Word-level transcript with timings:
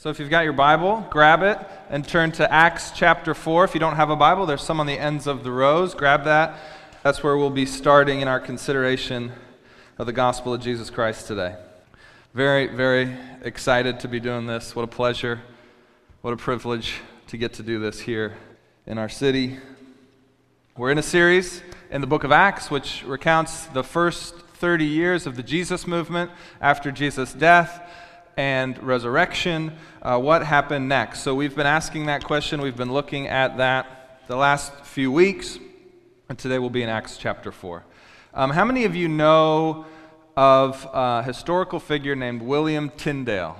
So 0.00 0.08
if 0.08 0.18
you've 0.18 0.30
got 0.30 0.44
your 0.44 0.54
Bible, 0.54 1.06
grab 1.10 1.42
it 1.42 1.58
and 1.90 2.08
turn 2.08 2.32
to 2.32 2.50
Acts 2.50 2.90
chapter 2.90 3.34
4. 3.34 3.64
If 3.64 3.74
you 3.74 3.80
don't 3.80 3.96
have 3.96 4.08
a 4.08 4.16
Bible, 4.16 4.46
there's 4.46 4.62
some 4.62 4.80
on 4.80 4.86
the 4.86 4.98
ends 4.98 5.26
of 5.26 5.44
the 5.44 5.52
rows. 5.52 5.94
Grab 5.94 6.24
that. 6.24 6.56
That's 7.02 7.22
where 7.22 7.36
we'll 7.36 7.50
be 7.50 7.66
starting 7.66 8.22
in 8.22 8.26
our 8.26 8.40
consideration 8.40 9.30
of 9.98 10.06
the 10.06 10.14
gospel 10.14 10.54
of 10.54 10.62
Jesus 10.62 10.88
Christ 10.88 11.26
today. 11.26 11.54
Very, 12.32 12.68
very 12.68 13.14
excited 13.42 14.00
to 14.00 14.08
be 14.08 14.20
doing 14.20 14.46
this. 14.46 14.74
What 14.74 14.84
a 14.84 14.88
pleasure. 14.88 15.42
What 16.22 16.32
a 16.32 16.38
privilege 16.38 16.94
to 17.26 17.36
get 17.36 17.52
to 17.54 17.62
do 17.62 17.78
this 17.78 18.00
here 18.00 18.38
in 18.86 18.96
our 18.96 19.10
city. 19.10 19.58
We're 20.78 20.92
in 20.92 20.98
a 20.98 21.02
series 21.02 21.60
in 21.90 22.00
the 22.00 22.06
book 22.06 22.24
of 22.24 22.32
Acts, 22.32 22.70
which 22.70 23.04
recounts 23.04 23.66
the 23.66 23.84
first 23.84 24.34
30 24.34 24.86
years 24.86 25.26
of 25.26 25.36
the 25.36 25.42
Jesus 25.42 25.86
movement 25.86 26.30
after 26.58 26.90
Jesus' 26.90 27.34
death 27.34 27.82
and 28.36 28.82
resurrection. 28.82 29.72
Uh, 30.02 30.18
what 30.18 30.44
happened 30.44 30.88
next? 30.88 31.20
So, 31.20 31.34
we've 31.34 31.54
been 31.56 31.66
asking 31.66 32.06
that 32.06 32.24
question. 32.24 32.60
We've 32.60 32.76
been 32.76 32.92
looking 32.92 33.26
at 33.26 33.56
that 33.56 34.00
the 34.30 34.36
last 34.36 34.72
few 34.84 35.10
weeks. 35.10 35.58
And 36.28 36.38
today 36.38 36.60
we'll 36.60 36.70
be 36.70 36.84
in 36.84 36.88
Acts 36.88 37.16
chapter 37.16 37.50
4. 37.50 37.82
Um, 38.32 38.50
how 38.50 38.64
many 38.64 38.84
of 38.84 38.94
you 38.94 39.08
know 39.08 39.86
of 40.36 40.88
a 40.92 41.24
historical 41.24 41.80
figure 41.80 42.14
named 42.14 42.40
William 42.40 42.90
Tyndale? 42.90 43.56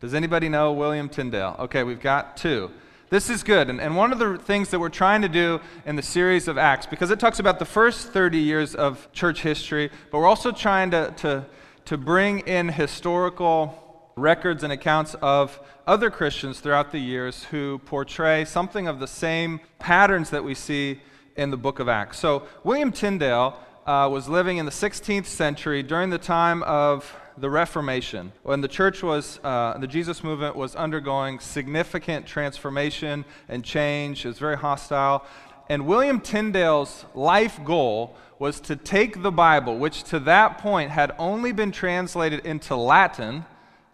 Does 0.00 0.14
anybody 0.14 0.48
know 0.48 0.72
William 0.72 1.10
Tyndale? 1.10 1.56
Okay, 1.58 1.82
we've 1.82 2.00
got 2.00 2.38
two. 2.38 2.70
This 3.10 3.28
is 3.28 3.42
good. 3.42 3.68
And, 3.68 3.78
and 3.78 3.94
one 3.94 4.10
of 4.10 4.18
the 4.18 4.38
things 4.38 4.70
that 4.70 4.80
we're 4.80 4.88
trying 4.88 5.20
to 5.20 5.28
do 5.28 5.60
in 5.84 5.96
the 5.96 6.02
series 6.02 6.48
of 6.48 6.56
Acts, 6.56 6.86
because 6.86 7.10
it 7.10 7.20
talks 7.20 7.38
about 7.38 7.58
the 7.58 7.66
first 7.66 8.08
30 8.08 8.38
years 8.38 8.74
of 8.74 9.12
church 9.12 9.42
history, 9.42 9.90
but 10.10 10.20
we're 10.20 10.26
also 10.26 10.52
trying 10.52 10.90
to, 10.92 11.12
to, 11.18 11.44
to 11.84 11.98
bring 11.98 12.38
in 12.40 12.70
historical 12.70 13.89
records 14.20 14.62
and 14.62 14.72
accounts 14.72 15.14
of 15.22 15.58
other 15.86 16.10
Christians 16.10 16.60
throughout 16.60 16.92
the 16.92 16.98
years 16.98 17.44
who 17.44 17.78
portray 17.84 18.44
something 18.44 18.86
of 18.86 19.00
the 19.00 19.06
same 19.06 19.60
patterns 19.78 20.30
that 20.30 20.44
we 20.44 20.54
see 20.54 21.00
in 21.36 21.50
the 21.50 21.56
book 21.56 21.78
of 21.78 21.88
Acts. 21.88 22.18
So, 22.18 22.46
William 22.64 22.92
Tyndale 22.92 23.58
uh, 23.86 24.08
was 24.10 24.28
living 24.28 24.58
in 24.58 24.66
the 24.66 24.72
16th 24.72 25.26
century 25.26 25.82
during 25.82 26.10
the 26.10 26.18
time 26.18 26.62
of 26.64 27.16
the 27.40 27.50
Reformation, 27.50 28.32
when 28.42 28.60
the 28.60 28.68
church 28.68 29.02
was, 29.02 29.40
uh, 29.42 29.76
the 29.78 29.86
Jesus 29.86 30.22
movement 30.22 30.56
was 30.56 30.76
undergoing 30.76 31.40
significant 31.40 32.26
transformation 32.26 33.24
and 33.48 33.64
change. 33.64 34.24
It 34.24 34.28
was 34.28 34.38
very 34.38 34.58
hostile. 34.58 35.24
And 35.68 35.86
William 35.86 36.20
Tyndale's 36.20 37.06
life 37.14 37.58
goal 37.64 38.16
was 38.38 38.60
to 38.60 38.76
take 38.76 39.22
the 39.22 39.30
Bible, 39.30 39.78
which 39.78 40.02
to 40.04 40.18
that 40.20 40.58
point 40.58 40.90
had 40.90 41.12
only 41.18 41.52
been 41.52 41.72
translated 41.72 42.44
into 42.44 42.76
Latin. 42.76 43.44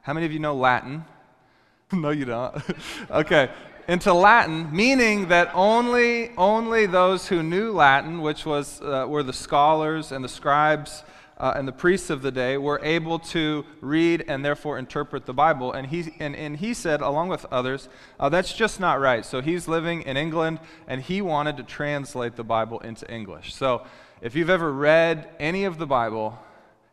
How 0.06 0.12
many 0.12 0.24
of 0.24 0.30
you 0.30 0.38
know 0.38 0.54
Latin? 0.54 1.04
no, 1.92 2.10
you 2.10 2.26
don't. 2.26 2.62
okay. 3.10 3.50
Into 3.88 4.12
Latin, 4.12 4.70
meaning 4.70 5.26
that 5.30 5.50
only, 5.52 6.30
only 6.36 6.86
those 6.86 7.26
who 7.26 7.42
knew 7.42 7.72
Latin, 7.72 8.20
which 8.20 8.46
was, 8.46 8.80
uh, 8.82 9.06
were 9.08 9.24
the 9.24 9.32
scholars 9.32 10.12
and 10.12 10.24
the 10.24 10.28
scribes, 10.28 11.02
uh, 11.38 11.54
and 11.56 11.66
the 11.66 11.72
priests 11.72 12.08
of 12.08 12.22
the 12.22 12.30
day 12.30 12.56
were 12.56 12.78
able 12.84 13.18
to 13.18 13.64
read 13.80 14.24
and 14.28 14.44
therefore 14.44 14.78
interpret 14.78 15.26
the 15.26 15.34
Bible. 15.34 15.72
And 15.72 15.88
he, 15.88 16.14
and, 16.20 16.36
and 16.36 16.56
he 16.58 16.72
said, 16.72 17.00
along 17.00 17.26
with 17.26 17.44
others, 17.50 17.88
uh, 18.20 18.28
that's 18.28 18.54
just 18.54 18.78
not 18.78 19.00
right. 19.00 19.26
So 19.26 19.40
he's 19.40 19.66
living 19.66 20.02
in 20.02 20.16
England 20.16 20.60
and 20.86 21.02
he 21.02 21.20
wanted 21.20 21.56
to 21.56 21.64
translate 21.64 22.36
the 22.36 22.44
Bible 22.44 22.78
into 22.78 23.12
English. 23.12 23.56
So 23.56 23.84
if 24.20 24.36
you've 24.36 24.50
ever 24.50 24.72
read 24.72 25.28
any 25.40 25.64
of 25.64 25.78
the 25.78 25.86
Bible 25.86 26.38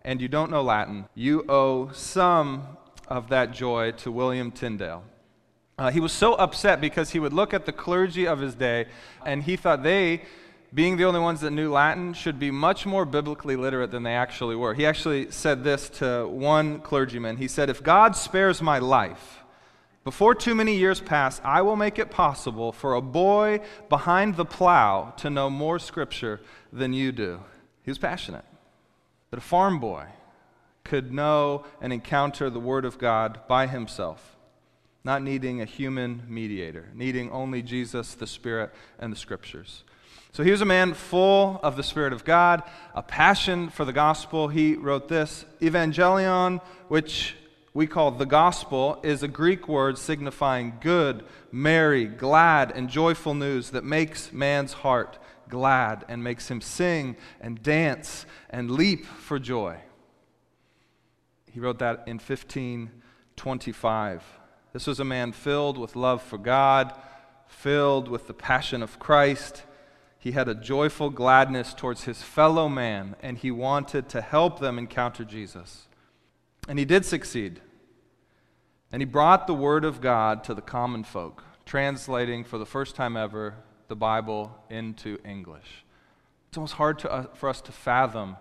and 0.03 0.19
you 0.19 0.27
don't 0.27 0.49
know 0.49 0.63
Latin, 0.63 1.05
you 1.13 1.45
owe 1.47 1.91
some 1.91 2.77
of 3.07 3.29
that 3.29 3.51
joy 3.51 3.91
to 3.91 4.11
William 4.11 4.51
Tyndale. 4.51 5.03
Uh, 5.77 5.91
he 5.91 5.99
was 5.99 6.11
so 6.11 6.33
upset 6.35 6.79
because 6.79 7.11
he 7.11 7.19
would 7.19 7.33
look 7.33 7.53
at 7.53 7.65
the 7.65 7.71
clergy 7.71 8.27
of 8.27 8.39
his 8.39 8.53
day 8.53 8.85
and 9.25 9.43
he 9.43 9.55
thought 9.55 9.83
they 9.83 10.21
being 10.73 10.97
the 10.97 11.03
only 11.03 11.19
ones 11.19 11.41
that 11.41 11.51
knew 11.51 11.71
Latin, 11.71 12.13
should 12.13 12.39
be 12.39 12.49
much 12.49 12.85
more 12.85 13.05
biblically 13.05 13.55
literate 13.55 13.91
than 13.91 14.03
they 14.03 14.15
actually 14.15 14.55
were. 14.55 14.73
He 14.73 14.85
actually 14.85 15.29
said 15.29 15.63
this 15.63 15.89
to 15.91 16.27
one 16.27 16.79
clergyman. 16.79 17.37
He 17.37 17.47
said, 17.47 17.69
If 17.69 17.83
God 17.83 18.15
spares 18.15 18.61
my 18.61 18.79
life, 18.79 19.43
before 20.03 20.33
too 20.33 20.55
many 20.55 20.75
years 20.75 20.99
pass, 20.99 21.39
I 21.43 21.61
will 21.61 21.75
make 21.75 21.99
it 21.99 22.09
possible 22.09 22.71
for 22.71 22.95
a 22.95 23.01
boy 23.01 23.59
behind 23.87 24.35
the 24.35 24.45
plow 24.45 25.13
to 25.17 25.29
know 25.29 25.49
more 25.49 25.77
scripture 25.77 26.41
than 26.71 26.91
you 26.91 27.11
do. 27.11 27.41
He 27.83 27.91
was 27.91 27.99
passionate. 27.99 28.45
But 29.29 29.37
a 29.37 29.41
farm 29.43 29.79
boy 29.79 30.07
could 30.83 31.11
know 31.11 31.65
and 31.81 31.93
encounter 31.93 32.49
the 32.49 32.59
Word 32.59 32.85
of 32.85 32.97
God 32.97 33.39
by 33.47 33.67
himself, 33.67 34.35
not 35.03 35.21
needing 35.21 35.61
a 35.61 35.65
human 35.65 36.23
mediator, 36.27 36.89
needing 36.93 37.31
only 37.31 37.61
Jesus, 37.61 38.13
the 38.13 38.27
Spirit, 38.27 38.73
and 38.99 39.11
the 39.11 39.17
Scriptures. 39.17 39.83
So 40.33 40.43
he 40.43 40.51
was 40.51 40.61
a 40.61 40.65
man 40.65 40.93
full 40.93 41.59
of 41.61 41.77
the 41.77 41.83
Spirit 41.83 42.11
of 42.11 42.25
God, 42.25 42.63
a 42.95 43.03
passion 43.03 43.69
for 43.69 43.85
the 43.85 43.93
gospel. 43.93 44.47
He 44.47 44.73
wrote 44.73 45.07
this 45.07 45.45
Evangelion, 45.61 46.59
which 46.87 47.35
we 47.73 47.85
call 47.87 48.11
the 48.11 48.25
gospel, 48.25 48.99
is 49.03 49.23
a 49.23 49.27
Greek 49.27 49.67
word 49.67 49.97
signifying 49.97 50.77
good, 50.81 51.23
merry, 51.51 52.05
glad, 52.05 52.71
and 52.71 52.89
joyful 52.89 53.33
news 53.33 53.69
that 53.71 53.83
makes 53.83 54.33
man's 54.33 54.73
heart 54.73 55.19
glad 55.49 56.03
and 56.07 56.23
makes 56.23 56.49
him 56.49 56.61
sing 56.61 57.15
and 57.39 57.61
dance 57.61 58.25
and 58.49 58.71
leap 58.71 59.05
for 59.05 59.37
joy. 59.37 59.77
He 61.53 61.59
wrote 61.59 61.79
that 61.79 62.03
in 62.07 62.17
1525. 62.17 64.23
This 64.73 64.87
was 64.87 64.99
a 64.99 65.05
man 65.05 65.31
filled 65.31 65.77
with 65.77 65.95
love 65.95 66.21
for 66.21 66.37
God, 66.37 66.93
filled 67.47 68.07
with 68.07 68.27
the 68.27 68.33
passion 68.33 68.81
of 68.81 68.99
Christ 68.99 69.63
he 70.23 70.31
had 70.31 70.47
a 70.47 70.55
joyful 70.55 71.09
gladness 71.09 71.73
towards 71.73 72.05
his 72.05 72.21
fellow 72.21 72.69
man, 72.69 73.17
and 73.21 73.37
he 73.37 73.51
wanted 73.51 74.07
to 74.07 74.21
help 74.21 74.61
them 74.61 74.77
encounter 74.77 75.25
Jesus. 75.25 75.89
And 76.65 76.79
he 76.79 76.85
did 76.85 77.03
succeed. 77.03 77.59
And 78.89 79.01
he 79.01 79.05
brought 79.05 79.47
the 79.47 79.53
Word 79.53 79.83
of 79.83 79.99
God 79.99 80.45
to 80.45 80.53
the 80.53 80.61
common 80.61 81.03
folk, 81.03 81.43
translating 81.65 82.45
for 82.45 82.57
the 82.57 82.65
first 82.65 82.95
time 82.95 83.17
ever 83.17 83.55
the 83.89 83.97
Bible 83.97 84.57
into 84.69 85.17
English. 85.25 85.83
It's 86.47 86.57
almost 86.57 86.75
hard 86.75 86.99
to, 86.99 87.11
uh, 87.11 87.25
for 87.33 87.49
us 87.49 87.59
to 87.59 87.73
fathom 87.73 88.37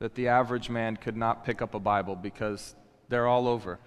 that 0.00 0.14
the 0.14 0.28
average 0.28 0.68
man 0.68 0.96
could 0.96 1.16
not 1.16 1.44
pick 1.44 1.62
up 1.62 1.74
a 1.74 1.78
Bible 1.78 2.16
because 2.16 2.74
they're 3.08 3.28
all 3.28 3.46
over. 3.46 3.78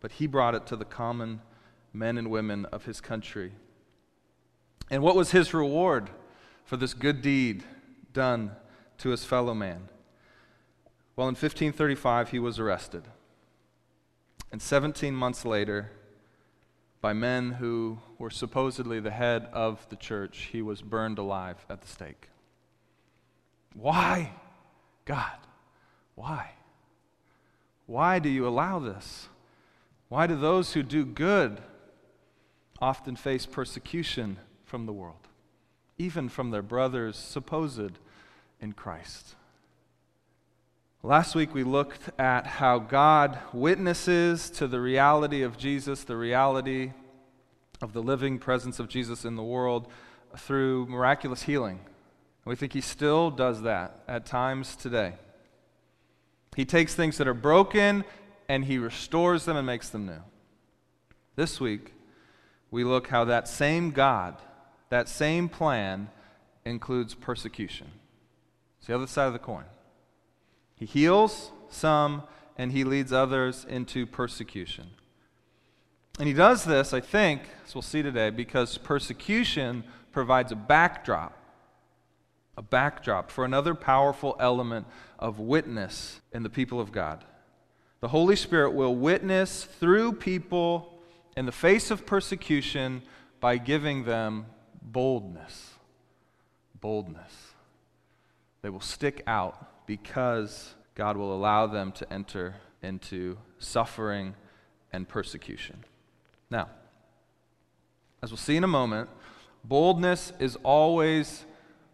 But 0.00 0.12
he 0.12 0.26
brought 0.26 0.54
it 0.54 0.66
to 0.66 0.76
the 0.76 0.84
common 0.84 1.42
men 1.92 2.18
and 2.18 2.30
women 2.30 2.64
of 2.66 2.86
his 2.86 3.00
country. 3.00 3.52
And 4.90 5.02
what 5.02 5.14
was 5.14 5.30
his 5.30 5.54
reward 5.54 6.10
for 6.64 6.76
this 6.76 6.94
good 6.94 7.22
deed 7.22 7.62
done 8.12 8.52
to 8.98 9.10
his 9.10 9.24
fellow 9.24 9.54
man? 9.54 9.88
Well, 11.16 11.28
in 11.28 11.32
1535, 11.32 12.30
he 12.30 12.38
was 12.38 12.58
arrested. 12.58 13.04
And 14.50 14.60
17 14.60 15.14
months 15.14 15.44
later, 15.44 15.92
by 17.00 17.12
men 17.12 17.52
who 17.52 17.98
were 18.18 18.30
supposedly 18.30 19.00
the 19.00 19.10
head 19.10 19.48
of 19.52 19.86
the 19.90 19.96
church, 19.96 20.48
he 20.52 20.62
was 20.62 20.80
burned 20.82 21.18
alive 21.18 21.64
at 21.68 21.82
the 21.82 21.88
stake. 21.88 22.30
Why? 23.74 24.32
God, 25.10 25.38
why? 26.14 26.52
Why 27.86 28.20
do 28.20 28.28
you 28.28 28.46
allow 28.46 28.78
this? 28.78 29.28
Why 30.08 30.28
do 30.28 30.36
those 30.36 30.74
who 30.74 30.84
do 30.84 31.04
good 31.04 31.60
often 32.80 33.16
face 33.16 33.44
persecution 33.44 34.38
from 34.64 34.86
the 34.86 34.92
world, 34.92 35.26
even 35.98 36.28
from 36.28 36.52
their 36.52 36.62
brothers 36.62 37.16
supposed 37.16 37.98
in 38.60 38.72
Christ. 38.72 39.34
Last 41.02 41.34
week 41.34 41.54
we 41.54 41.64
looked 41.64 42.10
at 42.20 42.46
how 42.46 42.78
God 42.78 43.38
witnesses 43.52 44.48
to 44.50 44.68
the 44.68 44.80
reality 44.80 45.42
of 45.42 45.58
Jesus, 45.58 46.04
the 46.04 46.16
reality 46.16 46.92
of 47.82 47.94
the 47.94 48.02
living 48.02 48.38
presence 48.38 48.78
of 48.78 48.88
Jesus 48.88 49.24
in 49.24 49.34
the 49.34 49.42
world 49.42 49.88
through 50.36 50.86
miraculous 50.86 51.42
healing. 51.42 51.80
We 52.50 52.56
think 52.56 52.72
He 52.72 52.80
still 52.80 53.30
does 53.30 53.62
that 53.62 54.00
at 54.08 54.26
times 54.26 54.74
today. 54.74 55.14
He 56.56 56.64
takes 56.64 56.96
things 56.96 57.16
that 57.18 57.28
are 57.28 57.32
broken 57.32 58.04
and 58.48 58.64
He 58.64 58.76
restores 58.76 59.44
them 59.44 59.56
and 59.56 59.64
makes 59.64 59.88
them 59.88 60.06
new. 60.06 60.22
This 61.36 61.60
week, 61.60 61.94
we 62.72 62.82
look 62.82 63.06
how 63.06 63.24
that 63.26 63.46
same 63.46 63.92
God 63.92 64.36
that 64.88 65.08
same 65.08 65.48
plan 65.48 66.08
includes 66.64 67.14
persecution. 67.14 67.86
It's 68.78 68.88
the 68.88 68.96
other 68.96 69.06
side 69.06 69.28
of 69.28 69.32
the 69.32 69.38
coin. 69.38 69.66
He 70.74 70.86
heals 70.86 71.52
some 71.68 72.24
and 72.58 72.72
he 72.72 72.82
leads 72.82 73.12
others 73.12 73.64
into 73.68 74.06
persecution. 74.06 74.88
And 76.18 76.26
he 76.26 76.34
does 76.34 76.64
this, 76.64 76.92
I 76.92 76.98
think, 76.98 77.42
as 77.64 77.76
we'll 77.76 77.82
see 77.82 78.02
today, 78.02 78.30
because 78.30 78.76
persecution 78.76 79.84
provides 80.10 80.50
a 80.50 80.56
backdrop, 80.56 81.39
a 82.60 82.62
backdrop 82.62 83.30
for 83.30 83.46
another 83.46 83.74
powerful 83.74 84.36
element 84.38 84.86
of 85.18 85.38
witness 85.38 86.20
in 86.30 86.42
the 86.42 86.50
people 86.50 86.78
of 86.78 86.92
God. 86.92 87.24
The 88.00 88.08
Holy 88.08 88.36
Spirit 88.36 88.74
will 88.74 88.94
witness 88.94 89.64
through 89.64 90.12
people 90.12 91.00
in 91.38 91.46
the 91.46 91.52
face 91.52 91.90
of 91.90 92.04
persecution 92.04 93.00
by 93.40 93.56
giving 93.56 94.04
them 94.04 94.44
boldness. 94.82 95.70
Boldness. 96.82 97.32
They 98.60 98.68
will 98.68 98.82
stick 98.82 99.22
out 99.26 99.86
because 99.86 100.74
God 100.94 101.16
will 101.16 101.34
allow 101.34 101.66
them 101.66 101.92
to 101.92 102.12
enter 102.12 102.56
into 102.82 103.38
suffering 103.58 104.34
and 104.92 105.08
persecution. 105.08 105.82
Now, 106.50 106.68
as 108.22 108.30
we'll 108.30 108.36
see 108.36 108.58
in 108.58 108.64
a 108.64 108.68
moment, 108.68 109.08
boldness 109.64 110.34
is 110.38 110.56
always 110.56 111.46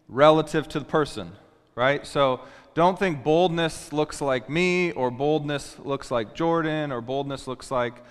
relative 0.07 0.67
to 0.69 0.79
the 0.79 0.85
person, 0.85 1.31
right? 1.75 2.05
So 2.05 2.41
don't 2.73 2.97
think 2.97 3.23
boldness 3.23 3.91
looks 3.91 4.21
like 4.21 4.49
me, 4.49 4.91
or 4.91 5.09
boldness 5.09 5.77
looks 5.79 6.11
like 6.11 6.35
Jordan, 6.35 6.91
or 6.91 7.01
boldness 7.01 7.47
looks 7.47 7.71
like 7.71 8.03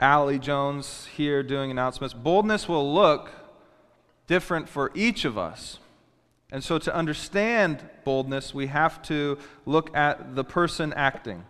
Allie 0.00 0.38
Jones 0.38 1.06
here 1.14 1.42
doing 1.42 1.70
announcements. 1.70 2.14
Boldness 2.14 2.68
will 2.68 2.94
look 2.94 3.30
different 4.26 4.68
for 4.68 4.90
each 4.94 5.24
of 5.24 5.36
us. 5.38 5.78
And 6.50 6.62
so, 6.62 6.78
to 6.78 6.94
understand 6.94 7.84
boldness, 8.04 8.54
we 8.54 8.68
have 8.68 9.02
to 9.02 9.38
look 9.66 9.94
at 9.96 10.36
the 10.36 10.44
person 10.44 10.92
acting. 10.92 11.44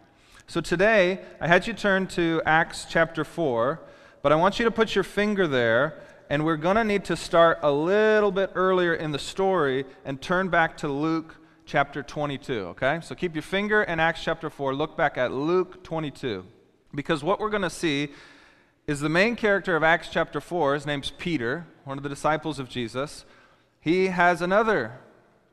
So, 0.46 0.60
today, 0.60 1.20
I 1.40 1.46
had 1.46 1.66
you 1.66 1.72
turn 1.72 2.06
to 2.08 2.40
Acts 2.46 2.86
chapter 2.88 3.24
4, 3.24 3.80
but 4.22 4.32
I 4.32 4.36
want 4.36 4.58
you 4.58 4.64
to 4.64 4.70
put 4.70 4.94
your 4.94 5.04
finger 5.04 5.46
there, 5.46 6.00
and 6.30 6.44
we're 6.44 6.56
going 6.56 6.76
to 6.76 6.84
need 6.84 7.04
to 7.06 7.16
start 7.16 7.58
a 7.62 7.70
little 7.70 8.32
bit 8.32 8.50
earlier 8.54 8.94
in 8.94 9.12
the 9.12 9.18
story 9.18 9.84
and 10.04 10.20
turn 10.20 10.48
back 10.48 10.76
to 10.78 10.88
Luke 10.88 11.36
chapter 11.66 12.02
22, 12.02 12.52
okay? 12.52 13.00
So, 13.02 13.14
keep 13.14 13.34
your 13.34 13.42
finger 13.42 13.82
in 13.82 14.00
Acts 14.00 14.22
chapter 14.22 14.50
4, 14.50 14.74
look 14.74 14.96
back 14.96 15.18
at 15.18 15.32
Luke 15.32 15.82
22. 15.82 16.44
Because 16.94 17.24
what 17.24 17.40
we're 17.40 17.50
going 17.50 17.62
to 17.62 17.70
see 17.70 18.10
is 18.86 19.00
the 19.00 19.08
main 19.08 19.36
character 19.36 19.76
of 19.76 19.82
Acts 19.82 20.08
chapter 20.10 20.40
4. 20.40 20.74
His 20.74 20.86
name's 20.86 21.10
Peter, 21.10 21.66
one 21.84 21.98
of 21.98 22.02
the 22.02 22.08
disciples 22.08 22.58
of 22.58 22.68
Jesus. 22.68 23.24
He 23.80 24.08
has 24.08 24.40
another 24.40 24.92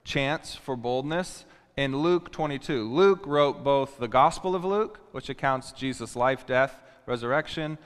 chance 0.04 0.56
for 0.56 0.76
boldness 0.76 1.46
in 1.76 1.98
Luke 1.98 2.32
22. 2.32 2.88
Luke 2.88 3.24
wrote 3.26 3.64
both 3.64 3.98
the 3.98 4.08
Gospel 4.08 4.56
of 4.56 4.66
Luke, 4.66 5.00
which 5.12 5.30
accounts 5.30 5.72
Jesus' 5.72 6.16
life, 6.16 6.46
death, 6.46 6.82
resurrection, 7.06 7.78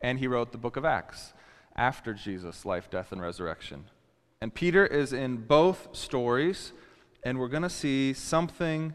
and 0.00 0.18
he 0.18 0.26
wrote 0.26 0.52
the 0.52 0.58
book 0.58 0.76
of 0.76 0.84
Acts 0.84 1.32
after 1.76 2.14
Jesus' 2.14 2.64
life, 2.64 2.90
death, 2.90 3.12
and 3.12 3.20
resurrection. 3.20 3.84
And 4.40 4.54
Peter 4.54 4.86
is 4.86 5.12
in 5.12 5.38
both 5.38 5.88
stories, 5.96 6.72
and 7.22 7.38
we're 7.38 7.48
going 7.48 7.62
to 7.62 7.70
see 7.70 8.12
something 8.12 8.94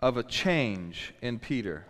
of 0.00 0.16
a 0.16 0.22
change 0.22 1.14
in 1.22 1.38
Peter. 1.38 1.86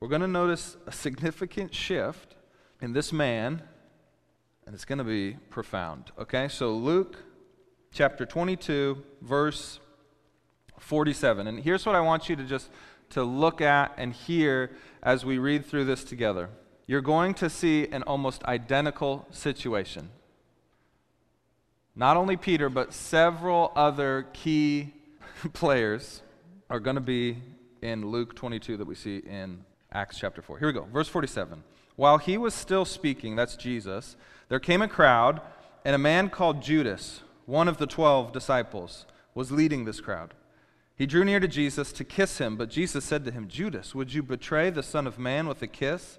We're 0.00 0.08
going 0.08 0.22
to 0.22 0.28
notice 0.28 0.76
a 0.86 0.92
significant 0.92 1.74
shift 1.74 2.36
in 2.80 2.92
this 2.92 3.12
man, 3.12 3.62
and 4.66 4.74
it's 4.74 4.84
going 4.84 4.98
to 4.98 5.04
be 5.04 5.36
profound. 5.50 6.12
Okay, 6.18 6.48
so 6.48 6.72
Luke 6.72 7.18
chapter 7.92 8.26
22, 8.26 9.02
verse 9.22 9.80
47. 10.78 11.46
And 11.46 11.60
here's 11.60 11.86
what 11.86 11.94
I 11.94 12.00
want 12.00 12.28
you 12.28 12.36
to 12.36 12.44
just 12.44 12.70
to 13.10 13.22
look 13.22 13.60
at 13.60 13.94
and 13.96 14.12
hear 14.12 14.72
as 15.02 15.24
we 15.24 15.38
read 15.38 15.64
through 15.64 15.84
this 15.84 16.04
together. 16.04 16.50
You're 16.86 17.00
going 17.00 17.34
to 17.34 17.48
see 17.48 17.88
an 17.88 18.02
almost 18.02 18.44
identical 18.44 19.26
situation. 19.30 20.10
Not 21.96 22.16
only 22.16 22.36
Peter, 22.36 22.68
but 22.68 22.92
several 22.92 23.72
other 23.74 24.26
key 24.32 24.92
players 25.54 26.22
are 26.68 26.80
going 26.80 26.96
to 26.96 27.00
be 27.00 27.38
in 27.80 28.10
Luke 28.10 28.34
22 28.34 28.76
that 28.76 28.86
we 28.86 28.94
see 28.94 29.18
in 29.18 29.64
Acts 29.92 30.18
chapter 30.18 30.42
4. 30.42 30.58
Here 30.58 30.68
we 30.68 30.74
go. 30.74 30.86
Verse 30.92 31.08
47. 31.08 31.62
While 31.96 32.18
he 32.18 32.36
was 32.36 32.52
still 32.52 32.84
speaking, 32.84 33.36
that's 33.36 33.56
Jesus, 33.56 34.16
there 34.48 34.58
came 34.58 34.82
a 34.82 34.88
crowd, 34.88 35.40
and 35.84 35.94
a 35.94 35.98
man 35.98 36.28
called 36.28 36.62
Judas, 36.62 37.20
one 37.46 37.68
of 37.68 37.78
the 37.78 37.86
twelve 37.86 38.32
disciples, 38.32 39.06
was 39.34 39.52
leading 39.52 39.84
this 39.84 40.00
crowd. 40.00 40.34
He 40.96 41.06
drew 41.06 41.24
near 41.24 41.40
to 41.40 41.48
Jesus 41.48 41.92
to 41.92 42.04
kiss 42.04 42.38
him, 42.38 42.56
but 42.56 42.70
Jesus 42.70 43.04
said 43.04 43.24
to 43.24 43.30
him, 43.30 43.48
Judas, 43.48 43.94
would 43.94 44.12
you 44.12 44.22
betray 44.22 44.70
the 44.70 44.82
Son 44.82 45.06
of 45.06 45.18
Man 45.18 45.46
with 45.46 45.62
a 45.62 45.66
kiss? 45.66 46.18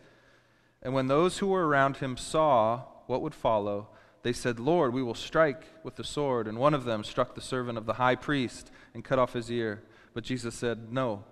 And 0.85 0.93
when 0.93 1.07
those 1.07 1.39
who 1.39 1.47
were 1.47 1.67
around 1.67 1.97
him 1.97 2.15
saw 2.15 2.83
what 3.07 3.23
would 3.23 3.33
follow, 3.33 3.87
they 4.21 4.31
said, 4.33 4.59
Lord, 4.59 4.93
we 4.93 5.01
will 5.01 5.15
strike 5.15 5.63
with 5.83 5.95
the 5.95 6.03
sword. 6.03 6.47
And 6.47 6.59
one 6.59 6.75
of 6.75 6.83
them 6.83 7.03
struck 7.03 7.33
the 7.33 7.41
servant 7.41 7.79
of 7.79 7.87
the 7.87 7.93
high 7.93 8.13
priest 8.13 8.69
and 8.93 9.03
cut 9.03 9.17
off 9.17 9.33
his 9.33 9.51
ear. 9.51 9.81
But 10.13 10.23
Jesus 10.23 10.53
said, 10.53 10.93
No, 10.93 11.23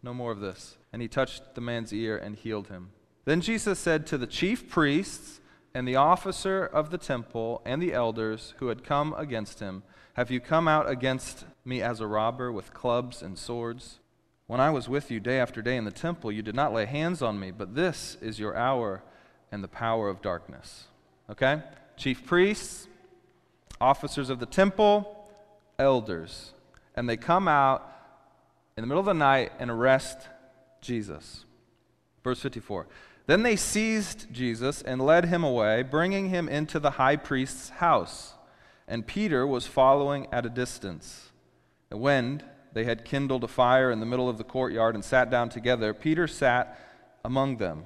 no 0.00 0.14
more 0.14 0.30
of 0.30 0.38
this. 0.38 0.78
And 0.92 1.02
he 1.02 1.08
touched 1.08 1.56
the 1.56 1.60
man's 1.60 1.92
ear 1.92 2.16
and 2.16 2.36
healed 2.36 2.68
him. 2.68 2.92
Then 3.24 3.40
Jesus 3.40 3.80
said 3.80 4.06
to 4.06 4.18
the 4.18 4.28
chief 4.28 4.68
priests 4.68 5.40
and 5.74 5.88
the 5.88 5.96
officer 5.96 6.64
of 6.64 6.90
the 6.90 6.98
temple 6.98 7.62
and 7.64 7.82
the 7.82 7.92
elders 7.92 8.54
who 8.58 8.68
had 8.68 8.84
come 8.84 9.12
against 9.14 9.58
him, 9.58 9.82
Have 10.14 10.30
you 10.30 10.38
come 10.38 10.68
out 10.68 10.88
against 10.88 11.46
me 11.64 11.82
as 11.82 12.00
a 12.00 12.06
robber 12.06 12.52
with 12.52 12.74
clubs 12.74 13.22
and 13.22 13.36
swords? 13.36 13.99
When 14.50 14.58
I 14.58 14.70
was 14.70 14.88
with 14.88 15.12
you 15.12 15.20
day 15.20 15.38
after 15.38 15.62
day 15.62 15.76
in 15.76 15.84
the 15.84 15.92
temple, 15.92 16.32
you 16.32 16.42
did 16.42 16.56
not 16.56 16.72
lay 16.72 16.84
hands 16.84 17.22
on 17.22 17.38
me, 17.38 17.52
but 17.52 17.76
this 17.76 18.16
is 18.20 18.40
your 18.40 18.56
hour 18.56 19.00
and 19.52 19.62
the 19.62 19.68
power 19.68 20.08
of 20.08 20.22
darkness. 20.22 20.88
Okay? 21.30 21.62
Chief 21.96 22.26
priests, 22.26 22.88
officers 23.80 24.28
of 24.28 24.40
the 24.40 24.46
temple, 24.46 25.30
elders. 25.78 26.52
And 26.96 27.08
they 27.08 27.16
come 27.16 27.46
out 27.46 27.92
in 28.76 28.82
the 28.82 28.88
middle 28.88 28.98
of 28.98 29.06
the 29.06 29.12
night 29.12 29.52
and 29.60 29.70
arrest 29.70 30.18
Jesus. 30.80 31.44
Verse 32.24 32.40
54. 32.40 32.88
Then 33.26 33.44
they 33.44 33.54
seized 33.54 34.32
Jesus 34.32 34.82
and 34.82 35.00
led 35.00 35.26
him 35.26 35.44
away, 35.44 35.84
bringing 35.84 36.30
him 36.30 36.48
into 36.48 36.80
the 36.80 36.90
high 36.90 37.14
priest's 37.14 37.68
house. 37.68 38.34
And 38.88 39.06
Peter 39.06 39.46
was 39.46 39.68
following 39.68 40.26
at 40.32 40.44
a 40.44 40.50
distance. 40.50 41.30
The 41.88 41.96
when 41.96 42.42
they 42.72 42.84
had 42.84 43.04
kindled 43.04 43.44
a 43.44 43.48
fire 43.48 43.90
in 43.90 44.00
the 44.00 44.06
middle 44.06 44.28
of 44.28 44.38
the 44.38 44.44
courtyard 44.44 44.94
and 44.94 45.04
sat 45.04 45.30
down 45.30 45.48
together, 45.48 45.92
Peter 45.92 46.26
sat 46.26 46.78
among 47.24 47.56
them. 47.56 47.84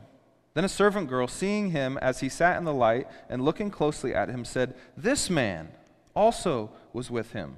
Then 0.55 0.65
a 0.65 0.69
servant 0.69 1.09
girl, 1.09 1.27
seeing 1.27 1.71
him 1.71 1.99
as 1.99 2.21
he 2.21 2.29
sat 2.29 2.57
in 2.59 2.65
the 2.65 2.73
light 2.73 3.09
and 3.29 3.45
looking 3.45 3.71
closely 3.71 4.15
at 4.15 4.29
him, 4.29 4.45
said, 4.45 4.75
This 4.97 5.29
man 5.29 5.71
also 6.15 6.71
was 6.93 7.11
with 7.11 7.33
him. 7.33 7.57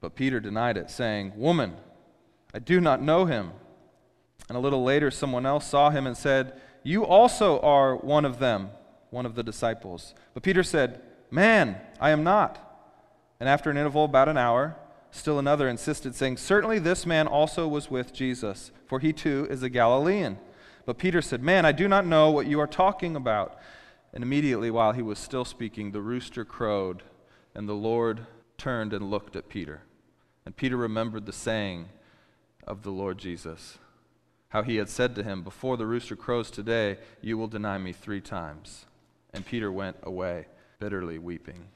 But 0.00 0.14
Peter 0.14 0.38
denied 0.40 0.76
it, 0.76 0.90
saying, 0.90 1.32
Woman, 1.36 1.76
I 2.52 2.58
do 2.58 2.80
not 2.80 3.00
know 3.00 3.24
him. 3.24 3.52
And 4.48 4.58
a 4.58 4.60
little 4.60 4.84
later, 4.84 5.10
someone 5.10 5.46
else 5.46 5.66
saw 5.66 5.90
him 5.90 6.06
and 6.06 6.16
said, 6.16 6.60
You 6.82 7.06
also 7.06 7.58
are 7.60 7.96
one 7.96 8.26
of 8.26 8.38
them, 8.38 8.70
one 9.10 9.24
of 9.24 9.34
the 9.34 9.42
disciples. 9.42 10.14
But 10.34 10.42
Peter 10.42 10.62
said, 10.62 11.00
Man, 11.30 11.80
I 12.00 12.10
am 12.10 12.22
not. 12.22 12.58
And 13.40 13.48
after 13.48 13.70
an 13.70 13.78
interval, 13.78 14.04
about 14.04 14.28
an 14.28 14.36
hour, 14.36 14.76
still 15.12 15.38
another 15.38 15.68
insisted, 15.68 16.16
saying, 16.16 16.38
Certainly 16.38 16.80
this 16.80 17.06
man 17.06 17.28
also 17.28 17.68
was 17.68 17.90
with 17.90 18.12
Jesus, 18.12 18.72
for 18.86 18.98
he 18.98 19.12
too 19.12 19.46
is 19.48 19.62
a 19.62 19.68
Galilean. 19.68 20.38
But 20.84 20.98
Peter 20.98 21.22
said, 21.22 21.42
Man, 21.42 21.64
I 21.64 21.70
do 21.70 21.86
not 21.86 22.04
know 22.04 22.30
what 22.32 22.48
you 22.48 22.58
are 22.58 22.66
talking 22.66 23.14
about. 23.14 23.58
And 24.12 24.24
immediately, 24.24 24.70
while 24.70 24.92
he 24.92 25.02
was 25.02 25.18
still 25.18 25.44
speaking, 25.44 25.92
the 25.92 26.02
rooster 26.02 26.44
crowed, 26.44 27.02
and 27.54 27.68
the 27.68 27.74
Lord 27.74 28.26
turned 28.58 28.92
and 28.92 29.10
looked 29.10 29.36
at 29.36 29.48
Peter. 29.48 29.82
And 30.44 30.56
Peter 30.56 30.76
remembered 30.76 31.26
the 31.26 31.32
saying 31.32 31.88
of 32.66 32.82
the 32.82 32.90
Lord 32.90 33.18
Jesus 33.18 33.78
how 34.52 34.62
he 34.62 34.76
had 34.76 34.90
said 34.90 35.14
to 35.14 35.22
him, 35.22 35.42
Before 35.42 35.78
the 35.78 35.86
rooster 35.86 36.14
crows 36.14 36.50
today, 36.50 36.98
you 37.22 37.38
will 37.38 37.48
deny 37.48 37.78
me 37.78 37.94
three 37.94 38.20
times. 38.20 38.84
And 39.32 39.46
Peter 39.46 39.72
went 39.72 39.96
away, 40.02 40.46
bitterly 40.78 41.18
weeping. 41.18 41.68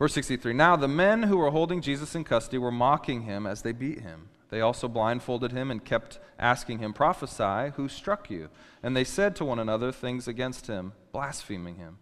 Verse 0.00 0.14
63 0.14 0.54
Now 0.54 0.74
the 0.74 0.88
men 0.88 1.24
who 1.24 1.36
were 1.36 1.50
holding 1.50 1.82
Jesus 1.82 2.16
in 2.16 2.24
custody 2.24 2.58
were 2.58 2.72
mocking 2.72 3.22
him 3.22 3.46
as 3.46 3.62
they 3.62 3.72
beat 3.72 4.00
him. 4.00 4.30
They 4.48 4.62
also 4.62 4.88
blindfolded 4.88 5.52
him 5.52 5.70
and 5.70 5.84
kept 5.84 6.18
asking 6.38 6.78
him, 6.80 6.92
Prophesy, 6.92 7.72
who 7.76 7.86
struck 7.86 8.30
you? 8.30 8.48
And 8.82 8.96
they 8.96 9.04
said 9.04 9.36
to 9.36 9.44
one 9.44 9.60
another 9.60 9.92
things 9.92 10.26
against 10.26 10.66
him, 10.66 10.94
blaspheming 11.12 11.76
him. 11.76 11.98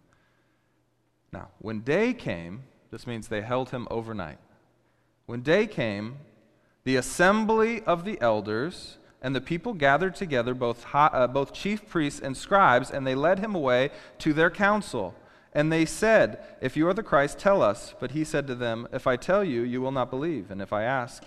Now, 1.31 1.49
when 1.59 1.81
day 1.81 2.13
came, 2.13 2.63
this 2.89 3.05
means 3.05 3.27
they 3.27 3.41
held 3.41 3.69
him 3.69 3.87
overnight. 3.91 4.39
When 5.27 5.41
day 5.41 5.67
came, 5.67 6.17
the 6.85 6.95
assembly 6.95 7.83
of 7.83 8.05
the 8.05 8.19
elders 8.19 8.97
and 9.21 9.35
the 9.35 9.41
people 9.41 9.73
gathered 9.73 10.15
together, 10.15 10.53
both, 10.53 10.85
uh, 10.93 11.27
both 11.27 11.53
chief 11.53 11.87
priests 11.87 12.21
and 12.21 12.35
scribes, 12.35 12.89
and 12.89 13.05
they 13.05 13.13
led 13.13 13.39
him 13.39 13.53
away 13.53 13.91
to 14.19 14.31
their 14.31 14.49
council. 14.49 15.13
And 15.53 15.71
they 15.71 15.85
said, 15.85 16.39
If 16.61 16.77
you 16.77 16.87
are 16.87 16.93
the 16.93 17.03
Christ, 17.03 17.39
tell 17.39 17.61
us. 17.61 17.95
But 17.99 18.11
he 18.11 18.23
said 18.23 18.47
to 18.47 18.55
them, 18.55 18.87
If 18.93 19.07
I 19.07 19.15
tell 19.15 19.43
you, 19.43 19.61
you 19.61 19.81
will 19.81 19.91
not 19.91 20.09
believe, 20.09 20.51
and 20.51 20.61
if 20.61 20.71
I 20.71 20.83
ask, 20.83 21.23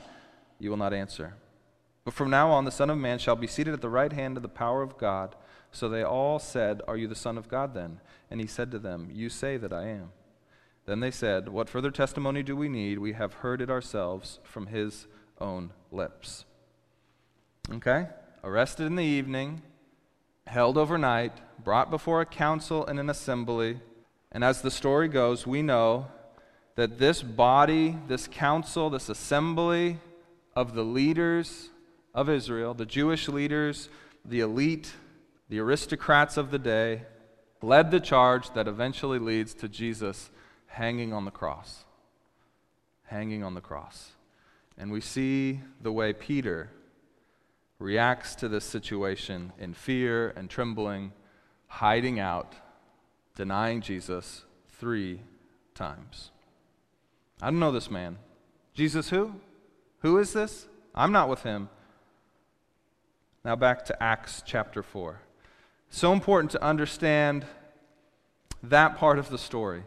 you 0.59 0.71
will 0.71 0.77
not 0.77 0.95
answer. 0.95 1.35
But 2.05 2.15
from 2.15 2.31
now 2.31 2.51
on, 2.51 2.65
the 2.65 2.71
Son 2.71 2.91
of 2.91 2.99
Man 2.99 3.19
shall 3.19 3.37
be 3.37 3.47
seated 3.47 3.75
at 3.75 3.81
the 3.81 3.89
right 3.89 4.13
hand 4.13 4.37
of 4.37 4.43
the 4.43 4.49
power 4.49 4.83
of 4.83 4.99
God. 4.99 5.37
So 5.71 5.89
they 5.89 6.03
all 6.03 6.39
said, 6.39 6.83
Are 6.87 6.97
you 6.97 7.09
the 7.09 7.15
Son 7.15 7.39
of 7.39 7.49
God 7.49 7.75
then? 7.75 8.01
And 8.31 8.41
he 8.41 8.47
said 8.47 8.71
to 8.71 8.79
them, 8.79 9.09
You 9.13 9.29
say 9.29 9.57
that 9.57 9.73
I 9.73 9.89
am. 9.89 10.13
Then 10.87 11.01
they 11.01 11.11
said, 11.11 11.49
What 11.49 11.69
further 11.69 11.91
testimony 11.91 12.43
do 12.43 12.57
we 12.57 12.69
need? 12.69 12.99
We 12.99 13.13
have 13.13 13.35
heard 13.35 13.61
it 13.61 13.71
ourselves 13.71 14.41
from 14.43 14.67
his 14.67 15.07
own 15.41 15.73
lips. 15.91 16.45
Okay? 17.71 18.09
Arrested 18.45 18.87
in 18.87 18.97
the 18.97 19.05
evening, 19.05 19.63
held 20.47 20.77
overnight, 20.77 21.41
brought 21.63 21.91
before 21.91 22.21
a 22.21 22.27
council 22.27 22.85
and 22.87 22.99
an 22.99 23.09
assembly. 23.09 23.81
And 24.33 24.43
as 24.43 24.63
the 24.63 24.71
story 24.71 25.09
goes, 25.09 25.47
we 25.47 25.63
know 25.63 26.07
that 26.75 26.99
this 26.99 27.23
body, 27.23 27.99
this 28.09 28.27
council, 28.27 28.89
this 28.89 29.11
assembly 29.11 29.99
of 30.57 30.75
the 30.75 30.83
leaders 30.83 31.69
of 32.15 32.31
Israel, 32.31 32.73
the 32.73 32.87
Jewish 32.87 33.29
leaders, 33.29 33.91
the 34.25 34.41
elite, 34.41 34.95
the 35.51 35.59
aristocrats 35.59 36.39
of 36.39 36.51
the 36.51 36.59
day, 36.59 37.03
led 37.61 37.91
the 37.91 38.01
charge 38.01 38.53
that 38.55 38.67
eventually 38.67 39.19
leads 39.19 39.53
to 39.55 39.69
Jesus 39.69 40.31
hanging 40.67 41.13
on 41.13 41.27
the 41.27 41.31
cross. 41.31 41.85
Hanging 43.05 43.45
on 43.45 43.53
the 43.55 43.61
cross. 43.61 44.13
And 44.79 44.91
we 44.91 45.03
see 45.03 45.61
the 45.83 45.93
way 45.93 46.15
Peter 46.15 46.71
reacts 47.79 48.35
to 48.37 48.49
this 48.49 48.65
situation 48.65 49.53
in 49.59 49.75
fear 49.75 50.31
and 50.31 50.49
trembling, 50.49 51.13
hiding 51.67 52.19
out, 52.19 52.55
denying 53.35 53.81
Jesus 53.81 54.45
three 54.69 55.21
times. 55.75 56.31
I 57.41 57.47
don't 57.47 57.59
know 57.59 57.73
this 57.73 57.91
man. 57.91 58.19
Jesus, 58.75 59.11
who? 59.11 59.35
Who 60.01 60.19
is 60.19 60.33
this? 60.33 60.67
I'm 60.95 61.13
not 61.13 61.29
with 61.29 61.43
him. 61.43 61.69
Now 63.45 63.57
back 63.57 63.85
to 63.87 64.03
Acts 64.03 64.43
chapter 64.45 64.83
4. 64.83 65.21
So 65.91 66.13
important 66.13 66.51
to 66.53 66.63
understand 66.63 67.45
that 68.63 68.97
part 68.97 69.19
of 69.19 69.29
the 69.29 69.39
story 69.39 69.83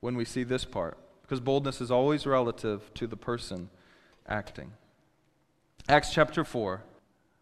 when 0.00 0.16
we 0.16 0.24
see 0.24 0.44
this 0.44 0.64
part, 0.64 0.98
because 1.22 1.40
boldness 1.40 1.80
is 1.80 1.90
always 1.90 2.26
relative 2.26 2.92
to 2.94 3.06
the 3.06 3.16
person 3.16 3.70
acting. 4.26 4.72
Acts 5.88 6.12
chapter 6.12 6.44
4. 6.44 6.82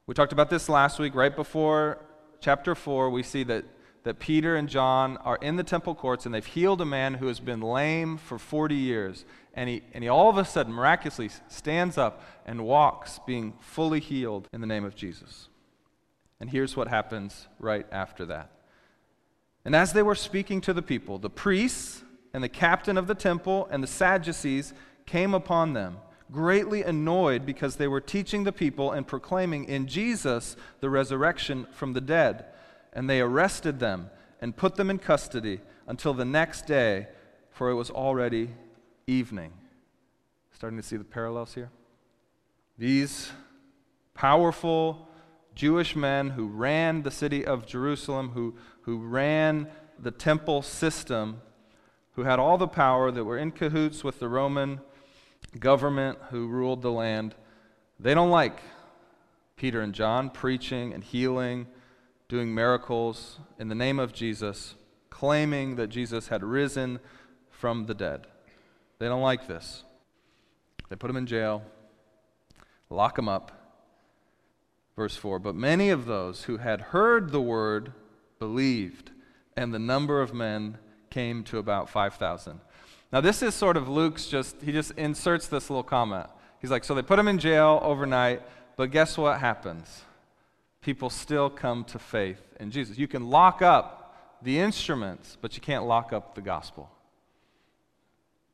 We 0.06 0.14
talked 0.14 0.32
about 0.32 0.50
this 0.50 0.68
last 0.68 0.98
week. 0.98 1.14
Right 1.14 1.34
before 1.34 1.98
chapter 2.40 2.74
4, 2.74 3.10
we 3.10 3.22
see 3.22 3.42
that, 3.44 3.64
that 4.06 4.20
Peter 4.20 4.54
and 4.54 4.68
John 4.68 5.16
are 5.24 5.36
in 5.42 5.56
the 5.56 5.64
temple 5.64 5.92
courts 5.96 6.26
and 6.26 6.32
they've 6.32 6.46
healed 6.46 6.80
a 6.80 6.84
man 6.84 7.14
who 7.14 7.26
has 7.26 7.40
been 7.40 7.60
lame 7.60 8.18
for 8.18 8.38
40 8.38 8.76
years. 8.76 9.24
And 9.52 9.68
he, 9.68 9.82
and 9.92 10.04
he 10.04 10.08
all 10.08 10.30
of 10.30 10.38
a 10.38 10.44
sudden 10.44 10.72
miraculously 10.72 11.28
stands 11.48 11.98
up 11.98 12.22
and 12.46 12.64
walks, 12.64 13.18
being 13.26 13.54
fully 13.58 13.98
healed 13.98 14.46
in 14.52 14.60
the 14.60 14.66
name 14.68 14.84
of 14.84 14.94
Jesus. 14.94 15.48
And 16.38 16.48
here's 16.48 16.76
what 16.76 16.86
happens 16.86 17.48
right 17.58 17.84
after 17.90 18.24
that. 18.26 18.52
And 19.64 19.74
as 19.74 19.92
they 19.92 20.04
were 20.04 20.14
speaking 20.14 20.60
to 20.60 20.72
the 20.72 20.82
people, 20.82 21.18
the 21.18 21.28
priests 21.28 22.04
and 22.32 22.44
the 22.44 22.48
captain 22.48 22.96
of 22.96 23.08
the 23.08 23.14
temple 23.16 23.66
and 23.72 23.82
the 23.82 23.88
Sadducees 23.88 24.72
came 25.04 25.34
upon 25.34 25.72
them, 25.72 25.96
greatly 26.30 26.84
annoyed 26.84 27.44
because 27.44 27.74
they 27.74 27.88
were 27.88 28.00
teaching 28.00 28.44
the 28.44 28.52
people 28.52 28.92
and 28.92 29.04
proclaiming 29.04 29.64
in 29.64 29.88
Jesus 29.88 30.56
the 30.78 30.90
resurrection 30.90 31.66
from 31.72 31.92
the 31.92 32.00
dead. 32.00 32.44
And 32.96 33.08
they 33.08 33.20
arrested 33.20 33.78
them 33.78 34.10
and 34.40 34.56
put 34.56 34.74
them 34.74 34.90
in 34.90 34.98
custody 34.98 35.60
until 35.86 36.14
the 36.14 36.24
next 36.24 36.66
day, 36.66 37.08
for 37.50 37.70
it 37.70 37.74
was 37.74 37.90
already 37.90 38.50
evening. 39.06 39.52
Starting 40.52 40.78
to 40.78 40.82
see 40.82 40.96
the 40.96 41.04
parallels 41.04 41.54
here? 41.54 41.70
These 42.78 43.30
powerful 44.14 45.08
Jewish 45.54 45.94
men 45.94 46.30
who 46.30 46.46
ran 46.46 47.02
the 47.02 47.10
city 47.10 47.44
of 47.44 47.66
Jerusalem, 47.66 48.30
who, 48.30 48.54
who 48.82 48.96
ran 48.96 49.68
the 49.98 50.10
temple 50.10 50.62
system, 50.62 51.42
who 52.12 52.22
had 52.22 52.38
all 52.38 52.56
the 52.56 52.66
power, 52.66 53.10
that 53.10 53.24
were 53.24 53.36
in 53.36 53.52
cahoots 53.52 54.02
with 54.02 54.20
the 54.20 54.28
Roman 54.28 54.80
government 55.58 56.18
who 56.30 56.46
ruled 56.46 56.80
the 56.80 56.90
land, 56.90 57.34
they 58.00 58.14
don't 58.14 58.30
like 58.30 58.60
Peter 59.56 59.82
and 59.82 59.94
John 59.94 60.30
preaching 60.30 60.94
and 60.94 61.04
healing, 61.04 61.66
doing 62.28 62.54
miracles 62.54 63.38
in 63.58 63.68
the 63.68 63.74
name 63.74 63.98
of 63.98 64.12
Jesus, 64.12 64.74
claiming 65.10 65.76
that 65.76 65.88
Jesus 65.88 66.28
had 66.28 66.42
risen 66.42 66.98
from 67.50 67.86
the 67.86 67.94
dead. 67.94 68.26
They 68.98 69.06
don't 69.06 69.22
like 69.22 69.46
this. 69.46 69.84
They 70.88 70.96
put 70.96 71.10
him 71.10 71.16
in 71.16 71.26
jail, 71.26 71.62
lock 72.90 73.18
him 73.18 73.28
up. 73.28 73.52
Verse 74.96 75.16
4 75.16 75.38
But 75.38 75.54
many 75.54 75.90
of 75.90 76.06
those 76.06 76.44
who 76.44 76.58
had 76.58 76.80
heard 76.80 77.30
the 77.30 77.40
word 77.40 77.92
believed, 78.38 79.10
and 79.56 79.72
the 79.72 79.78
number 79.78 80.20
of 80.20 80.34
men 80.34 80.78
came 81.10 81.44
to 81.44 81.58
about 81.58 81.88
5,000. 81.88 82.60
Now, 83.12 83.20
this 83.20 83.42
is 83.42 83.54
sort 83.54 83.76
of 83.76 83.88
Luke's 83.88 84.26
just, 84.26 84.60
he 84.62 84.72
just 84.72 84.90
inserts 84.92 85.46
this 85.46 85.70
little 85.70 85.82
comment. 85.82 86.28
He's 86.60 86.70
like, 86.70 86.84
So 86.84 86.94
they 86.94 87.02
put 87.02 87.18
him 87.18 87.28
in 87.28 87.38
jail 87.38 87.80
overnight, 87.82 88.42
but 88.76 88.90
guess 88.90 89.16
what 89.16 89.38
happens? 89.40 90.02
People 90.86 91.10
still 91.10 91.50
come 91.50 91.82
to 91.86 91.98
faith 91.98 92.40
in 92.60 92.70
Jesus. 92.70 92.96
You 92.96 93.08
can 93.08 93.28
lock 93.28 93.60
up 93.60 94.38
the 94.40 94.60
instruments, 94.60 95.36
but 95.40 95.56
you 95.56 95.60
can't 95.60 95.84
lock 95.84 96.12
up 96.12 96.36
the 96.36 96.40
gospel. 96.40 96.88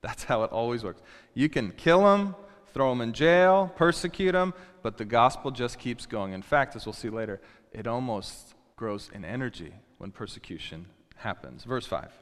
That's 0.01 0.25
how 0.25 0.43
it 0.45 0.51
always 0.51 0.83
works. 0.83 1.03
You 1.35 1.51
can 1.51 1.73
kill 1.73 2.05
them, 2.05 2.35
throw 2.73 2.89
them 2.89 3.03
in 3.03 3.13
jail, 3.13 3.71
persecute 3.77 4.33
them, 4.33 4.55
but 4.83 4.97
the 4.97 5.05
gospel 5.05 5.51
just 5.51 5.79
keeps 5.79 6.07
going. 6.07 6.33
In 6.33 6.41
fact, 6.41 6.75
as 6.75 6.87
we'll 6.87 6.95
see 6.95 7.11
later, 7.11 7.39
it 7.71 7.87
almost 7.87 8.55
grows 8.77 9.11
in 9.13 9.27
energy 9.27 9.75
when 9.99 10.11
persecution 10.11 10.87
happens. 11.17 11.65
Verse 11.65 11.85
5. 11.85 12.13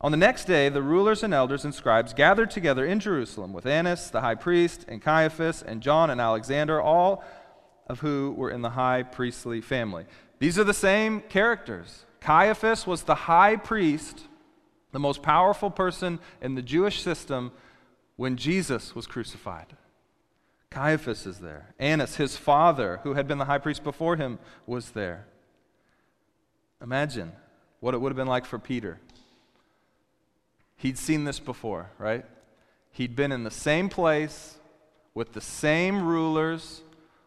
On 0.00 0.12
the 0.12 0.16
next 0.16 0.44
day, 0.44 0.68
the 0.68 0.80
rulers 0.80 1.24
and 1.24 1.34
elders 1.34 1.64
and 1.64 1.74
scribes 1.74 2.14
gathered 2.14 2.52
together 2.52 2.86
in 2.86 3.00
Jerusalem 3.00 3.52
with 3.52 3.66
Annas, 3.66 4.10
the 4.10 4.20
high 4.20 4.36
priest, 4.36 4.84
and 4.86 5.02
Caiaphas, 5.02 5.60
and 5.60 5.80
John 5.80 6.08
and 6.08 6.20
Alexander, 6.20 6.80
all 6.80 7.24
of 7.86 8.00
who 8.00 8.34
were 8.36 8.50
in 8.50 8.62
the 8.62 8.70
high 8.70 9.02
priestly 9.02 9.60
family. 9.60 10.06
These 10.38 10.58
are 10.58 10.64
the 10.64 10.74
same 10.74 11.20
characters. 11.20 12.04
Caiaphas 12.20 12.86
was 12.86 13.02
the 13.02 13.14
high 13.14 13.56
priest 13.56 14.24
the 14.94 15.00
most 15.00 15.22
powerful 15.22 15.72
person 15.72 16.20
in 16.40 16.54
the 16.54 16.62
Jewish 16.62 17.02
system 17.02 17.50
when 18.14 18.36
Jesus 18.36 18.94
was 18.94 19.08
crucified. 19.08 19.66
Caiaphas 20.70 21.26
is 21.26 21.40
there. 21.40 21.74
Annas, 21.80 22.14
his 22.14 22.36
father, 22.36 23.00
who 23.02 23.14
had 23.14 23.26
been 23.26 23.38
the 23.38 23.44
high 23.46 23.58
priest 23.58 23.82
before 23.82 24.14
him, 24.14 24.38
was 24.66 24.90
there. 24.90 25.26
Imagine 26.80 27.32
what 27.80 27.92
it 27.92 28.00
would 28.00 28.10
have 28.10 28.16
been 28.16 28.28
like 28.28 28.46
for 28.46 28.56
Peter. 28.56 29.00
He'd 30.76 30.96
seen 30.96 31.24
this 31.24 31.40
before, 31.40 31.90
right? 31.98 32.24
He'd 32.92 33.16
been 33.16 33.32
in 33.32 33.42
the 33.42 33.50
same 33.50 33.88
place 33.88 34.58
with 35.12 35.32
the 35.32 35.40
same 35.40 36.04
rulers, 36.04 36.82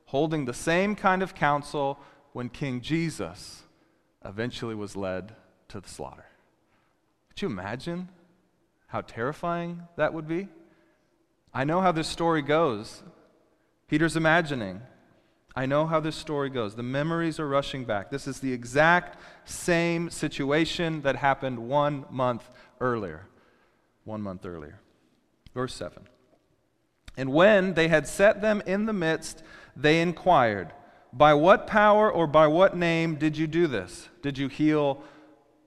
holding 0.08 0.46
the 0.46 0.54
same 0.54 0.96
kind 0.96 1.22
of 1.22 1.36
counsel 1.36 2.00
when 2.34 2.50
King 2.50 2.82
Jesus 2.82 3.64
eventually 4.24 4.76
was 4.76 4.96
led 4.96 5.36
to 5.70 5.80
the 5.80 5.88
slaughter. 5.88 6.26
Could 7.30 7.42
you 7.42 7.48
imagine 7.50 8.10
how 8.88 9.02
terrifying 9.02 9.84
that 9.96 10.14
would 10.14 10.28
be? 10.28 10.48
I 11.54 11.64
know 11.64 11.82
how 11.82 11.92
this 11.92 12.08
story 12.08 12.42
goes. 12.42 13.04
Peter's 13.88 14.16
imagining. 14.16 14.82
I 15.56 15.66
know 15.66 15.88
how 15.88 16.00
this 16.00 16.16
story 16.16 16.50
goes. 16.50 16.76
The 16.76 16.84
memories 16.84 17.40
are 17.40 17.48
rushing 17.48 17.84
back. 17.84 18.10
This 18.10 18.28
is 18.28 18.40
the 18.40 18.54
exact 18.54 19.20
same 19.44 20.10
situation 20.10 21.02
that 21.02 21.16
happened 21.16 21.60
one 21.60 22.06
month 22.10 22.48
earlier. 22.80 23.28
One 24.04 24.22
month 24.22 24.46
earlier. 24.46 24.80
Verse 25.54 25.74
7. 25.74 26.08
And 27.18 27.34
when 27.34 27.74
they 27.74 27.88
had 27.88 28.08
set 28.08 28.42
them 28.42 28.62
in 28.68 28.86
the 28.86 28.94
midst, 28.94 29.42
they 29.77 30.01
inquired, 30.01 30.74
By 31.13 31.34
what 31.34 31.67
power 31.67 32.12
or 32.12 32.27
by 32.27 32.48
what 32.48 32.75
name 32.75 33.15
did 33.15 33.38
you 33.38 33.48
do 33.48 33.67
this? 33.67 34.10
Did 34.22 34.38
you 34.38 34.48
heal 34.48 35.01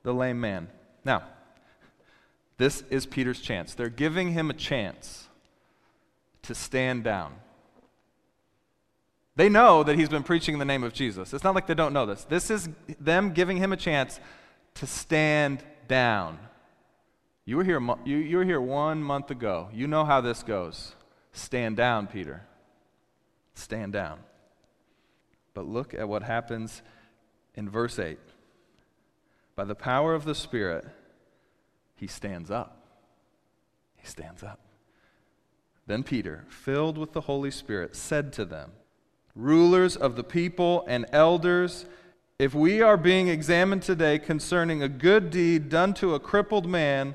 the 0.02 0.12
lame 0.12 0.40
man? 0.40 0.68
Now, 1.04 1.22
this 2.58 2.82
is 2.90 3.06
Peter's 3.06 3.40
chance. 3.40 3.74
They're 3.74 3.88
giving 3.88 4.32
him 4.32 4.50
a 4.50 4.54
chance 4.54 5.28
to 6.42 6.54
stand 6.54 7.04
down. 7.04 7.34
They 9.36 9.48
know 9.48 9.82
that 9.82 9.96
he's 9.96 10.08
been 10.08 10.22
preaching 10.24 10.54
in 10.54 10.58
the 10.58 10.64
name 10.64 10.82
of 10.82 10.92
Jesus. 10.92 11.32
It's 11.32 11.44
not 11.44 11.54
like 11.54 11.66
they 11.66 11.74
don't 11.74 11.94
know 11.94 12.04
this. 12.04 12.24
This 12.24 12.50
is 12.50 12.68
them 12.98 13.32
giving 13.32 13.56
him 13.56 13.72
a 13.72 13.76
chance 13.76 14.20
to 14.74 14.86
stand 14.86 15.62
down. 15.88 16.38
You 17.46 17.56
were 17.56 17.64
here, 17.64 17.80
you, 18.04 18.36
were 18.36 18.44
here 18.44 18.60
one 18.60 19.02
month 19.02 19.30
ago. 19.30 19.70
You 19.72 19.86
know 19.86 20.04
how 20.04 20.20
this 20.20 20.42
goes. 20.42 20.94
Stand 21.32 21.76
down, 21.76 22.06
Peter. 22.06 22.42
Stand 23.60 23.92
down. 23.92 24.20
But 25.52 25.66
look 25.66 25.92
at 25.92 26.08
what 26.08 26.22
happens 26.22 26.82
in 27.54 27.68
verse 27.68 27.98
8. 27.98 28.18
By 29.54 29.64
the 29.64 29.74
power 29.74 30.14
of 30.14 30.24
the 30.24 30.34
Spirit, 30.34 30.86
he 31.94 32.06
stands 32.06 32.50
up. 32.50 32.82
He 33.96 34.06
stands 34.06 34.42
up. 34.42 34.60
Then 35.86 36.02
Peter, 36.02 36.46
filled 36.48 36.96
with 36.96 37.12
the 37.12 37.22
Holy 37.22 37.50
Spirit, 37.50 37.94
said 37.94 38.32
to 38.34 38.46
them, 38.46 38.72
Rulers 39.34 39.94
of 39.94 40.16
the 40.16 40.24
people 40.24 40.84
and 40.88 41.04
elders, 41.12 41.84
if 42.38 42.54
we 42.54 42.80
are 42.80 42.96
being 42.96 43.28
examined 43.28 43.82
today 43.82 44.18
concerning 44.18 44.82
a 44.82 44.88
good 44.88 45.28
deed 45.28 45.68
done 45.68 45.92
to 45.94 46.14
a 46.14 46.20
crippled 46.20 46.66
man, 46.66 47.14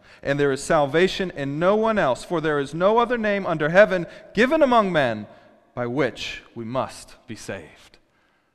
and 0.23 0.39
there 0.39 0.51
is 0.51 0.63
salvation 0.63 1.31
in 1.31 1.59
no 1.59 1.75
one 1.75 1.97
else, 1.97 2.23
for 2.23 2.41
there 2.41 2.59
is 2.59 2.73
no 2.73 2.97
other 2.99 3.17
name 3.17 3.45
under 3.45 3.69
heaven 3.69 4.05
given 4.33 4.61
among 4.61 4.91
men 4.91 5.27
by 5.73 5.87
which 5.87 6.43
we 6.53 6.63
must 6.63 7.15
be 7.27 7.35
saved. 7.35 7.97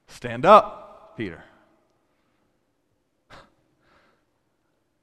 Stand 0.07 0.45
up, 0.45 1.17
Peter. 1.17 1.45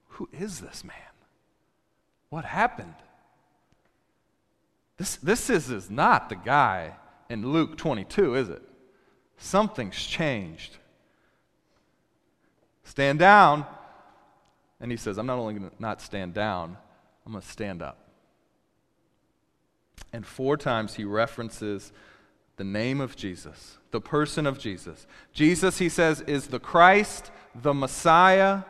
Who 0.10 0.30
is 0.32 0.62
this 0.62 0.84
man? 0.84 0.96
What 2.30 2.46
happened? 2.46 2.96
This, 4.98 5.18
this 5.18 5.50
is, 5.50 5.70
is 5.70 5.90
not 5.90 6.30
the 6.30 6.36
guy 6.36 6.94
in 7.30 7.52
Luke 7.52 7.78
22, 7.78 8.36
is 8.36 8.50
it? 8.50 8.62
Something's 9.38 10.02
changed. 10.02 10.78
Stand 12.84 13.20
down. 13.20 13.66
And 14.84 14.92
he 14.92 14.98
says, 14.98 15.18
I'm 15.18 15.26
not 15.26 15.40
only 15.40 15.54
going 15.54 15.70
to 15.70 15.76
not 15.80 16.02
stand 16.02 16.34
down, 16.34 16.76
I'm 17.26 17.32
going 17.32 17.42
to 17.42 17.48
stand 17.48 17.82
up. 17.82 18.00
And 20.12 20.26
four 20.26 20.58
times 20.58 20.96
he 20.96 21.06
references 21.06 21.94
the 22.58 22.66
name 22.66 23.00
of 23.00 23.16
Jesus, 23.16 23.78
the 23.92 24.02
person 24.02 24.46
of 24.46 24.60
Jesus. 24.60 25.08
Jesus, 25.32 25.78
he 25.78 25.88
says, 25.88 26.20
is 26.28 26.48
the 26.48 26.60
Christ, 26.60 27.32
the 27.56 27.74
Messiah. 27.74 28.64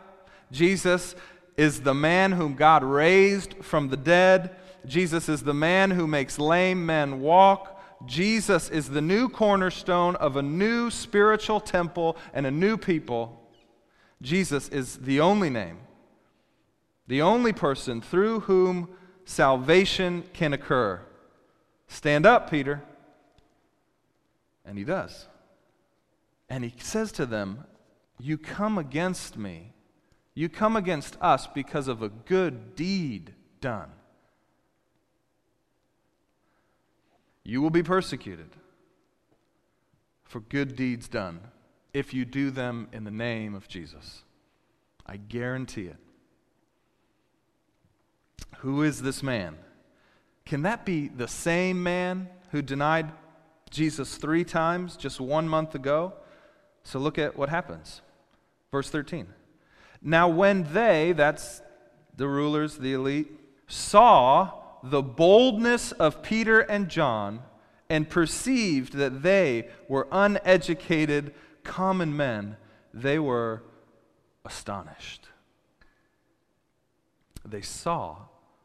Jesus 0.51 1.15
is 1.57 1.81
the 1.81 1.95
man 1.95 2.33
whom 2.33 2.53
God 2.53 2.83
raised 2.83 3.55
from 3.63 3.89
the 3.89 3.97
dead. 3.97 4.55
Jesus 4.85 5.27
is 5.27 5.41
the 5.41 5.55
man 5.55 5.89
who 5.89 6.05
makes 6.05 6.37
lame 6.37 6.85
men 6.85 7.21
walk. 7.21 7.81
Jesus 8.05 8.69
is 8.69 8.87
the 8.87 9.01
new 9.01 9.29
cornerstone 9.29 10.15
of 10.17 10.35
a 10.35 10.43
new 10.43 10.91
spiritual 10.91 11.59
temple 11.59 12.17
and 12.35 12.45
a 12.45 12.51
new 12.51 12.77
people. 12.77 13.49
Jesus 14.21 14.69
is 14.69 14.97
the 14.97 15.19
only 15.19 15.49
name 15.49 15.79
the 17.07 17.21
only 17.21 17.53
person 17.53 18.01
through 18.01 18.41
whom 18.41 18.89
salvation 19.25 20.23
can 20.33 20.53
occur. 20.53 21.01
Stand 21.87 22.25
up, 22.25 22.49
Peter. 22.49 22.81
And 24.65 24.77
he 24.77 24.83
does. 24.83 25.27
And 26.49 26.63
he 26.63 26.73
says 26.77 27.11
to 27.13 27.25
them, 27.25 27.65
You 28.19 28.37
come 28.37 28.77
against 28.77 29.37
me. 29.37 29.73
You 30.33 30.49
come 30.49 30.75
against 30.75 31.17
us 31.21 31.47
because 31.47 31.87
of 31.87 32.01
a 32.01 32.09
good 32.09 32.75
deed 32.75 33.33
done. 33.61 33.91
You 37.43 37.61
will 37.61 37.69
be 37.69 37.83
persecuted 37.83 38.49
for 40.23 40.39
good 40.39 40.75
deeds 40.75 41.07
done 41.07 41.41
if 41.93 42.13
you 42.13 42.25
do 42.25 42.49
them 42.49 42.87
in 42.91 43.03
the 43.03 43.11
name 43.11 43.53
of 43.53 43.67
Jesus. 43.67 44.23
I 45.05 45.17
guarantee 45.17 45.87
it. 45.87 45.97
Who 48.57 48.83
is 48.83 49.01
this 49.01 49.21
man? 49.21 49.57
Can 50.45 50.61
that 50.63 50.85
be 50.85 51.07
the 51.07 51.27
same 51.27 51.83
man 51.83 52.29
who 52.51 52.61
denied 52.61 53.11
Jesus 53.69 54.15
three 54.15 54.43
times 54.43 54.95
just 54.97 55.19
one 55.19 55.47
month 55.47 55.75
ago? 55.75 56.13
So 56.83 56.99
look 56.99 57.17
at 57.17 57.37
what 57.37 57.49
happens. 57.49 58.01
Verse 58.71 58.89
13. 58.89 59.27
Now, 60.01 60.27
when 60.27 60.63
they, 60.73 61.13
that's 61.13 61.61
the 62.15 62.27
rulers, 62.27 62.77
the 62.77 62.93
elite, 62.93 63.31
saw 63.67 64.51
the 64.83 65.01
boldness 65.01 65.93
of 65.93 66.21
Peter 66.21 66.59
and 66.59 66.89
John 66.89 67.41
and 67.89 68.09
perceived 68.09 68.93
that 68.93 69.23
they 69.23 69.69
were 69.87 70.07
uneducated, 70.11 71.33
common 71.63 72.15
men, 72.15 72.57
they 72.93 73.17
were 73.17 73.63
astonished. 74.45 75.27
They 77.45 77.61
saw 77.61 78.17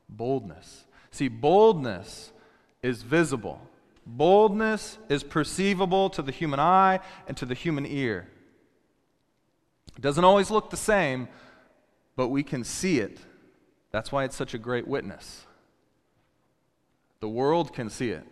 boldness. 0.08 0.84
See, 1.10 1.28
boldness 1.28 2.32
is 2.82 3.02
visible, 3.02 3.60
boldness 4.06 4.98
is 5.08 5.22
perceivable 5.22 6.10
to 6.10 6.22
the 6.22 6.32
human 6.32 6.60
eye 6.60 7.00
and 7.26 7.36
to 7.36 7.46
the 7.46 7.54
human 7.54 7.86
ear. 7.86 8.28
It 9.96 10.02
doesn't 10.02 10.24
always 10.24 10.50
look 10.50 10.70
the 10.70 10.76
same, 10.76 11.28
but 12.14 12.28
we 12.28 12.42
can 12.42 12.62
see 12.62 13.00
it. 13.00 13.18
That's 13.90 14.12
why 14.12 14.24
it's 14.24 14.36
such 14.36 14.54
a 14.54 14.58
great 14.58 14.86
witness. 14.86 15.44
The 17.20 17.28
world 17.28 17.74
can 17.74 17.90
see 17.90 18.10
it. 18.10 18.24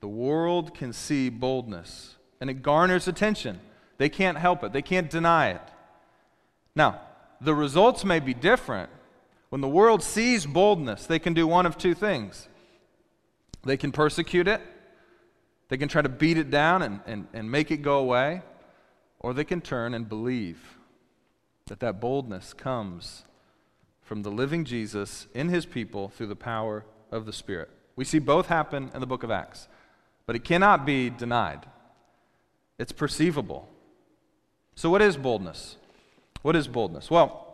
The 0.00 0.08
world 0.08 0.74
can 0.74 0.92
see 0.92 1.28
boldness, 1.28 2.16
and 2.40 2.48
it 2.48 2.62
garners 2.62 3.08
attention. 3.08 3.60
They 3.98 4.08
can't 4.08 4.38
help 4.38 4.64
it, 4.64 4.72
they 4.72 4.82
can't 4.82 5.10
deny 5.10 5.50
it. 5.50 5.60
Now, 6.74 7.00
the 7.40 7.54
results 7.54 8.04
may 8.04 8.20
be 8.20 8.32
different, 8.32 8.90
when 9.50 9.60
the 9.60 9.68
world 9.68 10.02
sees 10.02 10.46
boldness, 10.46 11.06
they 11.06 11.18
can 11.18 11.34
do 11.34 11.46
one 11.46 11.66
of 11.66 11.76
two 11.76 11.94
things 11.94 12.48
they 13.62 13.76
can 13.76 13.92
persecute 13.92 14.48
it, 14.48 14.62
they 15.68 15.76
can 15.76 15.88
try 15.88 16.00
to 16.00 16.08
beat 16.08 16.38
it 16.38 16.50
down 16.50 16.80
and, 16.80 17.00
and, 17.06 17.26
and 17.34 17.50
make 17.50 17.70
it 17.70 17.78
go 17.78 17.98
away, 17.98 18.40
or 19.18 19.34
they 19.34 19.44
can 19.44 19.60
turn 19.60 19.92
and 19.92 20.08
believe 20.08 20.78
that 21.66 21.80
that 21.80 22.00
boldness 22.00 22.54
comes 22.54 23.24
from 24.02 24.22
the 24.22 24.30
living 24.30 24.64
Jesus 24.64 25.26
in 25.34 25.50
his 25.50 25.66
people 25.66 26.08
through 26.08 26.28
the 26.28 26.34
power 26.36 26.86
of 27.12 27.26
the 27.26 27.32
Spirit. 27.32 27.68
We 27.96 28.04
see 28.04 28.18
both 28.18 28.46
happen 28.46 28.90
in 28.94 29.00
the 29.00 29.06
book 29.06 29.22
of 29.22 29.30
Acts, 29.30 29.68
but 30.26 30.34
it 30.34 30.42
cannot 30.42 30.86
be 30.86 31.10
denied. 31.10 31.66
It's 32.78 32.92
perceivable. 32.92 33.68
So, 34.74 34.88
what 34.88 35.02
is 35.02 35.16
boldness? 35.18 35.76
What 36.42 36.56
is 36.56 36.66
boldness? 36.66 37.10
Well, 37.10 37.49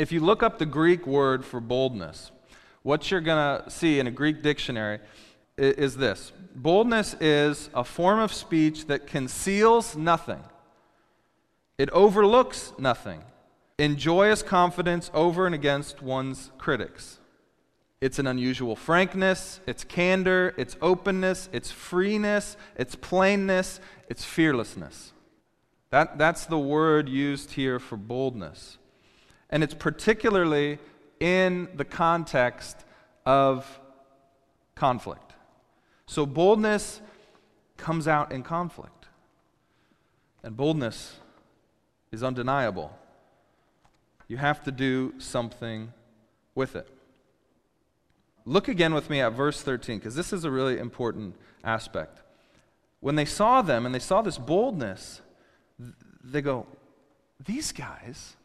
if 0.00 0.10
you 0.10 0.20
look 0.20 0.42
up 0.42 0.58
the 0.58 0.64
Greek 0.64 1.06
word 1.06 1.44
for 1.44 1.60
boldness, 1.60 2.30
what 2.82 3.10
you're 3.10 3.20
going 3.20 3.62
to 3.62 3.70
see 3.70 4.00
in 4.00 4.06
a 4.06 4.10
Greek 4.10 4.42
dictionary 4.42 4.98
is 5.58 5.98
this 5.98 6.32
boldness 6.54 7.14
is 7.20 7.68
a 7.74 7.84
form 7.84 8.18
of 8.18 8.32
speech 8.32 8.86
that 8.86 9.06
conceals 9.06 9.98
nothing, 9.98 10.42
it 11.76 11.90
overlooks 11.90 12.72
nothing, 12.78 13.22
in 13.76 13.96
joyous 13.96 14.42
confidence 14.42 15.10
over 15.12 15.44
and 15.44 15.54
against 15.54 16.00
one's 16.00 16.50
critics. 16.56 17.18
It's 18.00 18.18
an 18.18 18.26
unusual 18.26 18.76
frankness, 18.76 19.60
it's 19.66 19.84
candor, 19.84 20.54
it's 20.56 20.78
openness, 20.80 21.50
it's 21.52 21.70
freeness, 21.70 22.56
it's 22.74 22.96
plainness, 22.96 23.80
it's 24.08 24.24
fearlessness. 24.24 25.12
That, 25.90 26.16
that's 26.16 26.46
the 26.46 26.58
word 26.58 27.06
used 27.10 27.52
here 27.52 27.78
for 27.78 27.98
boldness. 27.98 28.78
And 29.50 29.62
it's 29.62 29.74
particularly 29.74 30.78
in 31.18 31.68
the 31.74 31.84
context 31.84 32.84
of 33.26 33.80
conflict. 34.74 35.34
So 36.06 36.24
boldness 36.24 37.00
comes 37.76 38.08
out 38.08 38.32
in 38.32 38.42
conflict. 38.42 39.08
And 40.42 40.56
boldness 40.56 41.16
is 42.12 42.22
undeniable. 42.22 42.96
You 44.28 44.38
have 44.38 44.62
to 44.64 44.72
do 44.72 45.14
something 45.18 45.92
with 46.54 46.76
it. 46.76 46.88
Look 48.44 48.68
again 48.68 48.94
with 48.94 49.10
me 49.10 49.20
at 49.20 49.32
verse 49.32 49.60
13, 49.60 49.98
because 49.98 50.14
this 50.14 50.32
is 50.32 50.44
a 50.44 50.50
really 50.50 50.78
important 50.78 51.36
aspect. 51.62 52.22
When 53.00 53.14
they 53.14 53.24
saw 53.24 53.62
them 53.62 53.86
and 53.86 53.94
they 53.94 53.98
saw 54.00 54.22
this 54.22 54.38
boldness, 54.38 55.20
they 56.24 56.40
go, 56.40 56.66
These 57.44 57.72
guys, 57.72 58.36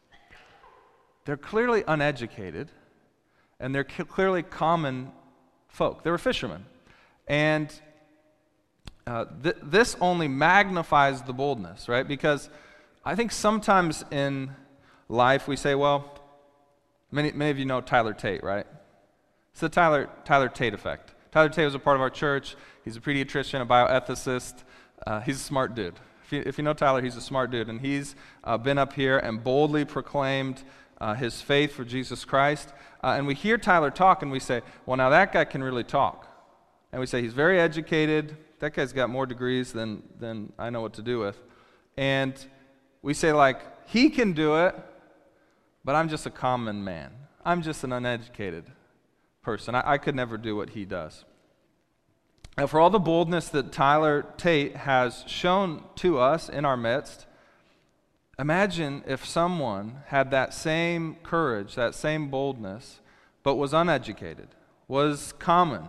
they're 1.26 1.36
clearly 1.36 1.84
uneducated, 1.86 2.70
and 3.60 3.74
they're 3.74 3.84
clearly 3.84 4.42
common 4.42 5.12
folk. 5.68 6.02
They 6.04 6.10
were 6.10 6.18
fishermen. 6.18 6.64
And 7.26 7.72
uh, 9.06 9.26
th- 9.42 9.56
this 9.62 9.96
only 10.00 10.28
magnifies 10.28 11.22
the 11.22 11.32
boldness, 11.32 11.88
right? 11.88 12.06
Because 12.06 12.48
I 13.04 13.16
think 13.16 13.32
sometimes 13.32 14.04
in 14.10 14.52
life 15.08 15.48
we 15.48 15.56
say, 15.56 15.74
well, 15.74 16.18
many, 17.10 17.32
many 17.32 17.50
of 17.50 17.58
you 17.58 17.64
know 17.64 17.80
Tyler 17.80 18.14
Tate, 18.14 18.44
right? 18.44 18.66
It's 19.50 19.60
the 19.60 19.68
Tyler, 19.68 20.08
Tyler 20.24 20.48
Tate 20.48 20.74
effect. 20.74 21.12
Tyler 21.32 21.48
Tate 21.48 21.64
was 21.64 21.74
a 21.74 21.80
part 21.80 21.96
of 21.96 22.02
our 22.02 22.10
church. 22.10 22.56
He's 22.84 22.96
a 22.96 23.00
pediatrician, 23.00 23.60
a 23.60 23.66
bioethicist. 23.66 24.62
Uh, 25.04 25.20
he's 25.20 25.36
a 25.36 25.44
smart 25.44 25.74
dude. 25.74 25.94
If 26.24 26.32
you, 26.32 26.42
if 26.46 26.58
you, 26.58 26.64
know 26.64 26.72
Tyler, 26.72 27.02
he's 27.02 27.16
a 27.16 27.20
smart 27.20 27.50
dude. 27.50 27.68
And 27.68 27.80
he's 27.80 28.14
uh, 28.44 28.58
been 28.58 28.78
up 28.78 28.92
here 28.92 29.18
and 29.18 29.42
boldly 29.42 29.84
proclaimed 29.84 30.62
uh, 31.00 31.14
his 31.14 31.40
faith 31.40 31.72
for 31.72 31.84
Jesus 31.84 32.24
Christ. 32.24 32.72
Uh, 33.02 33.14
and 33.16 33.26
we 33.26 33.34
hear 33.34 33.58
Tyler 33.58 33.90
talk 33.90 34.22
and 34.22 34.30
we 34.30 34.40
say, 34.40 34.62
well, 34.84 34.96
now 34.96 35.10
that 35.10 35.32
guy 35.32 35.44
can 35.44 35.62
really 35.62 35.84
talk. 35.84 36.26
and 36.92 37.00
we 37.00 37.06
say 37.06 37.22
he's 37.22 37.34
very 37.34 37.60
educated. 37.60 38.36
That 38.60 38.74
guy's 38.74 38.92
got 38.92 39.10
more 39.10 39.26
degrees 39.26 39.72
than, 39.72 40.02
than 40.18 40.52
I 40.58 40.70
know 40.70 40.80
what 40.80 40.94
to 40.94 41.02
do 41.02 41.18
with. 41.18 41.38
And 41.96 42.34
we 43.02 43.14
say, 43.14 43.32
like, 43.32 43.60
he 43.88 44.10
can 44.10 44.32
do 44.32 44.56
it, 44.56 44.74
but 45.84 45.94
I'm 45.94 46.08
just 46.08 46.26
a 46.26 46.30
common 46.30 46.82
man. 46.82 47.12
I'm 47.44 47.62
just 47.62 47.84
an 47.84 47.92
uneducated 47.92 48.64
person. 49.42 49.74
I, 49.74 49.92
I 49.92 49.98
could 49.98 50.14
never 50.14 50.36
do 50.36 50.56
what 50.56 50.70
he 50.70 50.84
does. 50.84 51.24
And 52.56 52.68
for 52.68 52.80
all 52.80 52.90
the 52.90 52.98
boldness 52.98 53.50
that 53.50 53.70
Tyler 53.70 54.26
Tate 54.38 54.76
has 54.76 55.24
shown 55.26 55.84
to 55.96 56.18
us 56.18 56.48
in 56.48 56.64
our 56.64 56.76
midst, 56.76 57.26
imagine 58.38 59.02
if 59.06 59.24
someone 59.24 60.02
had 60.06 60.30
that 60.30 60.54
same 60.54 61.16
courage, 61.22 61.74
that 61.74 61.94
same 61.94 62.28
boldness, 62.28 63.00
but 63.42 63.56
was 63.56 63.72
uneducated, 63.72 64.48
was 64.88 65.32
common. 65.38 65.84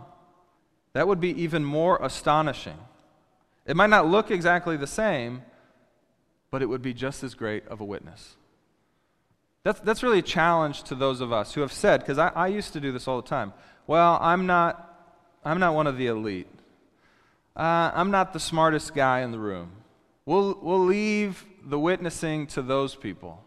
That 0.94 1.08
would 1.08 1.20
be 1.20 1.42
even 1.42 1.64
more 1.64 2.00
astonishing. 2.02 2.78
It 3.66 3.76
might 3.76 3.90
not 3.90 4.08
look 4.08 4.32
exactly 4.32 4.78
the 4.78 4.88
same, 4.88 5.44
but 6.50 6.62
it 6.62 6.68
would 6.68 6.82
be 6.82 6.94
just 6.94 7.24
as 7.24 7.36
great 7.36 7.68
of 7.68 7.82
a 7.82 7.86
witness. 7.86 8.36
That's, 9.64 9.80
that's 9.82 10.02
really 10.02 10.20
a 10.20 10.24
challenge 10.24 10.84
to 10.84 10.96
those 10.96 11.20
of 11.20 11.34
us 11.34 11.54
who 11.54 11.62
have 11.62 11.74
said, 11.74 12.00
because 12.00 12.18
I, 12.18 12.30
I 12.30 12.48
used 12.48 12.74
to 12.74 12.80
do 12.80 12.92
this 12.92 13.08
all 13.08 13.22
the 13.22 13.28
time, 13.28 13.54
well, 13.86 14.18
I'm 14.22 14.46
not, 14.46 14.84
I'm 15.44 15.60
not 15.60 15.74
one 15.74 15.88
of 15.88 15.98
the 15.98 16.08
elite 16.08 16.48
uh, 17.58 17.90
I'm 17.96 18.12
not 18.12 18.34
the 18.34 18.40
smartest 18.40 18.94
guy 18.94 19.22
in 19.22 19.32
the 19.32 19.40
room. 19.40 19.72
We'll, 20.28 20.60
we'll 20.62 20.86
leave 20.86 21.44
the 21.68 21.78
witnessing 21.78 22.48
to 22.48 22.62
those 22.62 22.96
people. 22.96 23.44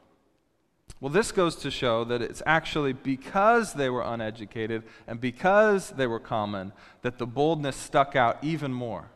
Well, 1.01 1.11
this 1.11 1.33
goes 1.33 1.57
to 1.57 1.71
show 1.71 2.05
that 2.05 2.21
it's 2.21 2.43
actually 2.45 2.93
because 2.93 3.73
they 3.73 3.89
were 3.89 4.03
uneducated 4.03 4.83
and 5.07 5.19
because 5.19 5.91
they 5.91 6.07
were 6.07 6.21
common 6.21 6.73
that 7.01 7.17
the 7.17 7.27
boldness 7.27 7.77
stuck 7.77 8.15
out 8.15 8.37
even 8.43 8.73
more. 8.73 9.09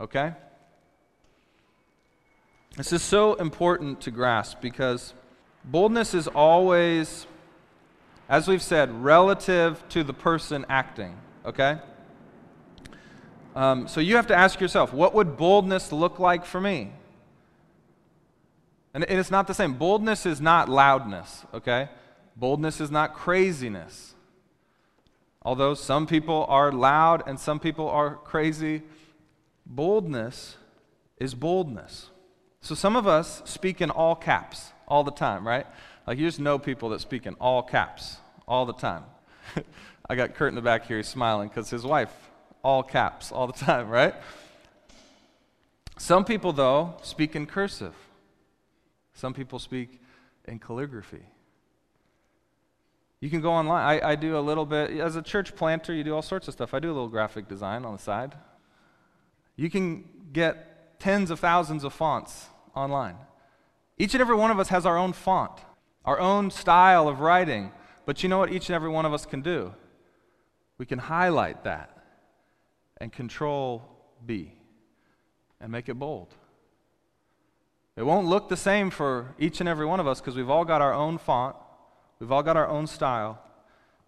Okay? 0.00 0.34
This 2.76 2.92
is 2.92 3.02
so 3.02 3.34
important 3.34 4.00
to 4.02 4.12
grasp 4.12 4.60
because 4.60 5.14
boldness 5.64 6.14
is 6.14 6.28
always, 6.28 7.26
as 8.28 8.46
we've 8.46 8.62
said, 8.62 9.02
relative 9.02 9.82
to 9.88 10.04
the 10.04 10.14
person 10.14 10.64
acting. 10.68 11.16
Okay? 11.44 11.78
Um, 13.56 13.88
so 13.88 14.00
you 14.00 14.14
have 14.14 14.28
to 14.28 14.36
ask 14.36 14.60
yourself, 14.60 14.92
what 14.92 15.14
would 15.14 15.36
boldness 15.36 15.90
look 15.90 16.20
like 16.20 16.44
for 16.44 16.60
me? 16.60 16.92
And, 18.94 19.04
it's 19.04 19.30
not 19.30 19.46
the 19.48 19.54
same. 19.54 19.74
Boldness 19.74 20.24
is 20.24 20.40
not 20.40 20.68
loudness, 20.68 21.44
okay? 21.52 21.88
Boldness 22.36 22.80
is 22.80 22.90
not 22.90 23.14
craziness. 23.14 24.14
Although 25.42 25.74
some 25.74 26.06
people 26.06 26.46
are 26.48 26.72
loud 26.72 27.22
and 27.26 27.38
some 27.38 27.60
people 27.60 27.88
are 27.88 28.14
crazy, 28.14 28.82
boldness 29.66 30.56
is 31.18 31.34
boldness. 31.34 32.10
So 32.60 32.74
some 32.74 32.96
of 32.96 33.06
us 33.06 33.42
speak 33.44 33.80
in 33.80 33.90
all 33.90 34.14
caps 34.14 34.72
all 34.88 35.04
the 35.04 35.10
time, 35.10 35.46
right? 35.46 35.66
Like 36.06 36.18
you 36.18 36.26
just 36.26 36.40
know 36.40 36.58
people 36.58 36.88
that 36.90 37.00
speak 37.00 37.26
in 37.26 37.34
all 37.34 37.62
caps 37.62 38.16
all 38.48 38.64
the 38.64 38.72
time. 38.72 39.02
I 40.08 40.14
got 40.14 40.34
Kurt 40.34 40.50
in 40.50 40.54
the 40.54 40.62
back 40.62 40.86
here, 40.86 40.98
he's 40.98 41.08
smiling 41.08 41.48
because 41.48 41.68
his 41.68 41.84
wife 41.84 42.12
all 42.62 42.82
caps 42.82 43.30
all 43.30 43.46
the 43.46 43.52
time, 43.64 43.88
right? 43.88 44.14
Some 45.98 46.24
people, 46.24 46.52
though, 46.52 46.94
speak 47.02 47.36
in 47.36 47.46
cursive. 47.46 47.94
Some 49.14 49.32
people 49.32 49.58
speak 49.58 50.00
in 50.46 50.58
calligraphy. 50.58 51.22
You 53.20 53.30
can 53.30 53.40
go 53.40 53.52
online. 53.52 54.02
I, 54.02 54.10
I, 54.10 54.14
do 54.16 54.36
a 54.36 54.40
little 54.40 54.66
bit, 54.66 54.90
as 55.00 55.16
a 55.16 55.22
church 55.22 55.56
planter, 55.56 55.94
you 55.94 56.04
do 56.04 56.14
all 56.14 56.20
sorts 56.20 56.46
of 56.46 56.52
stuff. 56.52 56.74
I 56.74 56.78
do 56.78 56.88
a 56.88 56.92
little 56.92 57.08
graphic 57.08 57.48
design 57.48 57.84
on 57.84 57.94
the 57.94 57.98
side. 57.98 58.34
You 59.56 59.70
can 59.70 60.04
get 60.32 61.00
tens 61.00 61.30
of 61.30 61.40
thousands 61.40 61.84
of 61.84 61.94
fonts 61.94 62.46
online. 62.74 63.16
Each 63.96 64.12
and 64.12 64.20
every 64.20 64.36
one 64.36 64.50
of 64.50 64.58
us 64.58 64.68
has 64.68 64.84
our 64.84 64.98
own 64.98 65.12
font, 65.12 65.52
our 66.04 66.18
own 66.18 66.50
style 66.50 67.08
of 67.08 67.20
writing. 67.20 67.72
But 68.04 68.22
you 68.22 68.28
know 68.28 68.38
what 68.38 68.52
each 68.52 68.68
and 68.68 68.74
every 68.74 68.90
one 68.90 69.06
of 69.06 69.14
us 69.14 69.24
can 69.24 69.40
do? 69.40 69.72
We 70.76 70.84
can 70.84 70.98
highlight 70.98 71.64
that 71.64 71.96
and 72.98 73.12
control 73.12 73.82
B 74.26 74.52
and 75.60 75.70
make 75.70 75.88
it 75.88 75.94
bold. 75.94 76.34
It 77.96 78.02
won't 78.02 78.26
look 78.26 78.48
the 78.48 78.56
same 78.56 78.90
for 78.90 79.34
each 79.38 79.60
and 79.60 79.68
every 79.68 79.86
one 79.86 80.00
of 80.00 80.06
us 80.06 80.20
because 80.20 80.34
we've 80.36 80.50
all 80.50 80.64
got 80.64 80.82
our 80.82 80.92
own 80.92 81.18
font, 81.18 81.54
we've 82.18 82.32
all 82.32 82.42
got 82.42 82.56
our 82.56 82.66
own 82.66 82.86
style, 82.86 83.40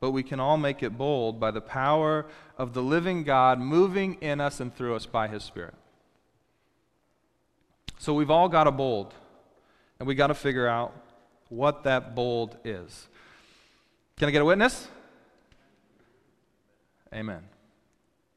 but 0.00 0.10
we 0.10 0.22
can 0.22 0.40
all 0.40 0.56
make 0.56 0.82
it 0.82 0.98
bold 0.98 1.38
by 1.38 1.50
the 1.50 1.60
power 1.60 2.26
of 2.58 2.74
the 2.74 2.82
living 2.82 3.22
God 3.22 3.60
moving 3.60 4.14
in 4.20 4.40
us 4.40 4.60
and 4.60 4.74
through 4.74 4.96
us 4.96 5.06
by 5.06 5.28
His 5.28 5.44
Spirit. 5.44 5.74
So 7.98 8.12
we've 8.12 8.30
all 8.30 8.48
got 8.48 8.66
a 8.66 8.72
bold, 8.72 9.14
and 9.98 10.06
we've 10.06 10.18
got 10.18 10.26
to 10.28 10.34
figure 10.34 10.66
out 10.66 10.92
what 11.48 11.84
that 11.84 12.14
bold 12.14 12.56
is. 12.64 13.08
Can 14.16 14.28
I 14.28 14.32
get 14.32 14.42
a 14.42 14.44
witness? 14.44 14.88
Amen. 17.14 17.42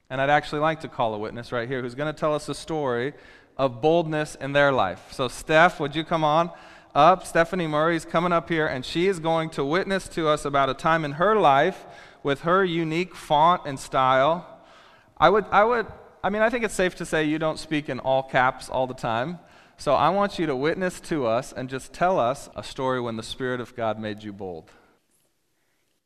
And 0.09 0.21
I'd 0.21 0.29
actually 0.29 0.59
like 0.59 0.81
to 0.81 0.87
call 0.87 1.13
a 1.13 1.17
witness 1.17 1.51
right 1.51 1.67
here 1.67 1.81
who's 1.81 1.95
going 1.95 2.13
to 2.13 2.17
tell 2.17 2.33
us 2.33 2.49
a 2.49 2.55
story 2.55 3.13
of 3.59 3.81
boldness 3.81 4.35
in 4.35 4.53
their 4.53 4.71
life. 4.71 5.11
So, 5.11 5.27
Steph, 5.27 5.79
would 5.79 5.93
you 5.95 6.05
come 6.05 6.23
on 6.23 6.49
up? 6.95 7.27
Stephanie 7.27 7.67
Murray's 7.67 8.05
coming 8.05 8.31
up 8.31 8.49
here, 8.49 8.65
and 8.65 8.85
she 8.85 9.07
is 9.07 9.19
going 9.19 9.49
to 9.51 9.65
witness 9.65 10.07
to 10.07 10.29
us 10.29 10.45
about 10.45 10.69
a 10.69 10.73
time 10.73 11.03
in 11.03 11.11
her 11.13 11.35
life 11.35 11.85
with 12.23 12.41
her 12.41 12.63
unique 12.63 13.13
font 13.15 13.61
and 13.65 13.77
style. 13.77 14.47
I 15.17 15.29
would, 15.29 15.45
I 15.51 15.65
would, 15.65 15.87
I 16.23 16.29
mean, 16.29 16.41
I 16.41 16.49
think 16.49 16.63
it's 16.63 16.73
safe 16.73 16.95
to 16.95 17.05
say 17.05 17.25
you 17.25 17.37
don't 17.37 17.59
speak 17.59 17.89
in 17.89 17.99
all 17.99 18.23
caps 18.23 18.69
all 18.69 18.87
the 18.87 18.93
time. 18.93 19.39
So 19.77 19.93
I 19.93 20.09
want 20.09 20.39
you 20.39 20.45
to 20.45 20.55
witness 20.55 20.99
to 21.01 21.25
us 21.25 21.53
and 21.53 21.69
just 21.69 21.93
tell 21.93 22.17
us 22.17 22.49
a 22.55 22.63
story 22.63 23.01
when 23.01 23.17
the 23.17 23.23
Spirit 23.23 23.59
of 23.59 23.75
God 23.75 23.99
made 23.99 24.23
you 24.23 24.31
bold. 24.31 24.71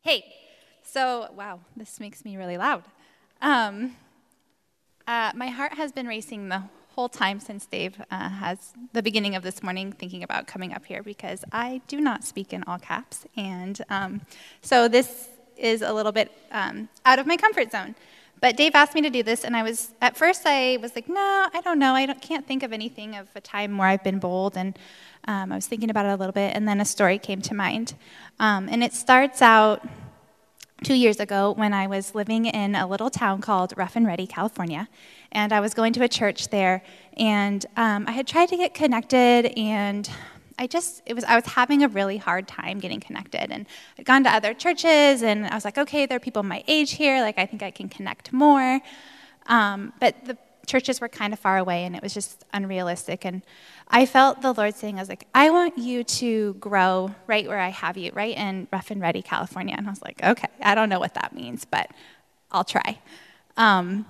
Hey, 0.02 0.26
so 0.82 1.30
wow, 1.36 1.60
this 1.78 2.00
makes 2.00 2.26
me 2.26 2.36
really 2.36 2.58
loud. 2.58 2.84
Um, 3.42 3.96
uh, 5.08 5.32
my 5.36 5.48
heart 5.48 5.74
has 5.74 5.92
been 5.92 6.08
racing 6.08 6.50
the 6.50 6.64
whole 6.96 7.10
time 7.10 7.40
since 7.40 7.66
Dave 7.66 8.00
uh, 8.12 8.30
has 8.30 8.74
the 8.94 9.02
beginning 9.02 9.36
of 9.36 9.42
this 9.42 9.64
morning 9.64 9.92
thinking 9.92 10.22
about 10.22 10.46
coming 10.46 10.74
up 10.74 10.86
here 10.86 11.02
because 11.02 11.44
I 11.52 11.82
do 11.88 12.00
not 12.00 12.24
speak 12.24 12.54
in 12.54 12.64
all 12.66 12.78
caps. 12.78 13.26
And 13.36 13.82
um, 13.90 14.22
so 14.62 14.88
this 14.88 15.30
is 15.58 15.82
a 15.82 15.92
little 15.92 16.12
bit 16.12 16.32
um, 16.52 16.90
out 17.06 17.18
of 17.18 17.26
my 17.26 17.36
comfort 17.36 17.72
zone. 17.72 17.96
But 18.42 18.58
Dave 18.58 18.76
asked 18.76 18.94
me 18.94 19.02
to 19.02 19.10
do 19.10 19.24
this, 19.24 19.46
and 19.46 19.56
I 19.56 19.64
was 19.64 19.94
at 20.02 20.18
first 20.18 20.42
I 20.46 20.78
was 20.82 20.96
like, 20.96 21.08
no, 21.08 21.48
I 21.54 21.62
don't 21.64 21.80
know. 21.80 21.94
I 21.94 22.06
don't, 22.06 22.22
can't 22.22 22.46
think 22.46 22.62
of 22.62 22.74
anything 22.74 23.16
of 23.16 23.30
a 23.36 23.42
time 23.42 23.78
where 23.78 23.88
I've 23.88 24.04
been 24.04 24.20
bold, 24.20 24.58
and 24.58 24.78
um, 25.26 25.52
I 25.52 25.56
was 25.56 25.66
thinking 25.66 25.90
about 25.90 26.06
it 26.06 26.10
a 26.10 26.16
little 26.18 26.34
bit, 26.34 26.54
and 26.54 26.68
then 26.68 26.82
a 26.82 26.86
story 26.86 27.18
came 27.18 27.42
to 27.42 27.56
mind, 27.56 27.94
um, 28.40 28.68
and 28.70 28.84
it 28.84 28.94
starts 28.94 29.42
out 29.42 29.88
two 30.84 30.94
years 30.94 31.22
ago 31.22 31.54
when 31.54 31.74
I 31.74 31.88
was 31.88 32.14
living 32.14 32.46
in 32.46 32.76
a 32.76 32.86
little 32.86 33.10
town 33.10 33.40
called 33.40 33.74
Rough 33.78 33.96
and 33.96 34.06
Ready, 34.06 34.28
California. 34.28 34.90
And 35.34 35.52
I 35.52 35.60
was 35.60 35.74
going 35.74 35.94
to 35.94 36.04
a 36.04 36.08
church 36.08 36.48
there. 36.48 36.82
And 37.18 37.66
um, 37.76 38.06
I 38.08 38.12
had 38.12 38.26
tried 38.28 38.50
to 38.50 38.58
get 38.58 38.74
connected, 38.74 39.54
and 39.58 40.10
I 40.58 40.68
just, 40.68 41.02
it 41.06 41.14
was, 41.14 41.24
I 41.26 41.36
was 41.36 41.46
having 41.46 41.84
a 41.84 41.88
really 41.88 42.18
hard 42.18 42.48
time 42.48 42.80
getting 42.80 43.00
connected. 43.00 43.52
And 43.52 43.66
I'd 44.00 44.06
gone 44.06 44.24
to 44.24 44.30
other 44.30 44.54
churches, 44.54 45.22
and 45.22 45.46
I 45.46 45.56
was 45.56 45.66
like, 45.66 45.78
okay, 45.78 46.06
there 46.06 46.16
are 46.16 46.20
people 46.20 46.42
my 46.44 46.64
age 46.68 46.92
here. 46.92 47.22
Like, 47.22 47.38
I 47.38 47.46
think 47.46 47.62
I 47.62 47.72
can 47.72 47.90
connect 47.90 48.32
more. 48.32 48.80
Um, 49.48 49.92
but 50.00 50.24
the 50.26 50.38
churches 50.66 51.02
were 51.02 51.10
kind 51.10 51.34
of 51.34 51.40
far 51.40 51.58
away, 51.58 51.84
and 51.84 51.96
it 51.96 52.02
was 52.02 52.14
just 52.14 52.46
unrealistic. 52.54 53.26
And 53.26 53.42
I 53.90 54.06
felt 54.06 54.42
the 54.42 54.54
Lord 54.54 54.76
saying, 54.76 54.98
I 54.98 55.02
was 55.02 55.10
like, 55.10 55.28
I 55.36 55.50
want 55.50 55.78
you 55.78 56.04
to 56.04 56.54
grow 56.56 57.14
right 57.28 57.48
where 57.48 57.60
I 57.60 57.70
have 57.70 57.98
you, 57.98 58.12
right 58.14 58.36
in 58.38 58.68
Rough 58.72 58.90
and 58.92 59.02
Ready, 59.02 59.22
California. 59.22 59.76
And 59.78 59.88
I 59.88 59.90
was 59.90 60.02
like, 60.02 60.24
okay, 60.24 60.48
I 60.62 60.74
don't 60.74 60.90
know 60.90 61.00
what 61.00 61.16
that 61.16 61.34
means, 61.34 61.66
but 61.66 61.92
I'll 62.52 62.64
try. 62.64 63.00
Um, 63.58 64.06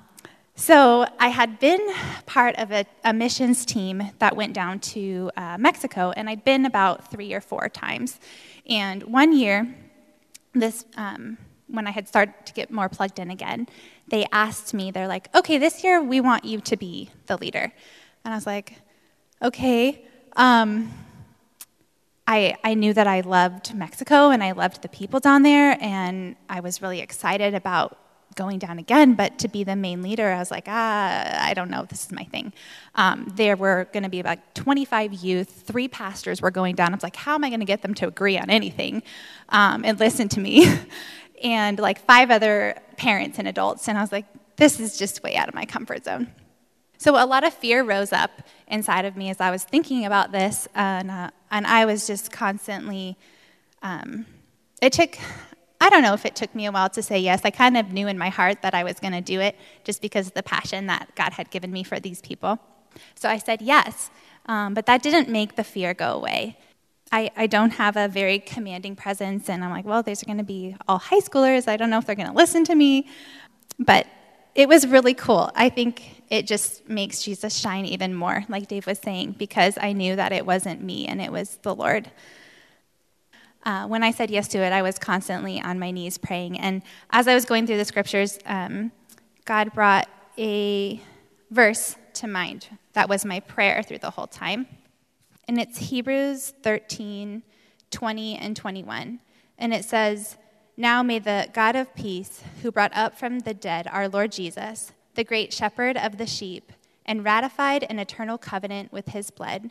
so 0.55 1.05
I 1.19 1.29
had 1.29 1.59
been 1.59 1.81
part 2.25 2.55
of 2.57 2.71
a, 2.71 2.85
a, 3.03 3.11
missions 3.11 3.65
team 3.65 4.03
that 4.19 4.35
went 4.35 4.53
down 4.53 4.79
to 4.79 5.31
uh, 5.35 5.57
Mexico, 5.57 6.13
and 6.15 6.29
I'd 6.29 6.45
been 6.45 6.65
about 6.65 7.09
three 7.09 7.33
or 7.33 7.41
four 7.41 7.69
times. 7.69 8.19
And 8.69 9.01
one 9.03 9.35
year, 9.35 9.73
this 10.53 10.85
um, 10.95 11.37
when 11.67 11.87
I 11.87 11.91
had 11.91 12.07
started 12.07 12.35
to 12.45 12.53
get 12.53 12.69
more 12.69 12.87
plugged 12.87 13.17
in 13.17 13.31
again, 13.31 13.67
they 14.07 14.25
asked 14.31 14.75
me, 14.75 14.91
they're 14.91 15.07
like, 15.07 15.33
okay, 15.33 15.57
this 15.57 15.83
year 15.83 16.01
we 16.01 16.21
want 16.21 16.45
you 16.45 16.61
to 16.61 16.77
be 16.77 17.09
the 17.25 17.35
leader. 17.37 17.73
And 18.23 18.33
I 18.33 18.37
was 18.37 18.45
like, 18.45 18.75
okay. 19.41 20.05
Um, 20.35 20.91
I, 22.27 22.55
I 22.63 22.75
knew 22.75 22.93
that 22.93 23.07
I 23.07 23.21
loved 23.21 23.75
Mexico 23.75 24.29
and 24.29 24.43
I 24.43 24.51
loved 24.51 24.81
the 24.81 24.87
people 24.87 25.19
down 25.19 25.41
there, 25.41 25.77
and 25.81 26.35
I 26.47 26.59
was 26.59 26.81
really 26.81 26.99
excited 26.99 27.53
about 27.55 27.97
going 28.34 28.60
down 28.60 28.80
again, 28.80 29.13
but 29.13 29.39
to 29.39 29.48
be 29.48 29.63
the 29.63 29.76
main 29.76 30.02
leader, 30.02 30.30
I 30.30 30.39
was 30.39 30.52
like, 30.52 30.65
ah, 30.67 31.46
I 31.46 31.54
don't 31.54 31.69
know 31.69 31.86
this 31.86 32.06
is 32.06 32.12
my 32.12 32.24
thing. 32.26 32.54
Um, 32.96 33.32
there 33.36 33.56
were 33.56 33.88
going 33.93 34.04
to 34.04 34.10
be 34.10 34.19
about 34.19 34.39
25 34.56 35.13
youth, 35.13 35.63
three 35.65 35.88
pastors 35.88 36.41
were 36.41 36.52
going 36.52 36.76
down. 36.76 36.93
I 36.93 36.96
was 36.96 37.04
like, 37.04 37.15
how 37.15 37.36
am 37.36 37.43
I 37.43 37.50
going 37.50 37.60
to 37.60 37.65
get 37.65 37.82
them 37.82 37.93
to 37.96 38.08
agree 38.08 38.38
on 38.38 38.50
anything 38.50 39.04
um, 39.50 39.84
and 39.86 40.00
listen 40.00 40.30
to 40.30 40.39
me? 40.39 40.67
and 41.43 41.78
like 41.78 42.00
five 42.06 42.32
other 42.32 42.76
parents 42.98 43.38
and 43.38 43.48
adults. 43.48 43.88
And 43.88 43.98
I 43.98 44.02
was 44.02 44.12
like, 44.12 44.26
this 44.56 44.80
is 44.80 44.98
just 44.98 45.22
way 45.24 45.36
out 45.36 45.50
of 45.50 45.54
my 45.54 45.65
comfort 45.65 46.06
zone. 46.06 46.28
So 46.98 47.22
a 47.22 47.26
lot 47.26 47.43
of 47.43 47.54
fear 47.54 47.84
rose 47.84 48.13
up 48.13 48.32
inside 48.67 49.04
of 49.04 49.17
me 49.17 49.30
as 49.30 49.41
I 49.41 49.52
was 49.52 49.63
thinking 49.63 50.06
about 50.06 50.32
this, 50.32 50.69
and, 50.74 51.12
uh, 51.12 51.32
and 51.52 51.67
I 51.67 51.86
was 51.86 52.08
just 52.08 52.32
constantly. 52.32 53.17
Um, 53.82 54.26
it 54.82 54.93
took, 54.93 55.17
I 55.84 55.89
don't 55.89 56.02
know 56.02 56.13
if 56.13 56.26
it 56.26 56.36
took 56.36 56.56
me 56.56 56.65
a 56.65 56.72
while 56.72 56.89
to 56.91 57.04
say 57.04 57.19
yes. 57.19 57.41
I 57.43 57.50
kind 57.50 57.76
of 57.76 57.91
knew 57.91 58.08
in 58.08 58.17
my 58.17 58.30
heart 58.30 58.62
that 58.62 58.74
I 58.74 58.84
was 58.86 59.00
going 59.00 59.12
to 59.13 59.22
do 59.22 59.41
it 59.41 59.56
just 59.84 60.02
because 60.02 60.28
of 60.28 60.34
the 60.34 60.43
passion 60.43 60.88
that 60.88 61.13
God 61.15 61.34
had 61.34 61.52
given 61.52 61.72
me 61.72 61.84
for 61.84 62.00
these 62.00 62.22
people. 62.22 62.58
So 63.15 63.28
I 63.28 63.38
said 63.38 63.62
yes, 63.62 64.10
um, 64.46 64.74
but 64.74 64.86
that 64.86 65.04
didn't 65.04 65.28
make 65.28 65.58
the 65.58 65.63
fear 65.63 65.93
go 65.93 66.13
away. 66.13 66.58
I, 67.12 67.32
I 67.36 67.48
don't 67.48 67.72
have 67.72 67.98
a 67.98 68.08
very 68.08 68.39
commanding 68.39 68.96
presence, 68.96 69.50
and 69.50 69.63
I'm 69.63 69.72
like, 69.72 69.86
well, 69.86 70.02
these 70.02 70.24
are 70.24 70.26
going 70.26 70.38
to 70.38 70.43
be 70.43 70.76
all 70.88 71.00
high 71.00 71.19
schoolers. 71.19 71.67
I 71.67 71.76
don't 71.76 71.89
know 71.89 71.98
if 71.98 72.06
they're 72.06 72.15
going 72.15 72.30
to 72.30 72.34
listen 72.34 72.63
to 72.65 72.76
me. 72.76 73.08
But 73.78 74.08
it 74.56 74.69
was 74.69 74.88
really 74.88 75.13
cool. 75.13 75.52
I 75.56 75.69
think 75.69 76.24
it 76.30 76.48
just 76.48 76.88
makes 76.88 77.24
Jesus 77.24 77.56
shine 77.56 77.86
even 77.86 78.13
more, 78.13 78.46
like 78.48 78.67
Dave 78.67 78.88
was 78.88 79.00
saying, 79.00 79.36
because 79.38 79.78
I 79.82 79.93
knew 79.93 80.15
that 80.15 80.32
it 80.32 80.46
wasn't 80.46 80.82
me 80.82 81.08
and 81.08 81.22
it 81.22 81.32
was 81.32 81.58
the 81.63 81.76
Lord. 81.76 82.10
Uh, 83.63 83.88
when 83.88 84.04
I 84.04 84.12
said 84.12 84.30
yes 84.30 84.47
to 84.49 84.58
it, 84.60 84.73
I 84.73 84.82
was 84.82 84.99
constantly 84.99 85.62
on 85.62 85.80
my 85.80 85.91
knees 85.91 86.17
praying. 86.17 86.60
And 86.60 86.82
as 87.12 87.28
I 87.28 87.34
was 87.34 87.45
going 87.45 87.65
through 87.65 87.78
the 87.78 87.86
scriptures, 87.86 88.38
um, 88.45 88.91
God 89.45 89.73
brought 89.73 90.10
a 90.38 90.99
verse 91.49 91.95
to 92.15 92.28
mind 92.28 92.67
that 92.93 93.10
was 93.10 93.26
my 93.26 93.39
prayer 93.39 93.82
through 93.84 93.99
the 93.99 94.12
whole 94.12 94.28
time 94.28 94.67
and 95.47 95.60
it's 95.60 95.78
Hebrews 95.78 96.54
13 96.63 97.43
20 97.91 98.38
and 98.38 98.56
21. 98.56 99.19
And 99.60 99.71
it 99.71 99.86
says, 99.86 100.38
Now 100.76 101.04
may 101.04 101.19
the 101.19 101.47
God 101.54 101.76
of 101.76 101.93
peace, 101.93 102.41
who 102.63 102.71
brought 102.71 102.95
up 102.95 103.15
from 103.15 103.39
the 103.39 103.54
dead 103.54 103.88
our 103.91 104.10
Lord 104.10 104.32
Jesus, 104.32 104.93
the 105.13 105.23
great 105.23 105.54
shepherd 105.54 105.95
of 105.95 106.17
the 106.17 106.26
sheep, 106.26 106.71
and 107.06 107.23
ratified 107.23 107.86
an 107.88 107.99
eternal 107.99 108.39
covenant 108.39 108.91
with 108.91 109.10
his 109.10 109.30
blood, 109.30 109.69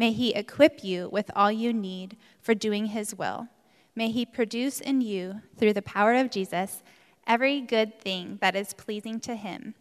may 0.00 0.12
he 0.12 0.32
equip 0.34 0.82
you 0.82 1.10
with 1.10 1.30
all 1.36 1.52
you 1.52 1.74
need 1.74 2.16
for 2.40 2.54
doing 2.54 2.86
his 2.86 3.14
will. 3.14 3.48
May 3.94 4.10
he 4.10 4.24
produce 4.24 4.80
in 4.80 5.02
you, 5.02 5.42
through 5.58 5.74
the 5.74 5.82
power 5.82 6.14
of 6.14 6.30
Jesus, 6.30 6.82
every 7.26 7.60
good 7.60 8.00
thing 8.00 8.38
that 8.40 8.56
is 8.56 8.72
pleasing 8.72 9.20
to 9.20 9.34
him. 9.34 9.74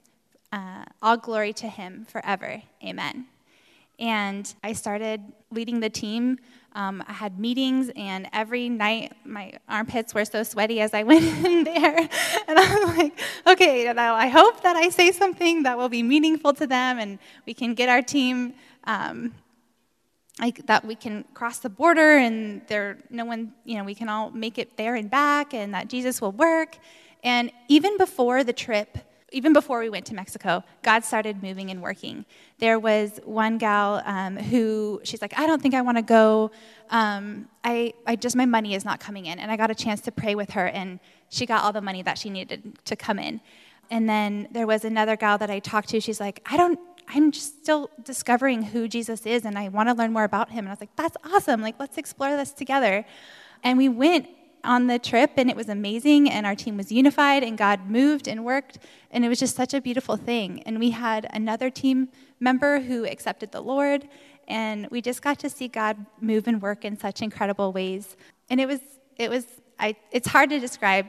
Uh, 0.52 0.84
all 1.02 1.16
glory 1.16 1.54
to 1.54 1.70
him 1.70 2.06
forever. 2.10 2.62
Amen. 2.84 3.28
And 3.98 4.54
I 4.62 4.74
started 4.74 5.22
leading 5.52 5.80
the 5.80 5.90
team. 5.90 6.40
Um, 6.74 7.02
I 7.08 7.14
had 7.14 7.40
meetings, 7.40 7.90
and 7.96 8.28
every 8.34 8.68
night 8.68 9.14
my 9.24 9.54
armpits 9.70 10.14
were 10.14 10.26
so 10.26 10.44
sweaty 10.44 10.82
as 10.82 10.94
I 10.94 11.04
went 11.12 11.24
in 11.46 11.64
there. 11.64 11.98
And 12.50 12.60
I'm 12.60 12.98
like, 12.98 13.18
okay, 13.48 13.88
I 13.88 14.28
hope 14.28 14.64
that 14.64 14.76
I 14.76 14.90
say 14.90 15.14
something 15.14 15.64
that 15.64 15.78
will 15.78 15.88
be 15.88 16.04
meaningful 16.04 16.52
to 16.56 16.68
them, 16.68 17.00
and 17.00 17.20
we 17.46 17.54
can 17.54 17.74
get 17.74 17.88
our 17.88 18.02
team. 18.02 18.54
Um, 18.84 19.34
like 20.40 20.66
that 20.68 20.86
we 20.86 20.96
can 20.96 21.26
cross 21.34 21.60
the 21.60 21.70
border 21.70 22.18
and 22.18 22.62
there 22.68 22.98
no 23.10 23.26
one 23.26 23.54
you 23.66 23.78
know 23.78 23.84
we 23.84 23.96
can 23.96 24.10
all 24.10 24.32
make 24.32 24.58
it 24.58 24.78
there 24.78 24.96
and 24.96 25.10
back 25.10 25.54
and 25.54 25.74
that 25.74 25.88
jesus 25.88 26.22
will 26.22 26.32
work 26.32 26.78
and 27.24 27.52
even 27.68 27.98
before 27.98 28.44
the 28.44 28.54
trip 28.54 28.98
even 29.32 29.54
before 29.54 29.80
we 29.80 29.90
went 29.90 30.06
to 30.08 30.16
Mexico, 30.16 30.64
God 30.82 31.04
started 31.04 31.44
moving 31.44 31.70
and 31.70 31.82
working. 31.82 32.26
There 32.58 32.80
was 32.80 33.20
one 33.24 33.58
gal 33.58 34.02
um, 34.06 34.38
who 34.38 35.02
she's 35.04 35.22
like, 35.22 35.38
I 35.38 35.46
don't 35.48 35.62
think 35.62 35.74
I 35.74 35.82
want 35.82 35.98
to 35.98 36.02
go. 36.02 36.52
Um, 36.90 37.48
I, 37.64 37.94
I 38.08 38.16
just 38.16 38.36
my 38.36 38.46
money 38.46 38.74
is 38.74 38.86
not 38.86 39.00
coming 39.00 39.26
in, 39.26 39.40
and 39.40 39.52
I 39.52 39.58
got 39.58 39.72
a 39.72 39.76
chance 39.76 40.02
to 40.02 40.12
pray 40.12 40.36
with 40.36 40.52
her, 40.52 40.68
and 40.68 41.00
she 41.30 41.46
got 41.46 41.64
all 41.64 41.72
the 41.72 41.82
money 41.82 42.02
that 42.04 42.18
she 42.18 42.30
needed 42.30 42.80
to 42.86 42.96
come 42.96 43.20
in. 43.20 43.42
And 43.92 44.08
then 44.08 44.48
there 44.52 44.68
was 44.68 44.86
another 44.86 45.16
gal 45.16 45.38
that 45.40 45.50
I 45.50 45.60
talked 45.60 45.90
to. 45.90 46.00
She's 46.00 46.20
like, 46.20 46.42
I 46.46 46.58
don't. 46.58 46.80
I'm 47.10 47.32
just 47.32 47.64
still 47.64 47.90
discovering 48.04 48.62
who 48.62 48.88
Jesus 48.88 49.26
is, 49.26 49.44
and 49.46 49.58
I 49.58 49.70
want 49.70 49.90
to 49.90 49.96
learn 49.96 50.14
more 50.14 50.24
about 50.24 50.52
him. 50.52 50.60
And 50.60 50.70
I 50.70 50.72
was 50.72 50.80
like, 50.80 50.96
That's 50.96 51.18
awesome. 51.24 51.62
Like, 51.62 51.76
let's 51.80 51.98
explore 51.98 52.36
this 52.38 52.54
together. 52.54 53.06
And 53.64 53.78
we 53.78 53.90
went 53.90 54.28
on 54.64 54.88
the 54.88 55.00
trip 55.00 55.32
and 55.38 55.50
it 55.50 55.56
was 55.56 55.70
amazing 55.70 56.30
and 56.30 56.46
our 56.46 56.56
team 56.56 56.78
was 56.78 56.92
unified 56.92 57.44
and 57.44 57.58
God 57.58 57.90
moved 57.90 58.28
and 58.28 58.44
worked 58.44 58.80
and 59.12 59.24
it 59.24 59.30
was 59.30 59.40
just 59.40 59.56
such 59.56 59.74
a 59.74 59.82
beautiful 59.82 60.18
thing. 60.18 60.62
And 60.64 60.80
we 60.80 60.92
had 60.92 61.30
another 61.34 61.70
team 61.70 62.10
member 62.40 62.80
who 62.80 63.06
accepted 63.06 63.52
the 63.52 63.62
Lord 63.62 64.08
and 64.48 64.88
we 64.90 65.02
just 65.02 65.22
got 65.22 65.40
to 65.40 65.50
see 65.50 65.68
God 65.68 66.06
move 66.20 66.48
and 66.48 66.62
work 66.62 66.84
in 66.84 66.98
such 66.98 67.22
incredible 67.22 67.72
ways. 67.72 68.18
And 68.50 68.60
it 68.60 68.68
was 68.68 68.80
it 69.18 69.30
was 69.30 69.46
I 69.80 69.96
it's 70.12 70.28
hard 70.28 70.50
to 70.50 70.60
describe 70.60 71.06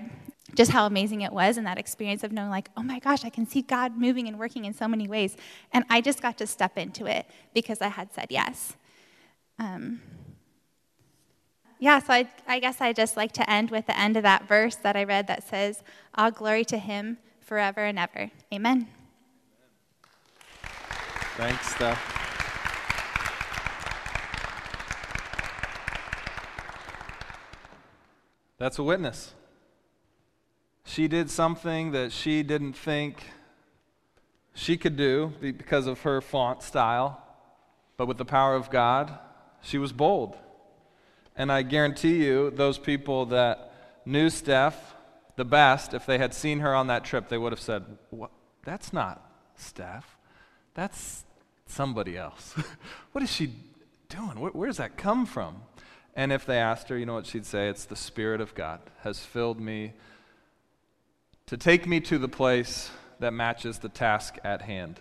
just 0.55 0.71
how 0.71 0.87
amazing 0.87 1.23
it 1.23 1.33
was 1.33 1.57
and 1.57 1.67
that 1.67 1.79
experience 1.79 2.23
of 2.25 2.33
knowing 2.33 2.51
like 2.51 2.69
oh 2.77 2.83
my 2.83 2.99
gosh 2.99 3.25
i 3.25 3.31
can 3.31 3.47
see 3.47 3.63
god 3.63 3.97
moving 3.97 4.29
and 4.29 4.39
working 4.39 4.65
in 4.65 4.73
so 4.75 4.87
many 4.89 5.07
ways 5.09 5.37
and 5.73 5.85
i 5.91 6.01
just 6.01 6.21
got 6.21 6.37
to 6.39 6.47
step 6.47 6.77
into 6.77 7.07
it 7.07 7.27
because 7.55 7.81
i 7.81 7.89
had 7.89 8.13
said 8.13 8.27
yes 8.31 8.75
um, 9.59 10.01
yeah, 11.81 11.99
so 11.99 12.13
I, 12.13 12.29
I 12.47 12.61
guess 12.61 12.83
I 12.83 12.93
just 12.93 13.17
like 13.17 13.33
to 13.33 13.51
end 13.51 13.71
with 13.71 13.87
the 13.87 13.99
end 13.99 14.19
of 14.19 14.23
that 14.23 14.47
verse 14.47 14.77
that 14.77 14.97
I 14.97 15.05
read 15.05 15.27
that 15.29 15.49
says, 15.49 15.83
All 16.15 16.31
glory 16.31 16.65
to 16.67 16.79
him 16.79 17.17
forever 17.41 17.85
and 17.85 17.99
ever. 17.99 18.31
Amen. 18.53 18.87
Thanks, 21.37 21.75
Steph. 21.75 22.17
That's 28.59 28.79
a 28.79 28.83
witness. 28.83 29.33
She 30.91 31.07
did 31.07 31.31
something 31.31 31.93
that 31.93 32.11
she 32.11 32.43
didn't 32.43 32.73
think 32.73 33.23
she 34.55 34.77
could 34.77 34.97
do 34.97 35.33
because 35.41 35.87
of 35.87 36.01
her 36.01 36.21
font 36.21 36.65
style, 36.65 37.23
but 37.97 38.07
with 38.07 38.19
the 38.19 38.25
power 38.25 38.57
of 38.57 38.71
God, 38.71 39.17
she 39.63 39.79
was 39.79 39.93
bold. 39.93 40.37
And 41.37 41.53
I 41.53 41.63
guarantee 41.63 42.25
you, 42.25 42.51
those 42.51 42.77
people 42.77 43.27
that 43.27 43.73
knew 44.05 44.29
Steph 44.31 44.97
the 45.37 45.45
best, 45.45 45.95
if 45.95 46.07
they 46.07 46.19
had 46.19 46.35
seen 46.35 46.59
her 46.59 46.75
on 46.75 46.89
that 46.89 47.05
trip, 47.05 47.29
they 47.29 47.39
would 47.39 47.53
have 47.53 47.61
said, 47.61 47.85
what? 48.11 48.33
That's 48.65 48.93
not 48.93 49.25
Steph. 49.55 50.17
That's 50.75 51.25
somebody 51.67 52.17
else. 52.17 52.57
what 53.13 53.23
is 53.23 53.31
she 53.31 53.55
doing? 54.09 54.41
Where, 54.41 54.51
where 54.51 54.67
does 54.67 54.79
that 54.79 54.97
come 54.97 55.25
from? 55.25 55.63
And 56.17 56.33
if 56.33 56.45
they 56.45 56.59
asked 56.59 56.89
her, 56.89 56.99
you 56.99 57.07
know 57.07 57.15
what 57.15 57.27
she'd 57.27 57.47
say? 57.47 57.69
It's 57.69 57.85
the 57.85 57.95
Spirit 57.95 58.41
of 58.41 58.57
God 58.57 58.81
has 59.03 59.21
filled 59.21 59.61
me 59.61 59.93
to 61.51 61.57
take 61.57 61.87
me 61.87 62.01
to 62.01 62.19
the 62.19 62.29
place 62.29 62.91
that 63.21 63.33
matches 63.33 63.79
the 63.79 63.89
task 63.89 64.39
at 64.43 64.63
hand. 64.63 64.99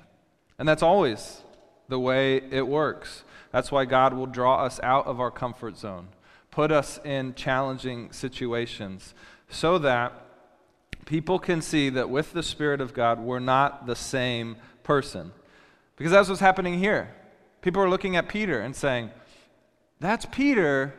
And 0.60 0.68
that's 0.68 0.84
always 0.84 1.42
the 1.88 2.00
way 2.00 2.38
it 2.52 2.68
works. 2.68 3.24
That's 3.52 3.72
why 3.72 3.86
God 3.86 4.14
will 4.14 4.28
draw 4.28 4.66
us 4.66 4.80
out 4.84 5.08
of 5.08 5.20
our 5.20 5.32
comfort 5.32 5.78
zone 5.78 6.10
put 6.52 6.72
us 6.72 7.00
in 7.06 7.34
challenging 7.36 8.12
situations 8.12 9.14
so 9.50 9.78
that 9.78 10.14
people 11.06 11.40
can 11.40 11.62
see 11.62 11.90
that 11.90 12.10
with 12.10 12.34
the 12.34 12.44
Spirit 12.44 12.82
of 12.82 12.94
God, 12.94 13.20
we're 13.20 13.40
not 13.40 13.86
the 13.86 13.96
same 13.96 14.58
person. 14.84 15.32
Because 15.96 16.12
that's 16.12 16.30
what's 16.30 16.42
happening 16.42 16.80
here. 16.80 17.16
People 17.62 17.82
are 17.82 17.90
looking 17.90 18.16
at 18.16 18.30
Peter 18.30 18.60
and 18.60 18.76
saying, 18.76 19.12
That's 20.00 20.26
Peter, 20.26 20.94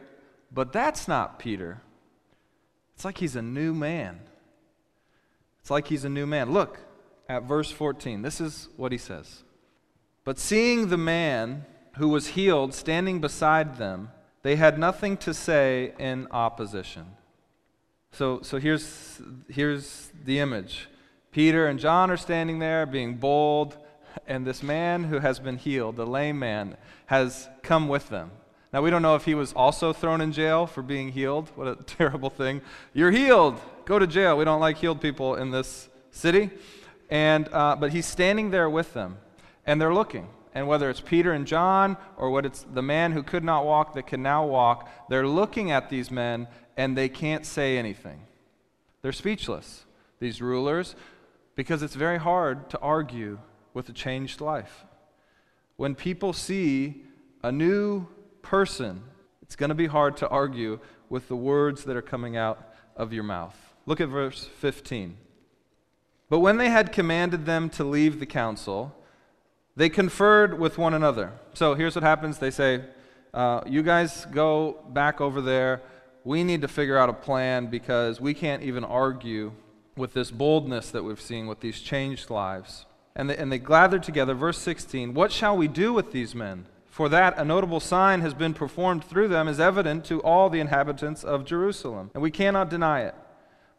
but 0.52 0.72
that's 0.72 1.08
not 1.08 1.38
Peter. 1.38 1.80
It's 2.94 3.04
like 3.04 3.18
he's 3.18 3.36
a 3.36 3.42
new 3.42 3.72
man. 3.72 4.20
Like 5.70 5.88
he's 5.88 6.04
a 6.04 6.08
new 6.08 6.26
man. 6.26 6.52
Look 6.52 6.80
at 7.28 7.44
verse 7.44 7.70
14. 7.70 8.22
This 8.22 8.40
is 8.40 8.68
what 8.76 8.92
he 8.92 8.98
says. 8.98 9.44
But 10.24 10.38
seeing 10.38 10.88
the 10.88 10.98
man 10.98 11.64
who 11.96 12.08
was 12.08 12.28
healed 12.28 12.74
standing 12.74 13.20
beside 13.20 13.78
them, 13.78 14.10
they 14.42 14.56
had 14.56 14.78
nothing 14.78 15.16
to 15.18 15.34
say 15.34 15.92
in 15.98 16.26
opposition. 16.30 17.06
So, 18.12 18.40
so 18.42 18.58
here's, 18.58 19.20
here's 19.48 20.10
the 20.24 20.40
image 20.40 20.88
Peter 21.32 21.66
and 21.66 21.78
John 21.78 22.10
are 22.10 22.16
standing 22.16 22.58
there 22.58 22.86
being 22.86 23.16
bold, 23.16 23.78
and 24.26 24.44
this 24.44 24.62
man 24.62 25.04
who 25.04 25.20
has 25.20 25.38
been 25.38 25.56
healed, 25.56 25.96
the 25.96 26.06
lame 26.06 26.38
man, 26.38 26.76
has 27.06 27.48
come 27.62 27.86
with 27.86 28.08
them. 28.08 28.32
Now, 28.72 28.82
we 28.82 28.90
don't 28.90 29.02
know 29.02 29.16
if 29.16 29.24
he 29.24 29.34
was 29.34 29.52
also 29.52 29.92
thrown 29.92 30.20
in 30.20 30.32
jail 30.32 30.66
for 30.66 30.82
being 30.82 31.10
healed. 31.10 31.50
What 31.56 31.66
a 31.66 31.76
terrible 31.86 32.30
thing. 32.30 32.60
You're 32.92 33.10
healed. 33.10 33.60
Go 33.90 33.98
to 33.98 34.06
jail. 34.06 34.36
We 34.36 34.44
don't 34.44 34.60
like 34.60 34.76
healed 34.76 35.00
people 35.00 35.34
in 35.34 35.50
this 35.50 35.88
city. 36.12 36.50
And, 37.10 37.48
uh, 37.52 37.74
but 37.74 37.90
he's 37.90 38.06
standing 38.06 38.52
there 38.52 38.70
with 38.70 38.94
them, 38.94 39.18
and 39.66 39.80
they're 39.80 39.92
looking 39.92 40.28
and 40.54 40.68
whether 40.68 40.88
it's 40.88 41.00
Peter 41.00 41.32
and 41.32 41.44
John 41.44 41.96
or 42.16 42.30
what 42.30 42.46
it's 42.46 42.64
the 42.72 42.82
man 42.82 43.10
who 43.10 43.24
could 43.24 43.42
not 43.42 43.66
walk 43.66 43.94
that 43.94 44.06
can 44.06 44.22
now 44.22 44.46
walk, 44.46 44.88
they're 45.08 45.26
looking 45.26 45.72
at 45.72 45.90
these 45.90 46.08
men 46.08 46.46
and 46.76 46.96
they 46.96 47.08
can't 47.08 47.44
say 47.44 47.78
anything. 47.78 48.20
They're 49.02 49.10
speechless, 49.10 49.86
these 50.20 50.40
rulers, 50.40 50.94
because 51.56 51.82
it's 51.82 51.96
very 51.96 52.18
hard 52.18 52.70
to 52.70 52.78
argue 52.78 53.40
with 53.74 53.88
a 53.88 53.92
changed 53.92 54.40
life. 54.40 54.84
When 55.76 55.96
people 55.96 56.32
see 56.32 57.02
a 57.42 57.50
new 57.50 58.06
person, 58.40 59.02
it's 59.42 59.56
going 59.56 59.70
to 59.70 59.74
be 59.74 59.88
hard 59.88 60.16
to 60.18 60.28
argue 60.28 60.78
with 61.08 61.26
the 61.26 61.34
words 61.34 61.82
that 61.86 61.96
are 61.96 62.02
coming 62.02 62.36
out 62.36 62.72
of 62.94 63.12
your 63.12 63.24
mouth. 63.24 63.69
Look 63.86 64.00
at 64.00 64.08
verse 64.08 64.48
15. 64.58 65.16
But 66.28 66.40
when 66.40 66.58
they 66.58 66.70
had 66.70 66.92
commanded 66.92 67.44
them 67.44 67.68
to 67.70 67.84
leave 67.84 68.20
the 68.20 68.26
council, 68.26 68.94
they 69.76 69.88
conferred 69.88 70.58
with 70.58 70.78
one 70.78 70.94
another. 70.94 71.32
So 71.54 71.74
here's 71.74 71.94
what 71.94 72.04
happens 72.04 72.38
they 72.38 72.50
say, 72.50 72.84
uh, 73.34 73.62
You 73.66 73.82
guys 73.82 74.26
go 74.26 74.78
back 74.90 75.20
over 75.20 75.40
there. 75.40 75.82
We 76.22 76.44
need 76.44 76.60
to 76.62 76.68
figure 76.68 76.98
out 76.98 77.08
a 77.08 77.14
plan 77.14 77.66
because 77.66 78.20
we 78.20 78.34
can't 78.34 78.62
even 78.62 78.84
argue 78.84 79.52
with 79.96 80.12
this 80.12 80.30
boldness 80.30 80.90
that 80.90 81.02
we've 81.02 81.20
seen 81.20 81.46
with 81.46 81.60
these 81.60 81.80
changed 81.80 82.30
lives. 82.30 82.86
And 83.16 83.28
they, 83.28 83.36
and 83.36 83.50
they 83.50 83.58
gathered 83.58 84.02
together, 84.02 84.34
verse 84.34 84.58
16 84.58 85.14
What 85.14 85.32
shall 85.32 85.56
we 85.56 85.68
do 85.68 85.92
with 85.92 86.12
these 86.12 86.34
men? 86.34 86.66
For 86.88 87.08
that 87.08 87.38
a 87.38 87.44
notable 87.44 87.80
sign 87.80 88.20
has 88.20 88.34
been 88.34 88.52
performed 88.52 89.04
through 89.04 89.28
them 89.28 89.48
is 89.48 89.60
evident 89.60 90.04
to 90.06 90.20
all 90.22 90.50
the 90.50 90.60
inhabitants 90.60 91.24
of 91.24 91.44
Jerusalem, 91.44 92.10
and 92.14 92.22
we 92.22 92.30
cannot 92.30 92.68
deny 92.68 93.02
it. 93.02 93.14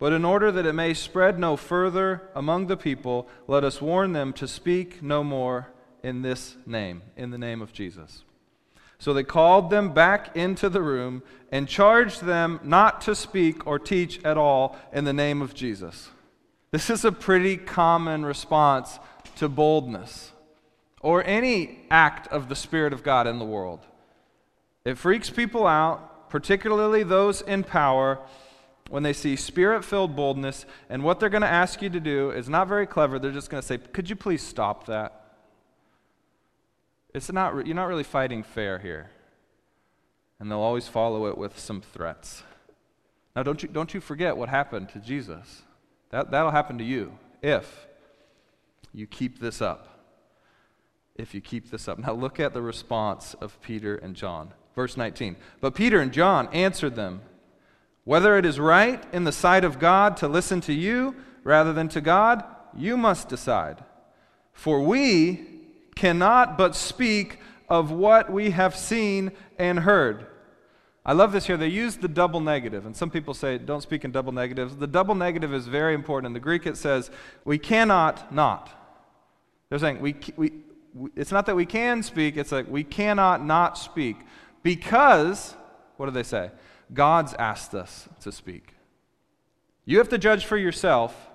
But 0.02 0.14
in 0.14 0.26
order 0.26 0.52
that 0.52 0.66
it 0.66 0.74
may 0.74 0.96
spread 0.96 1.38
no 1.38 1.56
further 1.56 2.24
among 2.34 2.66
the 2.66 2.76
people, 2.76 3.28
let 3.46 3.64
us 3.64 3.84
warn 3.84 4.14
them 4.14 4.34
to 4.34 4.48
speak 4.48 5.04
no 5.04 5.24
more 5.24 5.68
in 6.02 6.24
this 6.24 6.58
name, 6.66 7.04
in 7.16 7.30
the 7.30 7.38
name 7.38 7.62
of 7.62 7.72
Jesus. 7.72 8.24
So 8.98 9.14
they 9.14 9.22
called 9.22 9.70
them 9.70 9.94
back 9.94 10.36
into 10.36 10.70
the 10.70 10.82
room 10.82 11.22
and 11.52 11.68
charged 11.68 12.24
them 12.24 12.60
not 12.64 13.02
to 13.02 13.14
speak 13.14 13.68
or 13.68 13.78
teach 13.78 14.20
at 14.26 14.40
all 14.40 14.76
in 14.92 15.04
the 15.04 15.14
name 15.14 15.40
of 15.40 15.54
Jesus. 15.54 16.10
This 16.72 16.90
is 16.90 17.06
a 17.06 17.12
pretty 17.12 17.56
common 17.56 18.26
response 18.26 18.98
to 19.36 19.48
boldness 19.48 20.32
or 21.02 21.24
any 21.26 21.86
act 21.92 22.28
of 22.30 22.50
the 22.50 22.56
Spirit 22.56 22.92
of 22.92 23.04
God 23.04 23.28
in 23.28 23.38
the 23.38 23.46
world. 23.46 23.86
It 24.84 24.98
freaks 24.98 25.30
people 25.30 25.68
out, 25.68 26.32
particularly 26.32 27.04
those 27.04 27.42
in 27.42 27.64
power 27.64 28.18
when 28.92 29.04
they 29.04 29.14
see 29.14 29.38
spirit 29.38 29.86
filled 29.86 30.18
boldness, 30.18 30.66
and 30.90 31.02
what 31.02 31.20
they're 31.20 31.30
going 31.30 31.42
to 31.42 31.48
ask 31.48 31.82
you 31.82 31.90
to 31.90 32.00
do 32.00 32.30
is 32.32 32.50
not 32.50 32.68
very 32.68 32.86
clever. 32.86 33.18
They're 33.18 33.32
just 33.32 33.50
going 33.50 33.62
to 33.62 33.68
say, 33.68 33.78
Could 33.78 34.10
you 34.10 34.18
please 34.18 34.44
stop 34.44 34.86
that? 34.88 35.38
It's 37.14 37.32
not, 37.32 37.66
you're 37.66 37.76
not 37.76 37.88
really 37.88 38.04
fighting 38.04 38.44
fair 38.44 38.80
here. 38.80 39.10
And 40.40 40.52
they'll 40.52 40.60
always 40.60 40.88
follow 40.88 41.28
it 41.28 41.38
with 41.38 41.58
some 41.58 41.82
threats. 41.82 42.44
Now, 43.36 43.44
don't 43.44 43.64
you, 43.64 43.70
don't 43.70 43.94
you 43.94 44.02
forget 44.02 44.36
what 44.36 44.50
happened 44.50 44.90
to 44.90 45.00
Jesus. 45.00 45.62
That, 46.10 46.32
that'll 46.32 46.52
happen 46.52 46.78
to 46.78 46.84
you 46.84 47.18
if 47.42 47.88
you 48.94 49.08
keep 49.08 49.40
this 49.40 49.62
up. 49.62 49.88
If 51.16 51.34
you 51.34 51.40
keep 51.40 51.72
this 51.72 51.88
up. 51.88 51.98
Now, 51.98 52.14
look 52.14 52.40
at 52.40 52.54
the 52.54 52.62
response 52.62 53.36
of 53.36 53.62
Peter 53.62 53.96
and 53.96 54.16
John. 54.16 54.54
Verse 54.76 54.98
19. 54.98 55.38
But 55.62 55.76
Peter 55.76 56.00
and 56.00 56.12
John 56.12 56.50
answered 56.52 56.96
them. 56.96 57.22
Whether 58.04 58.38
it 58.38 58.46
is 58.46 58.60
right 58.60 59.04
in 59.14 59.24
the 59.24 59.32
sight 59.32 59.64
of 59.64 59.80
God 59.80 60.18
to 60.18 60.28
listen 60.28 60.62
to 60.62 60.74
you 60.74 61.16
rather 61.44 61.74
than 61.74 61.88
to 61.90 62.02
God, 62.02 62.44
you 62.76 62.98
must 62.98 63.30
decide. 63.30 63.84
For 64.54 64.82
we 64.82 65.46
cannot 65.96 66.58
but 66.58 66.76
speak 66.76 67.40
of 67.70 67.92
what 67.92 68.32
we 68.32 68.52
have 68.52 68.76
seen 68.76 69.32
and 69.58 69.80
heard. 69.80 70.26
I 71.06 71.14
love 71.14 71.32
this 71.32 71.48
here. 71.48 71.58
They 71.58 71.68
use 71.68 71.98
the 71.98 72.08
double 72.08 72.40
negative, 72.40 72.86
and 72.86 72.96
some 72.96 73.10
people 73.10 73.34
say 73.34 73.58
don't 73.58 73.82
speak 73.82 74.06
in 74.06 74.12
double 74.12 74.32
negatives. 74.32 74.78
The 74.78 74.88
double 74.88 75.16
negative 75.16 75.54
is 75.54 75.68
very 75.68 75.96
important. 75.96 76.28
In 76.28 76.34
the 76.34 76.40
Greek, 76.40 76.68
it 76.68 76.78
says, 76.78 77.10
we 77.44 77.58
cannot 77.58 78.34
not. 78.34 78.70
They're 79.70 79.80
saying, 79.80 80.00
we, 80.00 80.16
we, 80.36 80.52
it's 81.16 81.32
not 81.32 81.46
that 81.48 81.56
we 81.56 81.66
can 81.66 82.04
speak, 82.04 82.38
it's 82.38 82.52
like 82.52 82.68
we 82.70 82.84
cannot 82.84 83.44
not 83.44 83.78
speak. 83.78 84.18
Because, 84.62 85.56
what 85.98 86.06
do 86.06 86.12
they 86.12 86.24
say? 86.24 86.52
God's 86.94 87.34
asked 87.36 87.74
us 87.74 88.10
to 88.22 88.32
speak. 88.32 88.74
You 89.86 89.98
have 89.98 90.10
to 90.10 90.18
judge 90.18 90.46
for 90.46 90.58
yourself, 90.58 91.30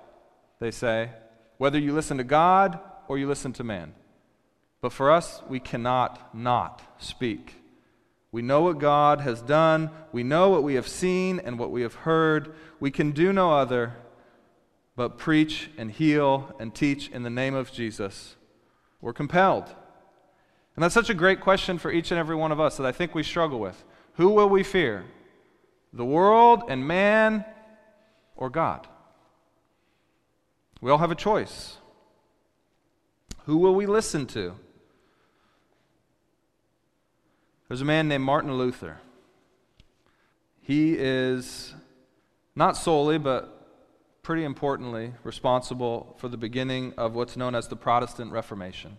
they 0.60 0.70
say, 0.70 1.10
whether 1.58 1.78
you 1.78 1.92
listen 1.92 2.18
to 2.18 2.24
God 2.24 2.78
or 3.08 3.18
you 3.18 3.26
listen 3.26 3.52
to 3.54 3.64
man. 3.64 3.94
But 4.80 4.92
for 4.92 5.10
us, 5.10 5.42
we 5.48 5.58
cannot 5.58 6.34
not 6.34 6.82
speak. 6.98 7.54
We 8.30 8.42
know 8.42 8.60
what 8.62 8.78
God 8.78 9.20
has 9.22 9.40
done, 9.40 9.90
we 10.12 10.22
know 10.22 10.50
what 10.50 10.62
we 10.62 10.74
have 10.74 10.88
seen 10.88 11.40
and 11.40 11.58
what 11.58 11.70
we 11.70 11.82
have 11.82 11.94
heard. 11.94 12.54
We 12.78 12.90
can 12.90 13.12
do 13.12 13.32
no 13.32 13.52
other 13.52 13.94
but 14.94 15.18
preach 15.18 15.70
and 15.76 15.90
heal 15.90 16.54
and 16.58 16.74
teach 16.74 17.08
in 17.10 17.22
the 17.22 17.30
name 17.30 17.54
of 17.54 17.72
Jesus. 17.72 18.36
We're 19.00 19.12
compelled. 19.12 19.68
And 20.74 20.82
that's 20.82 20.94
such 20.94 21.10
a 21.10 21.14
great 21.14 21.40
question 21.40 21.78
for 21.78 21.90
each 21.90 22.10
and 22.10 22.18
every 22.18 22.36
one 22.36 22.52
of 22.52 22.60
us 22.60 22.76
that 22.76 22.86
I 22.86 22.92
think 22.92 23.14
we 23.14 23.22
struggle 23.22 23.58
with. 23.58 23.82
Who 24.14 24.28
will 24.30 24.48
we 24.48 24.62
fear? 24.62 25.04
The 25.96 26.04
world 26.04 26.64
and 26.68 26.86
man 26.86 27.44
or 28.36 28.50
God? 28.50 28.86
We 30.80 30.90
all 30.90 30.98
have 30.98 31.10
a 31.10 31.16
choice. 31.16 31.78
Who 33.44 33.58
will 33.58 33.74
we 33.74 33.86
listen 33.86 34.26
to? 34.28 34.54
There's 37.68 37.80
a 37.80 37.84
man 37.84 38.08
named 38.08 38.24
Martin 38.24 38.52
Luther. 38.52 38.98
He 40.60 40.94
is 40.98 41.74
not 42.54 42.76
solely, 42.76 43.18
but 43.18 43.52
pretty 44.22 44.44
importantly, 44.44 45.14
responsible 45.22 46.16
for 46.18 46.28
the 46.28 46.36
beginning 46.36 46.92
of 46.96 47.14
what's 47.14 47.36
known 47.36 47.54
as 47.54 47.68
the 47.68 47.76
Protestant 47.76 48.32
Reformation. 48.32 48.98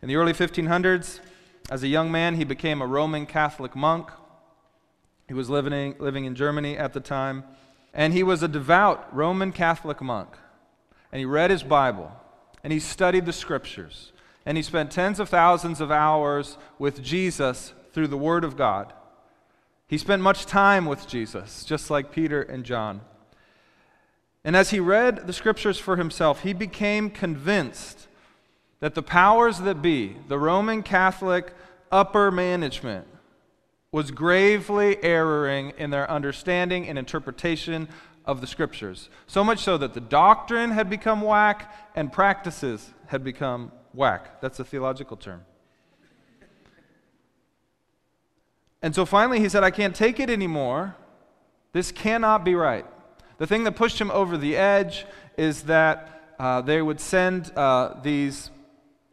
In 0.00 0.08
the 0.08 0.16
early 0.16 0.32
1500s, 0.32 1.20
as 1.70 1.82
a 1.82 1.88
young 1.88 2.10
man, 2.12 2.36
he 2.36 2.44
became 2.44 2.80
a 2.80 2.86
Roman 2.86 3.26
Catholic 3.26 3.74
monk 3.74 4.10
he 5.28 5.34
was 5.34 5.50
living, 5.50 5.94
living 5.98 6.24
in 6.24 6.34
Germany 6.34 6.76
at 6.76 6.94
the 6.94 7.00
time. 7.00 7.44
And 7.92 8.12
he 8.12 8.22
was 8.22 8.42
a 8.42 8.48
devout 8.48 9.14
Roman 9.14 9.52
Catholic 9.52 10.00
monk. 10.00 10.30
And 11.12 11.20
he 11.20 11.26
read 11.26 11.50
his 11.50 11.62
Bible. 11.62 12.10
And 12.64 12.72
he 12.72 12.80
studied 12.80 13.26
the 13.26 13.32
scriptures. 13.32 14.12
And 14.46 14.56
he 14.56 14.62
spent 14.62 14.90
tens 14.90 15.20
of 15.20 15.28
thousands 15.28 15.80
of 15.80 15.90
hours 15.90 16.56
with 16.78 17.02
Jesus 17.02 17.74
through 17.92 18.08
the 18.08 18.16
Word 18.16 18.42
of 18.42 18.56
God. 18.56 18.92
He 19.86 19.98
spent 19.98 20.22
much 20.22 20.46
time 20.46 20.86
with 20.86 21.06
Jesus, 21.06 21.64
just 21.64 21.90
like 21.90 22.12
Peter 22.12 22.42
and 22.42 22.64
John. 22.64 23.02
And 24.44 24.56
as 24.56 24.70
he 24.70 24.80
read 24.80 25.26
the 25.26 25.32
scriptures 25.32 25.78
for 25.78 25.96
himself, 25.96 26.42
he 26.42 26.54
became 26.54 27.10
convinced 27.10 28.06
that 28.80 28.94
the 28.94 29.02
powers 29.02 29.58
that 29.60 29.82
be, 29.82 30.16
the 30.28 30.38
Roman 30.38 30.82
Catholic 30.82 31.52
upper 31.90 32.30
management, 32.30 33.06
was 33.90 34.10
gravely 34.10 35.02
erring 35.02 35.72
in 35.78 35.90
their 35.90 36.10
understanding 36.10 36.86
and 36.86 36.98
interpretation 36.98 37.88
of 38.24 38.40
the 38.42 38.46
scriptures. 38.46 39.08
So 39.26 39.42
much 39.42 39.60
so 39.60 39.78
that 39.78 39.94
the 39.94 40.00
doctrine 40.00 40.70
had 40.72 40.90
become 40.90 41.22
whack 41.22 41.74
and 41.94 42.12
practices 42.12 42.92
had 43.06 43.24
become 43.24 43.72
whack. 43.94 44.40
That's 44.42 44.60
a 44.60 44.64
theological 44.64 45.16
term. 45.16 45.44
And 48.82 48.94
so 48.94 49.06
finally 49.06 49.40
he 49.40 49.48
said, 49.48 49.64
I 49.64 49.70
can't 49.70 49.94
take 49.94 50.20
it 50.20 50.28
anymore. 50.28 50.94
This 51.72 51.90
cannot 51.90 52.44
be 52.44 52.54
right. 52.54 52.84
The 53.38 53.46
thing 53.46 53.64
that 53.64 53.72
pushed 53.72 54.00
him 54.00 54.10
over 54.10 54.36
the 54.36 54.56
edge 54.56 55.06
is 55.36 55.62
that 55.62 56.34
uh, 56.38 56.60
they 56.60 56.82
would 56.82 57.00
send 57.00 57.50
uh, 57.56 57.94
these 58.02 58.50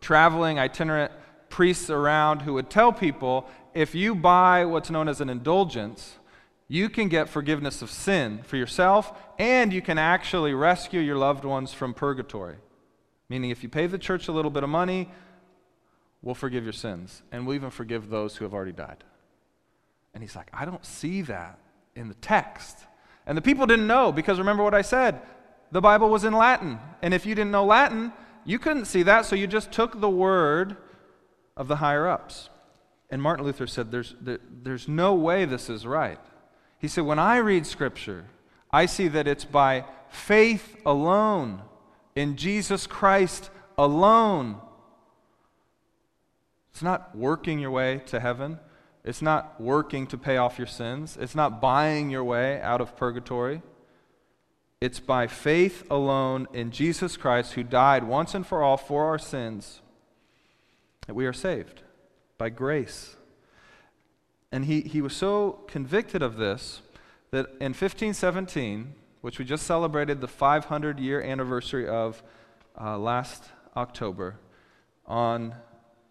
traveling 0.01 0.59
itinerant 0.59 1.11
priests 1.49 1.89
around 1.89 2.41
who 2.41 2.53
would 2.53 2.69
tell 2.69 2.91
people 2.91 3.49
if 3.75 3.93
you 3.93 4.15
buy 4.15 4.63
what's 4.63 4.89
known 4.89 5.09
as 5.09 5.19
an 5.19 5.29
indulgence, 5.29 6.15
you 6.69 6.89
can 6.89 7.09
get 7.09 7.29
forgiveness 7.29 7.81
of 7.81 7.91
sin 7.91 8.39
for 8.43 8.55
yourself, 8.55 9.13
and 9.37 9.71
you 9.73 9.81
can 9.81 9.97
actually 9.97 10.53
rescue 10.53 11.01
your 11.01 11.17
loved 11.17 11.43
ones 11.43 11.73
from 11.73 11.93
purgatory. 11.93 12.55
Meaning, 13.29 13.51
if 13.51 13.61
you 13.61 13.69
pay 13.69 13.85
the 13.85 13.97
church 13.97 14.29
a 14.29 14.31
little 14.31 14.49
bit 14.49 14.63
of 14.63 14.69
money, 14.69 15.11
we'll 16.21 16.33
forgive 16.33 16.63
your 16.63 16.73
sins, 16.73 17.21
and 17.31 17.45
we'll 17.45 17.55
even 17.55 17.69
forgive 17.69 18.09
those 18.09 18.37
who 18.37 18.45
have 18.45 18.53
already 18.53 18.71
died. 18.71 19.03
And 20.13 20.23
he's 20.23 20.37
like, 20.37 20.49
I 20.53 20.63
don't 20.63 20.85
see 20.85 21.21
that 21.23 21.59
in 21.95 22.07
the 22.07 22.15
text. 22.15 22.77
And 23.27 23.37
the 23.37 23.41
people 23.41 23.65
didn't 23.65 23.87
know, 23.87 24.13
because 24.13 24.39
remember 24.39 24.63
what 24.63 24.73
I 24.73 24.81
said 24.81 25.21
the 25.71 25.81
Bible 25.81 26.09
was 26.09 26.23
in 26.23 26.31
Latin. 26.31 26.79
And 27.01 27.13
if 27.13 27.25
you 27.25 27.35
didn't 27.35 27.51
know 27.51 27.65
Latin, 27.65 28.13
you 28.45 28.57
couldn't 28.57 28.85
see 28.85 29.03
that, 29.03 29.25
so 29.25 29.35
you 29.35 29.47
just 29.47 29.73
took 29.73 29.99
the 29.99 30.09
word 30.09 30.77
of 31.57 31.67
the 31.67 31.77
higher 31.77 32.07
ups. 32.07 32.49
And 33.09 33.21
Martin 33.21 33.45
Luther 33.45 33.67
said, 33.67 33.91
there's, 33.91 34.15
there, 34.19 34.39
there's 34.49 34.87
no 34.87 35.13
way 35.13 35.45
this 35.45 35.69
is 35.69 35.85
right. 35.85 36.19
He 36.79 36.87
said, 36.87 37.05
When 37.05 37.19
I 37.19 37.37
read 37.37 37.65
Scripture, 37.65 38.25
I 38.71 38.85
see 38.85 39.07
that 39.09 39.27
it's 39.27 39.45
by 39.45 39.85
faith 40.09 40.75
alone, 40.85 41.61
in 42.15 42.35
Jesus 42.35 42.87
Christ 42.87 43.49
alone. 43.77 44.57
It's 46.71 46.81
not 46.81 47.15
working 47.15 47.59
your 47.59 47.71
way 47.71 48.01
to 48.07 48.19
heaven. 48.19 48.59
It's 49.03 49.21
not 49.21 49.61
working 49.61 50.07
to 50.07 50.17
pay 50.17 50.37
off 50.37 50.57
your 50.57 50.67
sins. 50.67 51.17
It's 51.19 51.35
not 51.35 51.61
buying 51.61 52.09
your 52.09 52.23
way 52.23 52.59
out 52.61 52.81
of 52.81 52.97
purgatory. 52.97 53.61
It's 54.81 54.99
by 54.99 55.27
faith 55.27 55.83
alone 55.89 56.47
in 56.53 56.71
Jesus 56.71 57.15
Christ, 57.15 57.53
who 57.53 57.63
died 57.63 58.03
once 58.03 58.35
and 58.35 58.45
for 58.45 58.61
all 58.61 58.77
for 58.77 59.05
our 59.05 59.19
sins, 59.19 59.81
that 61.07 61.13
we 61.13 61.25
are 61.25 61.33
saved 61.33 61.81
by 62.37 62.49
grace. 62.49 63.15
And 64.51 64.65
he, 64.65 64.81
he 64.81 65.01
was 65.01 65.15
so 65.15 65.59
convicted 65.67 66.21
of 66.21 66.37
this 66.37 66.81
that 67.31 67.47
in 67.59 67.73
1517, 67.73 68.93
which 69.21 69.39
we 69.39 69.45
just 69.45 69.65
celebrated 69.65 70.21
the 70.21 70.27
500 70.27 70.99
year 70.99 71.21
anniversary 71.21 71.87
of 71.87 72.23
uh, 72.79 72.97
last 72.97 73.43
October. 73.75 74.35
On 75.05 75.55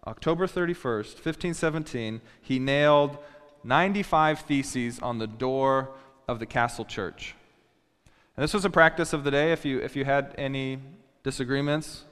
October 0.05 0.47
31st, 0.47 1.15
1517, 1.15 2.21
he 2.41 2.59
nailed 2.59 3.17
95 3.63 4.41
theses 4.41 4.99
on 4.99 5.17
the 5.17 5.27
door 5.27 5.89
of 6.27 6.39
the 6.39 6.45
castle 6.45 6.85
church. 6.85 7.35
And 8.37 8.43
this 8.43 8.53
was 8.53 8.65
a 8.65 8.69
practice 8.69 9.13
of 9.13 9.23
the 9.23 9.31
day. 9.31 9.51
If 9.51 9.65
you, 9.65 9.79
if 9.79 9.95
you 9.95 10.05
had 10.05 10.35
any 10.37 10.79
disagreements, 11.23 12.03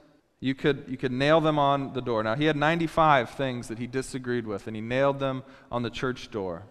you 0.43 0.53
could, 0.53 0.83
you 0.89 0.97
could 0.97 1.13
nail 1.13 1.39
them 1.39 1.57
on 1.57 1.93
the 1.93 2.01
door. 2.01 2.21
Now, 2.21 2.35
he 2.35 2.43
had 2.43 2.57
95 2.57 3.29
things 3.29 3.69
that 3.69 3.79
he 3.79 3.87
disagreed 3.87 4.45
with, 4.45 4.67
and 4.67 4.75
he 4.75 4.81
nailed 4.81 5.19
them 5.19 5.41
on 5.71 5.83
the 5.83 5.89
church 5.89 6.31
door. 6.31 6.63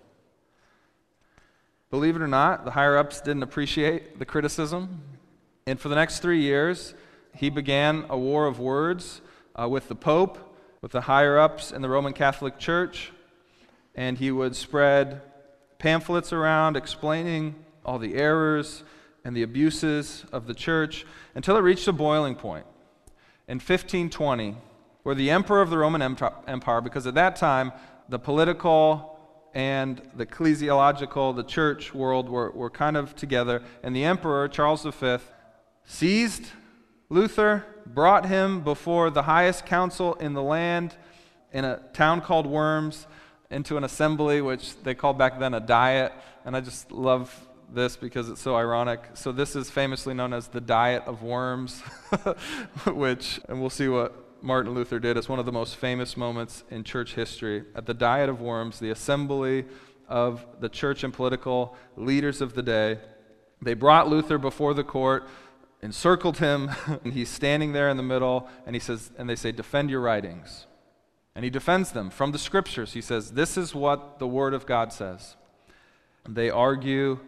Believe 1.91 2.15
it 2.15 2.21
or 2.21 2.29
not, 2.29 2.67
the 2.67 2.73
higher 2.73 2.99
ups 2.99 3.23
didn't 3.23 3.43
appreciate 3.43 4.19
the 4.19 4.27
criticism. 4.27 5.01
And 5.67 5.81
for 5.81 5.89
the 5.89 5.95
next 5.95 6.19
three 6.19 6.43
years, 6.43 6.93
he 7.35 7.49
began 7.49 8.05
a 8.11 8.19
war 8.19 8.47
of 8.47 8.59
words 8.59 9.23
uh, 9.59 9.67
with 9.71 9.89
the 9.89 9.95
Pope, 9.95 10.55
with 10.83 10.93
the 10.93 11.03
higher 11.03 11.39
ups 11.39 11.73
in 11.73 11.81
the 11.81 11.89
Roman 11.89 12.13
Catholic 12.13 12.59
Church, 12.59 13.11
and 13.95 14.19
he 14.19 14.31
would 14.31 14.55
spread 14.55 15.23
pamphlets 15.79 16.31
around 16.31 16.77
explaining 16.77 17.55
all 17.87 17.99
the 17.99 18.17
errors 18.17 18.85
and 19.25 19.35
the 19.35 19.43
abuses 19.43 20.27
of 20.31 20.47
the 20.47 20.55
church 20.55 21.07
until 21.35 21.57
it 21.57 21.61
reached 21.61 21.89
a 21.89 21.93
boiling 21.93 22.35
point 22.35 22.67
in 23.53 23.59
1520, 23.59 24.57
where 25.03 25.15
the 25.15 25.29
emperor 25.29 25.61
of 25.61 25.69
the 25.69 25.77
Roman 25.77 26.01
Empire, 26.01 26.81
because 26.81 27.07
at 27.07 27.13
that 27.17 27.37
time 27.37 27.71
the 28.09 28.19
political 28.19 29.21
and 29.53 30.01
the 30.17 30.25
ecclesiological, 30.25 31.37
the 31.37 31.43
church 31.43 31.93
world 31.93 32.31
were, 32.31 32.51
were 32.53 32.71
kind 32.71 32.97
of 32.97 33.15
together. 33.15 33.63
And 33.83 33.95
the 33.95 34.05
emperor, 34.05 34.49
Charles 34.49 34.85
V, 34.85 35.19
seized 35.85 36.47
Luther, 37.11 37.67
brought 37.85 38.25
him 38.25 38.63
before 38.65 39.11
the 39.11 39.25
highest 39.25 39.67
council 39.67 40.15
in 40.15 40.33
the 40.33 40.43
land 40.43 40.97
in 41.53 41.67
a 41.67 41.77
town 41.93 42.23
called 42.23 42.47
Worms 42.47 43.07
into 43.51 43.77
an 43.77 43.85
assembly, 43.85 44.41
which 44.41 44.83
they 44.83 44.95
called 44.95 45.19
back 45.19 45.39
then 45.39 45.53
a 45.53 45.61
diet. 45.61 46.15
And 46.47 46.57
I 46.57 46.63
just 46.63 46.91
love 46.91 47.39
this 47.75 47.97
because 47.97 48.29
it's 48.29 48.41
so 48.41 48.57
ironic. 48.57 49.01
So, 49.15 49.33
this 49.33 49.57
is 49.57 49.71
famously 49.71 50.15
known 50.15 50.33
as 50.33 50.49
the 50.49 50.61
Diet 50.61 51.03
of 51.07 51.23
Worms, 51.23 51.81
which, 52.87 53.41
and 53.49 53.61
we'll 53.61 53.71
see 53.71 53.89
what 53.89 54.43
Martin 54.43 54.75
Luther 54.75 54.99
did. 54.99 55.17
It's 55.17 55.29
one 55.29 55.39
of 55.39 55.47
the 55.47 55.53
most 55.53 55.77
famous 55.77 56.17
moments 56.17 56.65
in 56.71 56.85
church 56.85 57.15
history. 57.15 57.65
At 57.75 57.87
the 57.87 57.95
Diet 57.95 58.29
of 58.29 58.41
Worms, 58.41 58.79
the 58.79 58.91
assembly 58.91 59.65
of 60.09 60.45
the 60.61 60.69
church 60.69 61.05
and 61.05 61.13
political 61.13 61.77
leaders 61.97 62.41
of 62.41 62.55
the 62.55 62.63
day, 62.63 62.99
they 63.61 63.75
brought 63.75 64.09
Luther 64.09 64.39
before 64.39 64.75
the 64.75 64.85
court, 64.85 65.29
encircled 65.81 66.39
him, 66.39 66.71
and 67.05 67.13
he's 67.13 67.29
standing 67.29 67.73
there 67.73 67.89
in 67.89 67.97
the 67.97 68.03
middle, 68.03 68.49
and 68.67 68.75
he 68.75 68.81
says, 68.81 69.13
and 69.17 69.29
they 69.29 69.37
say, 69.37 69.53
Defend 69.53 69.91
your 69.91 70.01
writings. 70.01 70.67
And 71.35 71.45
he 71.45 71.51
defends 71.51 71.93
them 71.93 72.11
from 72.11 72.33
the 72.33 72.39
scriptures. 72.39 72.93
He 72.93 73.01
says, 73.01 73.33
This 73.33 73.57
is 73.57 73.75
what 73.75 74.19
the 74.19 74.27
Word 74.27 74.53
of 74.53 74.67
God 74.67 74.93
says. 74.93 75.37
They 76.29 76.51
argue, 76.51 77.21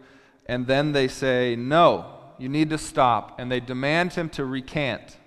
and 0.45 0.67
then 0.67 0.91
they 0.91 1.07
say, 1.07 1.55
No, 1.55 2.15
you 2.37 2.49
need 2.49 2.69
to 2.69 2.77
stop. 2.77 3.39
And 3.39 3.51
they 3.51 3.59
demand 3.59 4.13
him 4.13 4.29
to 4.29 4.45
recant 4.45 5.17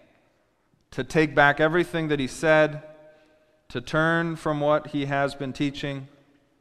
to 0.90 1.04
take 1.04 1.34
back 1.34 1.60
everything 1.60 2.08
that 2.08 2.20
he 2.20 2.26
said, 2.26 2.82
to 3.68 3.80
turn 3.80 4.36
from 4.36 4.60
what 4.60 4.88
he 4.88 5.06
has 5.06 5.34
been 5.34 5.52
teaching. 5.52 6.08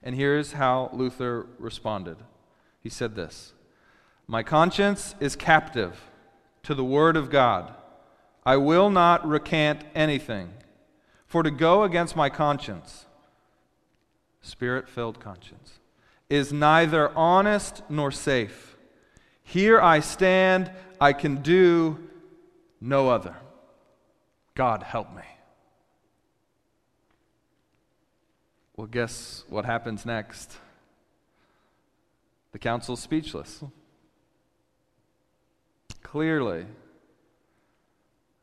And 0.03 0.15
here's 0.15 0.53
how 0.53 0.89
Luther 0.93 1.47
responded 1.57 2.17
He 2.81 2.89
said 2.89 3.15
this 3.15 3.53
My 4.27 4.43
conscience 4.43 5.15
is 5.19 5.35
captive 5.35 6.01
to 6.63 6.73
the 6.73 6.83
Word 6.83 7.15
of 7.15 7.29
God. 7.29 7.73
I 8.45 8.57
will 8.57 8.89
not 8.89 9.27
recant 9.27 9.83
anything, 9.93 10.53
for 11.25 11.43
to 11.43 11.51
go 11.51 11.83
against 11.83 12.15
my 12.15 12.29
conscience, 12.29 13.05
spirit 14.41 14.87
filled 14.87 15.19
conscience, 15.19 15.79
is 16.29 16.51
neither 16.51 17.09
honest 17.17 17.81
nor 17.89 18.11
safe. 18.11 18.75
Here 19.43 19.79
I 19.79 20.01
stand, 20.01 20.71
I 20.99 21.13
can 21.13 21.41
do 21.41 21.97
no 22.81 23.09
other. 23.09 23.35
God, 24.55 24.83
help 24.83 25.15
me. 25.15 25.23
Well, 28.75 28.87
guess 28.87 29.43
what 29.49 29.65
happens 29.65 30.05
next? 30.05 30.57
The 32.51 32.59
council's 32.59 32.99
speechless. 33.01 33.63
Clearly, 36.03 36.65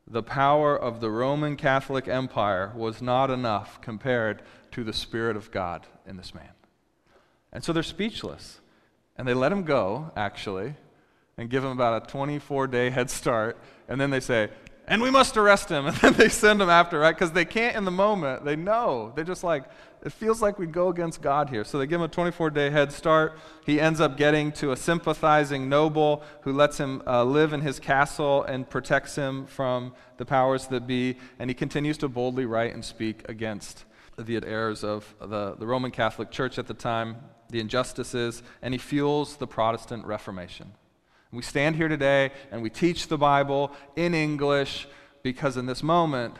the 0.07 0.23
power 0.23 0.77
of 0.77 1.01
the 1.01 1.09
Roman 1.09 1.55
Catholic 1.55 2.07
Empire 2.07 2.71
was 2.75 3.01
not 3.01 3.31
enough 3.31 3.81
compared 3.81 4.41
to 4.71 4.83
the 4.83 4.93
Spirit 4.93 5.35
of 5.35 5.51
God 5.51 5.87
in 6.05 6.17
this 6.17 6.33
man. 6.33 6.54
And 7.55 7.63
so 7.63 7.71
they're 7.71 7.83
speechless. 7.83 8.59
And 9.17 9.25
they 9.25 9.33
let 9.33 9.49
him 9.49 9.63
go, 9.63 10.11
actually, 10.17 10.75
and 11.37 11.49
give 11.49 11.63
him 11.63 11.71
about 11.71 12.03
a 12.03 12.11
24 12.11 12.67
day 12.67 12.89
head 12.89 13.09
start. 13.09 13.57
And 13.87 13.99
then 13.99 14.09
they 14.09 14.19
say, 14.19 14.49
and 14.89 15.01
we 15.01 15.09
must 15.09 15.37
arrest 15.37 15.69
him. 15.69 15.85
And 15.87 15.95
then 15.95 16.13
they 16.13 16.27
send 16.27 16.61
him 16.61 16.69
after, 16.69 16.99
right? 16.99 17.15
Because 17.15 17.31
they 17.31 17.45
can't 17.45 17.77
in 17.77 17.85
the 17.85 17.91
moment. 17.91 18.43
They 18.43 18.57
know. 18.57 19.13
They're 19.15 19.23
just 19.23 19.43
like, 19.43 19.63
it 20.03 20.11
feels 20.11 20.41
like 20.41 20.59
we 20.59 20.67
go 20.67 20.89
against 20.89 21.21
God 21.21 21.49
here. 21.49 21.63
So 21.63 21.79
they 21.79 21.87
give 21.87 22.01
him 22.01 22.05
a 22.05 22.09
24 22.09 22.49
day 22.49 22.69
head 22.69 22.91
start. 22.91 23.39
He 23.65 23.79
ends 23.79 24.01
up 24.01 24.17
getting 24.17 24.51
to 24.53 24.73
a 24.73 24.75
sympathizing 24.75 25.69
noble 25.69 26.23
who 26.41 26.51
lets 26.51 26.77
him 26.77 27.01
uh, 27.07 27.23
live 27.23 27.53
in 27.53 27.61
his 27.61 27.79
castle 27.79 28.43
and 28.43 28.69
protects 28.69 29.15
him 29.15 29.45
from 29.45 29.93
the 30.17 30.25
powers 30.25 30.67
that 30.67 30.87
be. 30.87 31.15
And 31.39 31.49
he 31.49 31.53
continues 31.53 31.97
to 31.99 32.09
boldly 32.09 32.45
write 32.45 32.73
and 32.73 32.83
speak 32.83 33.27
against 33.29 33.85
the 34.17 34.45
errors 34.45 34.83
of 34.83 35.15
the, 35.21 35.55
the 35.55 35.65
Roman 35.65 35.91
Catholic 35.91 36.31
Church 36.31 36.57
at 36.57 36.67
the 36.67 36.73
time, 36.73 37.17
the 37.55 37.61
injustices, 37.61 38.43
and 38.61 38.73
he 38.73 38.77
fuels 38.77 39.37
the 39.37 39.47
Protestant 39.47 40.05
Reformation. 40.05 40.73
We 41.31 41.41
stand 41.41 41.77
here 41.77 41.87
today 41.87 42.31
and 42.51 42.61
we 42.61 42.69
teach 42.69 43.07
the 43.07 43.17
Bible 43.17 43.71
in 43.95 44.13
English 44.13 44.87
because 45.23 45.55
in 45.55 45.65
this 45.65 45.81
moment, 45.81 46.35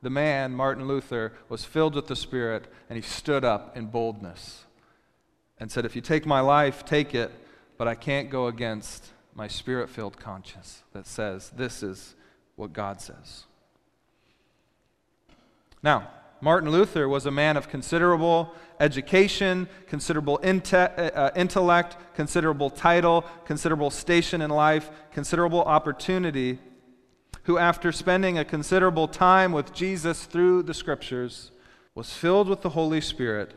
the 0.00 0.10
man, 0.10 0.52
Martin 0.52 0.86
Luther, 0.86 1.32
was 1.48 1.64
filled 1.64 1.96
with 1.96 2.06
the 2.06 2.14
Spirit 2.14 2.72
and 2.88 2.96
he 2.96 3.02
stood 3.02 3.44
up 3.44 3.76
in 3.76 3.86
boldness 3.86 4.64
and 5.58 5.72
said, 5.72 5.84
If 5.84 5.96
you 5.96 6.02
take 6.02 6.24
my 6.24 6.38
life, 6.38 6.84
take 6.84 7.16
it, 7.16 7.32
but 7.76 7.88
I 7.88 7.96
can't 7.96 8.30
go 8.30 8.46
against 8.46 9.10
my 9.34 9.48
spirit 9.48 9.90
filled 9.90 10.20
conscience 10.20 10.84
that 10.92 11.08
says, 11.08 11.50
This 11.50 11.82
is 11.82 12.14
what 12.54 12.72
God 12.72 13.00
says. 13.00 13.44
Now, 15.82 16.10
Martin 16.40 16.70
Luther 16.70 17.08
was 17.08 17.26
a 17.26 17.30
man 17.30 17.56
of 17.56 17.68
considerable 17.68 18.52
education, 18.80 19.68
considerable 19.86 20.38
inte- 20.42 21.16
uh, 21.16 21.30
intellect, 21.36 21.96
considerable 22.14 22.70
title, 22.70 23.24
considerable 23.44 23.90
station 23.90 24.42
in 24.42 24.50
life, 24.50 24.90
considerable 25.12 25.62
opportunity, 25.62 26.58
who, 27.44 27.58
after 27.58 27.92
spending 27.92 28.38
a 28.38 28.44
considerable 28.44 29.08
time 29.08 29.52
with 29.52 29.72
Jesus 29.72 30.24
through 30.24 30.62
the 30.62 30.74
scriptures, 30.74 31.50
was 31.94 32.12
filled 32.12 32.48
with 32.48 32.62
the 32.62 32.70
Holy 32.70 33.00
Spirit 33.00 33.54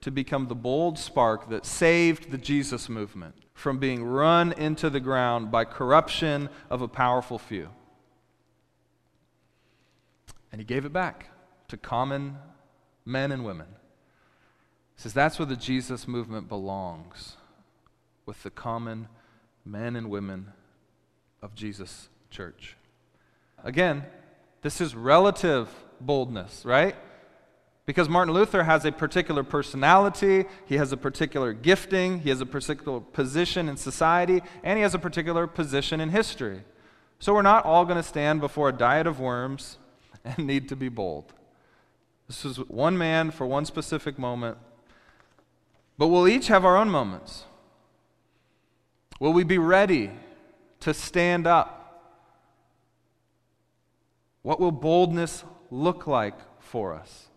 to 0.00 0.10
become 0.10 0.48
the 0.48 0.54
bold 0.54 0.98
spark 0.98 1.48
that 1.48 1.66
saved 1.66 2.30
the 2.30 2.38
Jesus 2.38 2.88
movement 2.88 3.34
from 3.54 3.78
being 3.78 4.04
run 4.04 4.52
into 4.52 4.90
the 4.90 5.00
ground 5.00 5.50
by 5.50 5.64
corruption 5.64 6.48
of 6.70 6.82
a 6.82 6.88
powerful 6.88 7.38
few. 7.38 7.68
And 10.50 10.60
he 10.60 10.64
gave 10.64 10.84
it 10.84 10.92
back 10.92 11.31
to 11.72 11.78
common 11.78 12.36
men 13.06 13.32
and 13.32 13.46
women. 13.46 13.66
He 14.94 15.00
says 15.00 15.14
that's 15.14 15.38
where 15.38 15.46
the 15.46 15.56
Jesus 15.56 16.06
movement 16.06 16.46
belongs, 16.46 17.38
with 18.26 18.42
the 18.42 18.50
common 18.50 19.08
men 19.64 19.96
and 19.96 20.10
women 20.10 20.52
of 21.40 21.54
Jesus' 21.54 22.10
church. 22.30 22.76
Again, 23.64 24.04
this 24.60 24.82
is 24.82 24.94
relative 24.94 25.70
boldness, 25.98 26.66
right? 26.66 26.94
Because 27.86 28.06
Martin 28.06 28.34
Luther 28.34 28.64
has 28.64 28.84
a 28.84 28.92
particular 28.92 29.42
personality, 29.42 30.44
he 30.66 30.76
has 30.76 30.92
a 30.92 30.98
particular 30.98 31.54
gifting, 31.54 32.20
he 32.20 32.28
has 32.28 32.42
a 32.42 32.46
particular 32.46 33.00
position 33.00 33.70
in 33.70 33.78
society, 33.78 34.42
and 34.62 34.76
he 34.76 34.82
has 34.82 34.94
a 34.94 34.98
particular 34.98 35.46
position 35.46 36.02
in 36.02 36.10
history. 36.10 36.64
So 37.18 37.32
we're 37.32 37.40
not 37.40 37.64
all 37.64 37.86
going 37.86 37.96
to 37.96 38.02
stand 38.02 38.42
before 38.42 38.68
a 38.68 38.72
diet 38.72 39.06
of 39.06 39.20
worms 39.20 39.78
and 40.26 40.46
need 40.46 40.68
to 40.68 40.76
be 40.76 40.90
bold. 40.90 41.32
This 42.26 42.44
is 42.44 42.56
one 42.56 42.96
man 42.96 43.30
for 43.30 43.46
one 43.46 43.64
specific 43.64 44.18
moment. 44.18 44.58
But 45.98 46.08
we'll 46.08 46.28
each 46.28 46.48
have 46.48 46.64
our 46.64 46.76
own 46.76 46.88
moments. 46.88 47.44
Will 49.20 49.32
we 49.32 49.44
be 49.44 49.58
ready 49.58 50.10
to 50.80 50.92
stand 50.92 51.46
up? 51.46 51.78
What 54.42 54.58
will 54.58 54.72
boldness 54.72 55.44
look 55.70 56.06
like 56.06 56.34
for 56.58 56.94
us? 56.94 57.28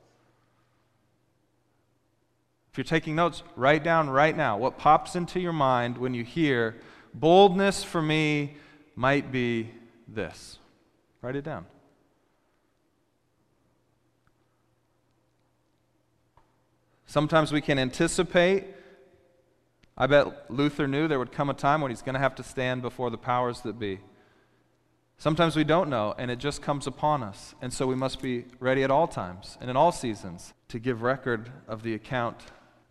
If 2.72 2.78
you're 2.78 2.84
taking 2.84 3.16
notes, 3.16 3.44
write 3.56 3.84
down 3.84 4.10
right 4.10 4.36
now 4.36 4.58
what 4.58 4.78
pops 4.78 5.16
into 5.16 5.40
your 5.40 5.54
mind 5.54 5.98
when 5.98 6.14
you 6.14 6.24
hear 6.24 6.76
boldness 7.14 7.84
for 7.84 8.02
me 8.02 8.58
might 8.96 9.32
be 9.32 9.72
this. 10.08 10.60
Write 11.22 11.36
it 11.36 11.44
down. 11.44 11.66
Sometimes 17.16 17.54
we 17.54 17.62
can 17.62 17.80
anticipate. 17.80 18.66
I 19.98 20.06
bet 20.06 20.52
Luther 20.52 20.86
knew 20.86 21.08
there 21.08 21.18
would 21.18 21.32
come 21.32 21.50
a 21.50 21.54
time 21.54 21.80
when 21.80 21.90
he's 21.90 22.02
going 22.02 22.16
to 22.16 22.20
have 22.20 22.36
to 22.36 22.44
stand 22.44 22.82
before 22.82 23.10
the 23.10 23.18
powers 23.18 23.62
that 23.62 23.80
be. 23.80 24.02
Sometimes 25.18 25.56
we 25.56 25.64
don't 25.64 25.90
know, 25.90 26.14
and 26.18 26.30
it 26.30 26.40
just 26.40 26.62
comes 26.62 26.88
upon 26.88 27.24
us. 27.24 27.56
And 27.62 27.72
so 27.72 27.88
we 27.88 27.96
must 27.96 28.22
be 28.22 28.44
ready 28.60 28.84
at 28.84 28.92
all 28.92 29.08
times 29.08 29.58
and 29.62 29.70
in 29.70 29.78
all 29.78 29.94
seasons 29.94 30.54
to 30.68 30.78
give 30.78 31.04
record 31.04 31.50
of 31.70 31.84
the 31.84 31.94
account 31.94 32.36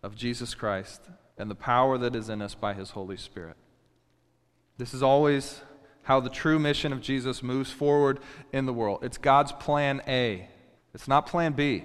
of 0.01 0.15
Jesus 0.15 0.55
Christ 0.55 1.01
and 1.37 1.51
the 1.51 1.53
power 1.53 1.99
that 1.99 2.15
is 2.15 2.27
in 2.27 2.41
us 2.41 2.55
by 2.55 2.73
his 2.73 2.89
Holy 2.89 3.17
Spirit. 3.17 3.57
This 4.79 4.95
is 4.95 5.03
always 5.03 5.61
how 6.01 6.19
the 6.19 6.31
true 6.31 6.57
mission 6.57 6.91
of 6.91 6.99
Jesus 6.99 7.43
moves 7.43 7.69
forward 7.69 8.19
in 8.51 8.65
the 8.65 8.73
world. 8.73 9.03
It's 9.03 9.19
God's 9.19 9.51
plan 9.51 10.01
A, 10.07 10.49
it's 10.95 11.07
not 11.07 11.27
plan 11.27 11.53
B. 11.53 11.83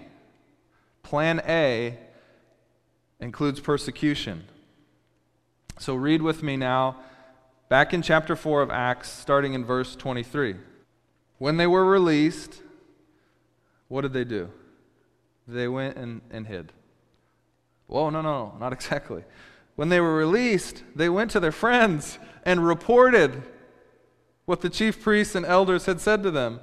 Plan 1.02 1.42
A 1.46 1.98
includes 3.20 3.60
persecution. 3.60 4.44
So 5.78 5.94
read 5.94 6.22
with 6.22 6.42
me 6.42 6.56
now, 6.56 6.96
back 7.68 7.94
in 7.94 8.02
chapter 8.02 8.36
4 8.36 8.62
of 8.62 8.70
Acts, 8.70 9.10
starting 9.10 9.54
in 9.54 9.64
verse 9.64 9.96
23. 9.96 10.56
When 11.38 11.56
they 11.56 11.66
were 11.66 11.84
released, 11.84 12.62
what 13.88 14.02
did 14.02 14.12
they 14.12 14.24
do? 14.24 14.50
They 15.48 15.68
went 15.68 15.96
and, 15.96 16.20
and 16.30 16.46
hid. 16.46 16.72
Whoa, 17.86 18.10
no, 18.10 18.20
no, 18.22 18.54
not 18.60 18.72
exactly. 18.74 19.24
When 19.76 19.88
they 19.88 20.00
were 20.00 20.14
released, 20.14 20.82
they 20.94 21.08
went 21.08 21.30
to 21.32 21.40
their 21.40 21.52
friends 21.52 22.18
and 22.44 22.66
reported 22.66 23.42
what 24.44 24.60
the 24.60 24.70
chief 24.70 25.02
priests 25.02 25.34
and 25.34 25.46
elders 25.46 25.86
had 25.86 26.00
said 26.00 26.22
to 26.22 26.30
them. 26.30 26.60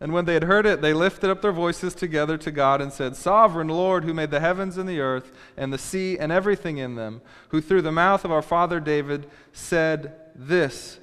And 0.00 0.14
when 0.14 0.24
they 0.24 0.32
had 0.32 0.44
heard 0.44 0.64
it, 0.64 0.80
they 0.80 0.94
lifted 0.94 1.28
up 1.28 1.42
their 1.42 1.52
voices 1.52 1.94
together 1.94 2.38
to 2.38 2.50
God 2.50 2.80
and 2.80 2.90
said, 2.90 3.16
Sovereign 3.16 3.68
Lord, 3.68 4.04
who 4.04 4.14
made 4.14 4.30
the 4.30 4.40
heavens 4.40 4.78
and 4.78 4.88
the 4.88 5.00
earth 5.00 5.30
and 5.58 5.72
the 5.72 5.78
sea 5.78 6.18
and 6.18 6.32
everything 6.32 6.78
in 6.78 6.94
them, 6.94 7.20
who 7.48 7.60
through 7.60 7.82
the 7.82 7.92
mouth 7.92 8.24
of 8.24 8.32
our 8.32 8.40
father 8.40 8.80
David 8.80 9.28
said 9.52 10.14
this 10.34 10.98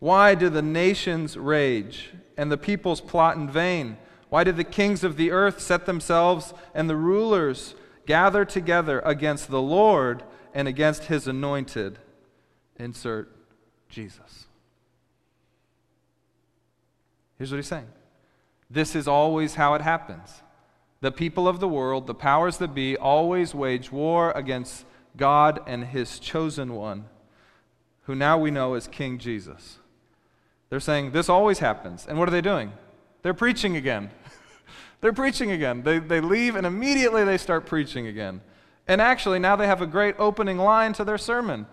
Why 0.00 0.34
do 0.34 0.50
the 0.50 0.60
nations 0.60 1.38
rage 1.38 2.10
and 2.36 2.52
the 2.52 2.58
peoples 2.58 3.00
plot 3.00 3.36
in 3.36 3.48
vain? 3.48 3.96
Why 4.28 4.44
did 4.44 4.56
the 4.56 4.64
kings 4.64 5.02
of 5.02 5.16
the 5.16 5.30
earth 5.30 5.60
set 5.60 5.86
themselves 5.86 6.52
and 6.74 6.90
the 6.90 6.96
rulers 6.96 7.74
gather 8.06 8.44
together 8.44 9.00
against 9.00 9.48
the 9.48 9.62
Lord 9.62 10.24
and 10.52 10.68
against 10.68 11.04
his 11.04 11.26
anointed? 11.26 11.98
Insert 12.76 13.34
Jesus. 13.88 14.46
Here's 17.38 17.50
what 17.50 17.56
he's 17.56 17.66
saying. 17.66 17.88
This 18.72 18.96
is 18.96 19.06
always 19.06 19.56
how 19.56 19.74
it 19.74 19.82
happens. 19.82 20.42
The 21.02 21.12
people 21.12 21.46
of 21.46 21.60
the 21.60 21.68
world, 21.68 22.06
the 22.06 22.14
powers 22.14 22.56
that 22.56 22.74
be, 22.74 22.96
always 22.96 23.54
wage 23.54 23.92
war 23.92 24.32
against 24.32 24.86
God 25.16 25.60
and 25.66 25.84
his 25.84 26.18
chosen 26.18 26.74
one, 26.74 27.04
who 28.04 28.14
now 28.14 28.38
we 28.38 28.50
know 28.50 28.74
is 28.74 28.86
King 28.88 29.18
Jesus. 29.18 29.78
They're 30.70 30.80
saying 30.80 31.10
this 31.10 31.28
always 31.28 31.58
happens. 31.58 32.06
And 32.06 32.18
what 32.18 32.28
are 32.28 32.32
they 32.32 32.40
doing? 32.40 32.72
They're 33.20 33.34
preaching 33.34 33.76
again. 33.76 34.10
They're 35.02 35.12
preaching 35.12 35.50
again. 35.50 35.82
They, 35.82 35.98
they 35.98 36.20
leave 36.20 36.56
and 36.56 36.66
immediately 36.66 37.24
they 37.24 37.36
start 37.36 37.66
preaching 37.66 38.06
again. 38.06 38.40
And 38.88 39.00
actually, 39.00 39.38
now 39.38 39.54
they 39.54 39.66
have 39.66 39.82
a 39.82 39.86
great 39.86 40.14
opening 40.18 40.56
line 40.56 40.94
to 40.94 41.04
their 41.04 41.18
sermon. 41.18 41.66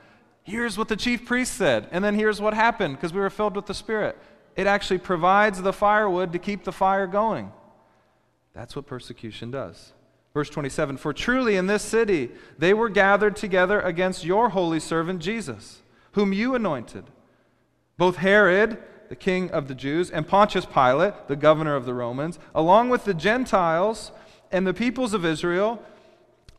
Here's 0.44 0.78
what 0.78 0.90
the 0.90 0.96
chief 0.96 1.26
priest 1.26 1.54
said, 1.54 1.88
and 1.92 2.04
then 2.04 2.16
here's 2.16 2.42
what 2.42 2.54
happened 2.54 2.96
because 2.96 3.14
we 3.14 3.20
were 3.20 3.30
filled 3.30 3.56
with 3.56 3.68
the 3.68 3.74
Spirit. 3.74 4.18
It 4.56 4.68
actually 4.68 5.00
provides 5.00 5.62
the 5.62 5.74
firewood 5.74 6.34
to 6.34 6.40
keep 6.40 6.64
the 6.64 6.72
fire 6.72 7.08
going. 7.08 7.52
That's 8.54 8.76
what 8.76 8.88
persecution 8.88 9.52
does. 9.52 9.94
Verse 10.34 10.50
27 10.50 10.98
For 10.98 11.14
truly 11.14 11.56
in 11.56 11.68
this 11.68 11.84
city 11.84 12.32
they 12.58 12.74
were 12.74 12.90
gathered 12.90 13.36
together 13.36 13.80
against 13.82 14.26
your 14.26 14.50
holy 14.50 14.80
servant 14.80 15.22
Jesus, 15.22 15.82
whom 16.14 16.34
you 16.34 16.56
anointed. 16.56 17.06
Both 17.98 18.18
Herod, 18.18 18.78
the 19.10 19.16
king 19.16 19.52
of 19.52 19.68
the 19.68 19.76
Jews, 19.76 20.10
and 20.10 20.28
Pontius 20.28 20.66
Pilate, 20.66 21.28
the 21.28 21.36
governor 21.36 21.76
of 21.76 21.86
the 21.86 21.94
Romans, 21.94 22.40
along 22.54 22.90
with 22.90 23.06
the 23.06 23.14
Gentiles 23.14 24.12
and 24.52 24.66
the 24.66 24.74
peoples 24.74 25.14
of 25.14 25.26
Israel, 25.26 25.84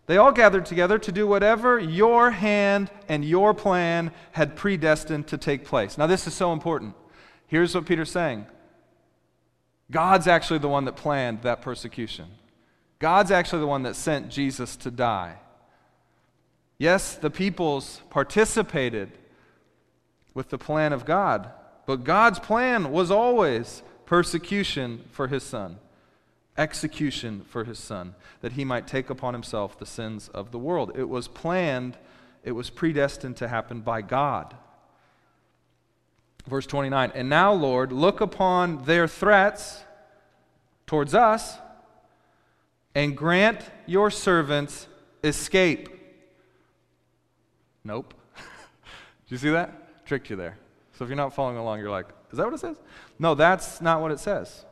they 0.06 0.16
all 0.16 0.32
gathered 0.32 0.66
together 0.66 0.98
to 0.98 1.12
do 1.12 1.26
whatever 1.26 1.78
your 1.78 2.32
hand 2.32 2.90
and 3.08 3.24
your 3.24 3.54
plan 3.54 4.10
had 4.32 4.56
predestined 4.56 5.28
to 5.28 5.38
take 5.38 5.64
place. 5.64 5.96
Now, 5.96 6.08
this 6.08 6.26
is 6.26 6.34
so 6.34 6.52
important. 6.52 6.94
Here's 7.50 7.74
what 7.74 7.84
Peter's 7.84 8.12
saying 8.12 8.46
God's 9.90 10.28
actually 10.28 10.60
the 10.60 10.68
one 10.68 10.84
that 10.84 10.94
planned 10.94 11.42
that 11.42 11.62
persecution, 11.62 12.26
God's 13.00 13.32
actually 13.32 13.58
the 13.58 13.66
one 13.66 13.82
that 13.82 13.96
sent 13.96 14.30
Jesus 14.30 14.76
to 14.76 14.90
die. 14.90 15.36
Yes, 16.78 17.16
the 17.16 17.28
peoples 17.28 18.00
participated 18.08 19.10
with 20.32 20.48
the 20.48 20.58
plan 20.58 20.92
of 20.92 21.04
God, 21.04 21.50
but 21.86 22.04
God's 22.04 22.38
plan 22.38 22.92
was 22.92 23.10
always 23.10 23.82
persecution 24.06 25.04
for 25.10 25.26
his 25.26 25.42
son, 25.42 25.78
execution 26.56 27.42
for 27.42 27.64
his 27.64 27.80
son, 27.80 28.14
that 28.42 28.52
he 28.52 28.64
might 28.64 28.86
take 28.86 29.10
upon 29.10 29.34
himself 29.34 29.76
the 29.76 29.84
sins 29.84 30.28
of 30.28 30.52
the 30.52 30.58
world. 30.58 30.92
It 30.94 31.08
was 31.08 31.26
planned, 31.26 31.98
it 32.44 32.52
was 32.52 32.70
predestined 32.70 33.36
to 33.38 33.48
happen 33.48 33.80
by 33.80 34.02
God. 34.02 34.54
Verse 36.46 36.66
29 36.66 37.12
And 37.14 37.28
now, 37.28 37.52
Lord, 37.52 37.92
look 37.92 38.20
upon 38.20 38.84
their 38.84 39.06
threats 39.06 39.82
towards 40.86 41.14
us 41.14 41.56
and 42.94 43.16
grant 43.16 43.60
your 43.86 44.10
servants 44.10 44.86
escape. 45.22 45.88
Nope. 47.84 48.14
Did 48.36 48.42
you 49.28 49.38
see 49.38 49.50
that? 49.50 50.04
Tricked 50.06 50.30
you 50.30 50.36
there. 50.36 50.58
So 50.92 51.04
if 51.04 51.08
you're 51.08 51.16
not 51.16 51.34
following 51.34 51.56
along, 51.56 51.78
you're 51.80 51.90
like, 51.90 52.06
is 52.30 52.38
that 52.38 52.44
what 52.44 52.54
it 52.54 52.60
says? 52.60 52.76
No, 53.18 53.34
that's 53.34 53.80
not 53.80 54.00
what 54.00 54.10
it 54.10 54.18
says. 54.18 54.64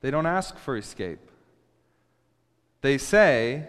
They 0.00 0.10
don't 0.10 0.26
ask 0.26 0.56
for 0.58 0.76
escape. 0.76 1.20
They 2.80 2.98
say, 2.98 3.68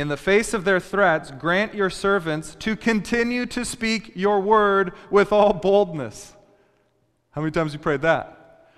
in 0.00 0.08
the 0.08 0.16
face 0.16 0.54
of 0.54 0.64
their 0.64 0.80
threats, 0.80 1.30
grant 1.30 1.74
your 1.74 1.90
servants 1.90 2.54
to 2.54 2.74
continue 2.74 3.44
to 3.44 3.66
speak 3.66 4.12
your 4.14 4.40
word 4.40 4.94
with 5.10 5.30
all 5.30 5.52
boldness. 5.52 6.34
How 7.32 7.42
many 7.42 7.50
times 7.50 7.74
you 7.74 7.78
prayed 7.78 8.00
that? 8.00 8.70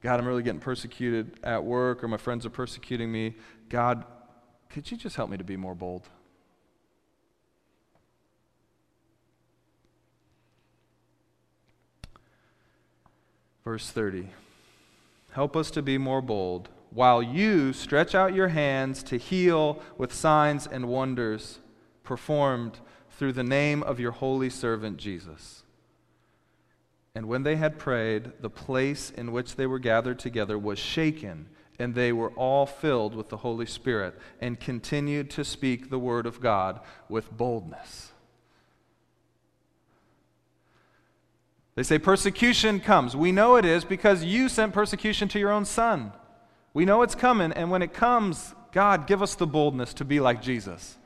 God, 0.00 0.18
I'm 0.18 0.26
really 0.26 0.42
getting 0.42 0.62
persecuted 0.62 1.38
at 1.44 1.62
work, 1.62 2.02
or 2.02 2.08
my 2.08 2.16
friends 2.16 2.46
are 2.46 2.50
persecuting 2.50 3.12
me. 3.12 3.34
God, 3.68 4.06
could 4.70 4.90
you 4.90 4.96
just 4.96 5.16
help 5.16 5.28
me 5.28 5.36
to 5.36 5.44
be 5.44 5.58
more 5.58 5.74
bold? 5.74 6.08
Verse 13.64 13.90
30 13.90 14.30
Help 15.32 15.56
us 15.56 15.70
to 15.72 15.82
be 15.82 15.98
more 15.98 16.22
bold 16.22 16.70
while 16.94 17.20
you 17.20 17.72
stretch 17.72 18.14
out 18.14 18.34
your 18.34 18.48
hands 18.48 19.02
to 19.02 19.18
heal 19.18 19.82
with 19.98 20.14
signs 20.14 20.66
and 20.66 20.86
wonders 20.86 21.58
performed 22.04 22.78
through 23.10 23.32
the 23.32 23.42
name 23.42 23.82
of 23.82 23.98
your 23.98 24.12
holy 24.12 24.48
servant 24.48 24.96
Jesus. 24.96 25.64
And 27.12 27.26
when 27.26 27.42
they 27.42 27.56
had 27.56 27.78
prayed, 27.78 28.32
the 28.40 28.50
place 28.50 29.10
in 29.10 29.32
which 29.32 29.56
they 29.56 29.66
were 29.66 29.80
gathered 29.80 30.20
together 30.20 30.56
was 30.56 30.78
shaken, 30.78 31.48
and 31.80 31.94
they 31.94 32.12
were 32.12 32.30
all 32.30 32.64
filled 32.64 33.16
with 33.16 33.28
the 33.28 33.38
Holy 33.38 33.66
Spirit, 33.66 34.16
and 34.40 34.58
continued 34.58 35.30
to 35.30 35.44
speak 35.44 35.90
the 35.90 35.98
word 35.98 36.26
of 36.26 36.40
God 36.40 36.80
with 37.08 37.36
boldness. 37.36 38.12
They 41.74 41.82
say 41.82 41.98
persecution 41.98 42.78
comes. 42.78 43.16
We 43.16 43.32
know 43.32 43.56
it 43.56 43.64
is 43.64 43.84
because 43.84 44.22
you 44.22 44.48
sent 44.48 44.72
persecution 44.72 45.28
to 45.30 45.40
your 45.40 45.50
own 45.50 45.64
son. 45.64 46.12
We 46.74 46.84
know 46.84 47.02
it's 47.02 47.14
coming, 47.14 47.52
and 47.52 47.70
when 47.70 47.82
it 47.82 47.94
comes, 47.94 48.54
God, 48.72 49.06
give 49.06 49.22
us 49.22 49.36
the 49.36 49.46
boldness 49.46 49.94
to 49.94 50.04
be 50.04 50.18
like 50.20 50.42
Jesus. 50.42 50.98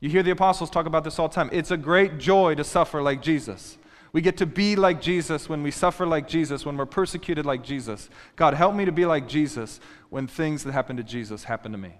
You 0.00 0.08
hear 0.08 0.22
the 0.22 0.30
apostles 0.30 0.70
talk 0.70 0.86
about 0.86 1.04
this 1.04 1.18
all 1.18 1.28
the 1.28 1.34
time. 1.34 1.50
It's 1.52 1.70
a 1.70 1.76
great 1.76 2.16
joy 2.18 2.54
to 2.54 2.64
suffer 2.64 3.02
like 3.02 3.20
Jesus. 3.20 3.76
We 4.12 4.22
get 4.22 4.38
to 4.38 4.46
be 4.46 4.74
like 4.74 5.00
Jesus 5.02 5.48
when 5.48 5.62
we 5.62 5.70
suffer 5.70 6.06
like 6.06 6.26
Jesus, 6.26 6.64
when 6.64 6.76
we're 6.76 6.86
persecuted 6.86 7.44
like 7.44 7.62
Jesus. 7.62 8.08
God, 8.34 8.54
help 8.54 8.74
me 8.74 8.86
to 8.86 8.92
be 8.92 9.04
like 9.04 9.28
Jesus 9.28 9.78
when 10.08 10.26
things 10.26 10.64
that 10.64 10.72
happen 10.72 10.96
to 10.96 11.04
Jesus 11.04 11.44
happen 11.44 11.70
to 11.72 11.78
me. 11.78 11.94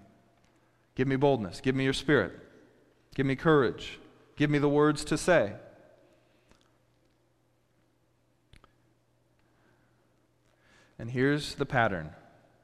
Give 0.95 1.07
me 1.07 1.16
boldness. 1.16 1.61
Give 1.61 1.76
me 1.76 1.84
your 1.84 1.93
spirit. 1.93 2.32
Give 3.14 3.26
me 3.26 3.36
courage. 3.36 4.01
Give 4.34 4.51
me 4.51 4.59
the 4.59 4.68
words 4.68 5.05
to 5.05 5.18
say. 5.18 5.53
And 10.99 11.11
here's 11.11 11.55
the 11.55 11.66
pattern 11.66 12.11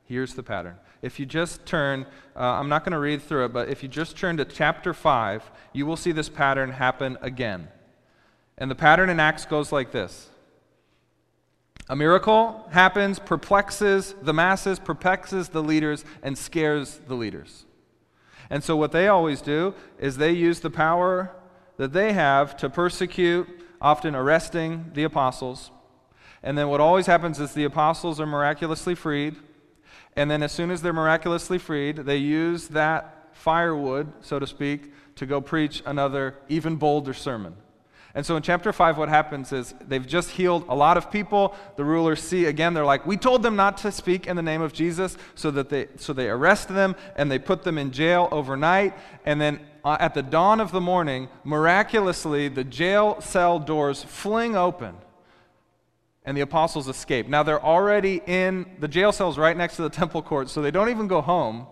Here's 0.07 0.35
the 0.35 0.43
pattern. 0.43 0.77
If 1.03 1.19
you 1.19 1.27
just 1.27 1.67
turn, 1.67 2.07
uh, 2.37 2.41
I'm 2.41 2.69
not 2.69 2.85
going 2.85 2.93
to 2.93 2.99
read 2.99 3.23
through 3.23 3.47
it, 3.47 3.53
but 3.53 3.69
if 3.69 3.83
you 3.83 3.89
just 3.89 4.17
turn 4.17 4.37
to 4.37 4.45
chapter 4.45 4.95
5, 4.95 5.51
you 5.73 5.85
will 5.85 5.97
see 5.97 6.13
this 6.13 6.29
pattern 6.29 6.71
happen 6.71 7.19
again. 7.21 7.69
And 8.57 8.71
the 8.71 8.77
pattern 8.77 9.11
in 9.11 9.19
Acts 9.19 9.45
goes 9.45 9.73
like 9.73 9.91
this 9.91 10.31
A 11.89 11.97
miracle 11.97 12.69
happens, 12.71 13.19
perplexes 13.19 14.15
the 14.23 14.33
masses, 14.33 14.79
perplexes 14.79 15.49
the 15.49 15.63
leaders, 15.63 16.05
and 16.23 16.39
scares 16.39 17.01
the 17.09 17.15
leaders. 17.15 17.67
And 18.49 18.63
so, 18.63 18.77
what 18.77 18.93
they 18.93 19.09
always 19.09 19.41
do 19.41 19.75
is 19.99 20.17
they 20.17 20.33
use 20.33 20.61
the 20.61 20.71
power 20.71 21.35
that 21.79 21.93
they 21.93 22.13
have 22.13 22.57
to 22.59 22.71
persecute, 22.71 23.49
often 23.81 24.15
arresting 24.15 24.93
the 24.95 25.03
apostles. 25.03 25.73
And 26.45 26.57
then, 26.57 26.69
what 26.69 26.81
always 26.81 27.07
happens 27.07 27.41
is 27.41 27.55
the 27.55 27.65
apostles 27.65 28.21
are 28.21 28.27
miraculously 28.27 28.95
freed. 28.95 29.35
And 30.17 30.31
then, 30.31 30.43
as 30.43 30.51
soon 30.51 30.71
as 30.71 30.81
they're 30.81 30.95
miraculously 30.95 31.59
freed, 31.59 31.97
they 31.97 32.17
use 32.17 32.69
that 32.69 33.29
firewood, 33.33 34.11
so 34.23 34.39
to 34.39 34.47
speak, 34.47 34.93
to 35.17 35.27
go 35.27 35.41
preach 35.41 35.83
another, 35.85 36.37
even 36.49 36.77
bolder 36.77 37.13
sermon. 37.13 37.55
And 38.15 38.25
so 38.25 38.35
in 38.35 38.43
chapter 38.43 38.73
5, 38.73 38.97
what 38.97 39.11
happens 39.11 39.53
is 39.53 39.75
they've 39.87 40.07
just 40.07 40.31
healed 40.31 40.65
a 40.71 40.75
lot 40.75 40.97
of 40.97 41.11
people. 41.11 41.55
The 41.77 41.85
rulers 41.85 42.23
see 42.23 42.47
again, 42.47 42.73
they're 42.73 42.83
like, 42.83 43.07
We 43.07 43.19
told 43.19 43.43
them 43.43 43.57
not 43.57 43.77
to 43.79 43.93
speak 43.93 44.27
in 44.27 44.37
the 44.37 44.43
name 44.43 44.63
of 44.63 44.73
Jesus, 44.73 45.19
so 45.35 45.51
that 45.51 45.69
they 45.69 45.89
so 45.97 46.15
they 46.15 46.31
arrest 46.31 46.69
them 46.69 46.97
and 47.17 47.31
they 47.31 47.39
put 47.39 47.63
them 47.63 47.77
in 47.77 47.91
jail 47.91 48.29
overnight. 48.33 48.95
And 49.27 49.39
then 49.39 49.61
uh, 49.85 49.99
at 50.01 50.15
the 50.15 50.23
dawn 50.23 50.61
of 50.61 50.73
the 50.73 50.81
morning, 50.81 51.29
miraculously, 51.45 52.49
the 52.49 52.65
jail 52.65 53.21
cell 53.21 53.59
doors 53.59 54.03
fling 54.03 54.57
open 54.57 54.97
and 56.27 56.37
the 56.37 56.43
apostles 56.43 56.89
escape. 56.89 57.29
Now 57.29 57.43
they're 57.43 57.65
already 57.65 58.21
in 58.27 58.67
the 58.79 58.89
jail 58.89 59.13
cells 59.13 59.39
right 59.39 59.57
next 59.57 59.77
to 59.77 59.83
the 59.83 59.91
temple 60.01 60.21
court, 60.21 60.51
so 60.51 60.61
they 60.61 60.71
don't 60.71 60.91
even 60.91 61.07
go 61.07 61.23
home 61.23 61.67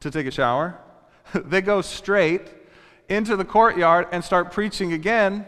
to 0.00 0.10
take 0.10 0.26
a 0.26 0.30
shower. 0.30 0.78
they 1.34 1.60
go 1.60 1.80
straight 1.80 2.54
into 3.08 3.36
the 3.36 3.44
courtyard 3.44 4.06
and 4.12 4.22
start 4.22 4.52
preaching 4.52 4.92
again 4.92 5.46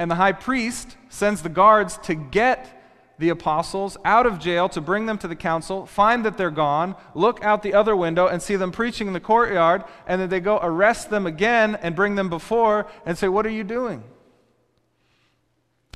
and 0.00 0.10
the 0.10 0.14
high 0.14 0.32
priest 0.32 0.96
sends 1.10 1.42
the 1.42 1.50
guards 1.50 1.98
to 2.04 2.14
get 2.14 2.82
the 3.18 3.28
apostles 3.28 3.98
out 4.02 4.24
of 4.24 4.38
jail 4.38 4.66
to 4.70 4.80
bring 4.80 5.04
them 5.04 5.18
to 5.18 5.28
the 5.28 5.36
council, 5.36 5.84
find 5.84 6.24
that 6.24 6.38
they're 6.38 6.50
gone, 6.50 6.96
look 7.14 7.44
out 7.44 7.62
the 7.62 7.74
other 7.74 7.94
window 7.94 8.26
and 8.26 8.40
see 8.40 8.56
them 8.56 8.72
preaching 8.72 9.08
in 9.08 9.12
the 9.12 9.20
courtyard, 9.20 9.84
and 10.06 10.18
then 10.18 10.30
they 10.30 10.40
go 10.40 10.58
arrest 10.62 11.10
them 11.10 11.26
again 11.26 11.74
and 11.82 11.94
bring 11.94 12.14
them 12.14 12.30
before 12.30 12.86
and 13.04 13.18
say, 13.18 13.28
What 13.28 13.44
are 13.44 13.50
you 13.50 13.62
doing? 13.62 14.02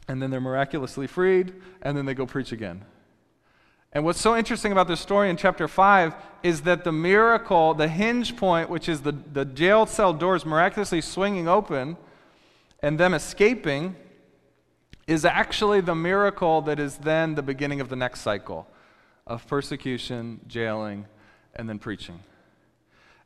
And 0.08 0.20
then 0.20 0.30
they're 0.30 0.40
miraculously 0.40 1.06
freed, 1.06 1.54
and 1.82 1.96
then 1.96 2.04
they 2.04 2.14
go 2.14 2.26
preach 2.26 2.52
again. 2.52 2.84
And 3.94 4.04
what's 4.04 4.20
so 4.20 4.36
interesting 4.36 4.72
about 4.72 4.88
this 4.88 5.00
story 5.00 5.30
in 5.30 5.36
chapter 5.36 5.68
5 5.68 6.14
is 6.42 6.62
that 6.62 6.82
the 6.82 6.92
miracle, 6.92 7.74
the 7.74 7.86
hinge 7.86 8.36
point, 8.36 8.68
which 8.68 8.88
is 8.88 9.02
the, 9.02 9.12
the 9.12 9.44
jail 9.44 9.86
cell 9.86 10.12
doors 10.12 10.44
miraculously 10.44 11.00
swinging 11.00 11.46
open, 11.46 11.96
and 12.80 12.98
them 12.98 13.14
escaping 13.14 13.94
is 15.06 15.24
actually 15.24 15.80
the 15.80 15.94
miracle 15.94 16.60
that 16.62 16.80
is 16.80 16.96
then 16.98 17.34
the 17.34 17.42
beginning 17.42 17.80
of 17.80 17.88
the 17.88 17.96
next 17.96 18.20
cycle 18.20 18.66
of 19.26 19.46
persecution, 19.46 20.40
jailing, 20.48 21.06
and 21.54 21.68
then 21.68 21.78
preaching. 21.78 22.20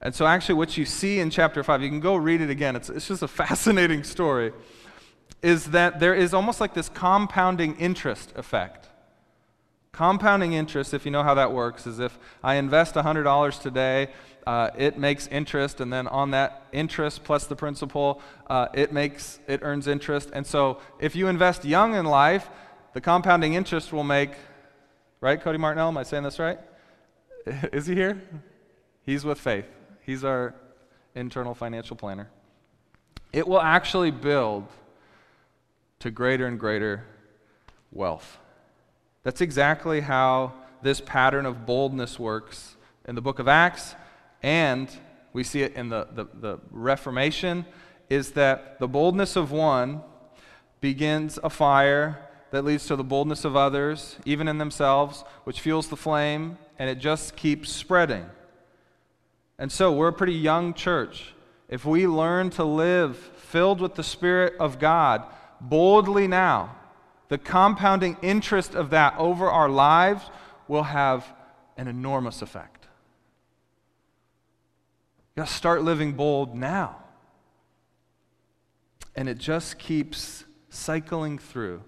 And 0.00 0.14
so, 0.14 0.26
actually, 0.26 0.56
what 0.56 0.76
you 0.76 0.84
see 0.84 1.18
in 1.18 1.30
chapter 1.30 1.64
5, 1.64 1.82
you 1.82 1.88
can 1.88 2.00
go 2.00 2.14
read 2.14 2.40
it 2.40 2.50
again, 2.50 2.76
it's, 2.76 2.88
it's 2.88 3.08
just 3.08 3.22
a 3.22 3.28
fascinating 3.28 4.04
story, 4.04 4.52
is 5.42 5.66
that 5.66 6.00
there 6.00 6.14
is 6.14 6.34
almost 6.34 6.60
like 6.60 6.74
this 6.74 6.88
compounding 6.88 7.76
interest 7.76 8.32
effect. 8.36 8.88
Compounding 9.92 10.52
interest, 10.52 10.94
if 10.94 11.04
you 11.04 11.10
know 11.10 11.22
how 11.22 11.34
that 11.34 11.52
works, 11.52 11.86
is 11.86 11.98
if 11.98 12.18
I 12.42 12.54
invest 12.54 12.94
$100 12.94 13.60
today 13.60 14.08
uh, 14.48 14.70
it 14.78 14.96
makes 14.96 15.26
interest, 15.26 15.78
and 15.78 15.92
then 15.92 16.08
on 16.08 16.30
that 16.30 16.62
interest 16.72 17.22
plus 17.22 17.44
the 17.44 17.54
principal, 17.54 18.22
uh, 18.46 18.66
it 18.72 18.94
makes 18.94 19.40
it 19.46 19.60
earns 19.62 19.86
interest. 19.86 20.30
And 20.32 20.46
so, 20.46 20.80
if 20.98 21.14
you 21.14 21.28
invest 21.28 21.66
young 21.66 21.94
in 21.94 22.06
life, 22.06 22.48
the 22.94 23.00
compounding 23.02 23.52
interest 23.52 23.92
will 23.92 24.04
make, 24.04 24.30
right? 25.20 25.38
Cody 25.38 25.58
Martinell, 25.58 25.88
am 25.88 25.98
I 25.98 26.02
saying 26.02 26.22
this 26.22 26.38
right? 26.38 26.58
Is 27.74 27.84
he 27.84 27.94
here? 27.94 28.22
He's 29.02 29.22
with 29.22 29.38
Faith. 29.38 29.66
He's 30.00 30.24
our 30.24 30.54
internal 31.14 31.54
financial 31.54 31.94
planner. 31.94 32.30
It 33.34 33.46
will 33.46 33.60
actually 33.60 34.12
build 34.12 34.66
to 36.00 36.10
greater 36.10 36.46
and 36.46 36.58
greater 36.58 37.04
wealth. 37.92 38.38
That's 39.22 39.40
exactly 39.40 40.00
how 40.00 40.52
this 40.82 41.00
pattern 41.00 41.46
of 41.46 41.66
boldness 41.66 42.18
works 42.18 42.76
in 43.06 43.14
the 43.14 43.20
book 43.20 43.38
of 43.38 43.48
Acts 43.48 43.94
and 44.42 44.88
we 45.32 45.44
see 45.44 45.62
it 45.62 45.74
in 45.74 45.88
the, 45.88 46.08
the, 46.12 46.26
the 46.34 46.58
Reformation, 46.70 47.66
is 48.08 48.32
that 48.32 48.78
the 48.78 48.88
boldness 48.88 49.36
of 49.36 49.52
one 49.52 50.02
begins 50.80 51.38
a 51.42 51.50
fire 51.50 52.18
that 52.50 52.64
leads 52.64 52.86
to 52.86 52.96
the 52.96 53.04
boldness 53.04 53.44
of 53.44 53.54
others, 53.54 54.16
even 54.24 54.48
in 54.48 54.58
themselves, 54.58 55.24
which 55.44 55.60
fuels 55.60 55.88
the 55.88 55.96
flame, 55.96 56.56
and 56.78 56.88
it 56.88 56.98
just 56.98 57.36
keeps 57.36 57.70
spreading. 57.70 58.24
And 59.58 59.70
so 59.70 59.92
we're 59.92 60.08
a 60.08 60.12
pretty 60.12 60.34
young 60.34 60.72
church. 60.72 61.34
If 61.68 61.84
we 61.84 62.06
learn 62.06 62.48
to 62.50 62.64
live 62.64 63.16
filled 63.16 63.80
with 63.80 63.96
the 63.96 64.04
Spirit 64.04 64.54
of 64.58 64.78
God 64.78 65.24
boldly 65.60 66.28
now, 66.28 66.76
the 67.28 67.38
compounding 67.38 68.16
interest 68.22 68.74
of 68.74 68.90
that 68.90 69.14
over 69.18 69.48
our 69.50 69.68
lives 69.68 70.24
will 70.66 70.84
have 70.84 71.30
an 71.76 71.88
enormous 71.88 72.42
effect. 72.42 72.86
You 75.36 75.42
got 75.42 75.48
to 75.48 75.54
start 75.54 75.82
living 75.82 76.12
bold 76.12 76.56
now. 76.56 76.96
And 79.14 79.28
it 79.28 79.38
just 79.38 79.78
keeps 79.78 80.44
cycling 80.70 81.38
through. 81.38 81.82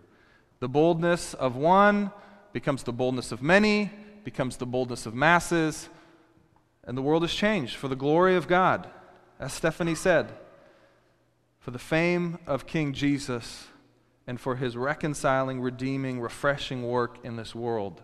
The 0.60 0.68
boldness 0.68 1.34
of 1.34 1.56
one 1.56 2.10
becomes 2.52 2.82
the 2.82 2.92
boldness 2.92 3.32
of 3.32 3.42
many, 3.42 3.90
becomes 4.24 4.56
the 4.56 4.66
boldness 4.66 5.06
of 5.06 5.14
masses, 5.14 5.88
and 6.84 6.96
the 6.96 7.02
world 7.02 7.22
has 7.22 7.32
changed 7.32 7.76
for 7.76 7.88
the 7.88 7.96
glory 7.96 8.36
of 8.36 8.48
God, 8.48 8.88
as 9.38 9.52
Stephanie 9.52 9.94
said, 9.94 10.32
for 11.60 11.70
the 11.70 11.78
fame 11.78 12.38
of 12.46 12.66
King 12.66 12.92
Jesus 12.92 13.68
and 14.26 14.40
for 14.40 14.56
his 14.56 14.76
reconciling, 14.76 15.60
redeeming, 15.60 16.20
refreshing 16.20 16.82
work 16.82 17.18
in 17.22 17.36
this 17.36 17.54
world. 17.54 18.02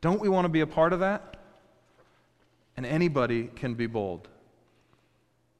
Don't 0.00 0.20
we 0.20 0.28
want 0.28 0.46
to 0.46 0.48
be 0.48 0.60
a 0.60 0.66
part 0.66 0.92
of 0.92 1.00
that? 1.00 1.36
And 2.76 2.84
anybody 2.84 3.50
can 3.54 3.74
be 3.74 3.86
bold. 3.86 4.28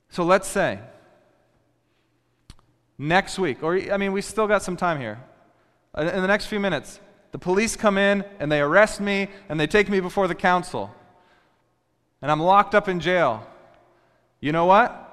So 0.08 0.24
let's 0.24 0.48
say 0.48 0.80
next 2.98 3.38
week, 3.38 3.62
or 3.62 3.76
I 3.76 3.96
mean, 3.96 4.12
we 4.12 4.22
still 4.22 4.46
got 4.46 4.62
some 4.62 4.76
time 4.76 5.00
here. 5.00 5.20
In 5.96 6.06
the 6.06 6.26
next 6.26 6.46
few 6.46 6.60
minutes, 6.60 7.00
the 7.32 7.38
police 7.38 7.76
come 7.76 7.98
in 7.98 8.24
and 8.38 8.50
they 8.50 8.60
arrest 8.60 9.00
me 9.00 9.28
and 9.48 9.58
they 9.58 9.66
take 9.66 9.88
me 9.88 10.00
before 10.00 10.28
the 10.28 10.34
council. 10.34 10.94
And 12.22 12.30
I'm 12.30 12.40
locked 12.40 12.74
up 12.74 12.88
in 12.88 13.00
jail. 13.00 13.46
You 14.40 14.52
know 14.52 14.66
what? 14.66 15.03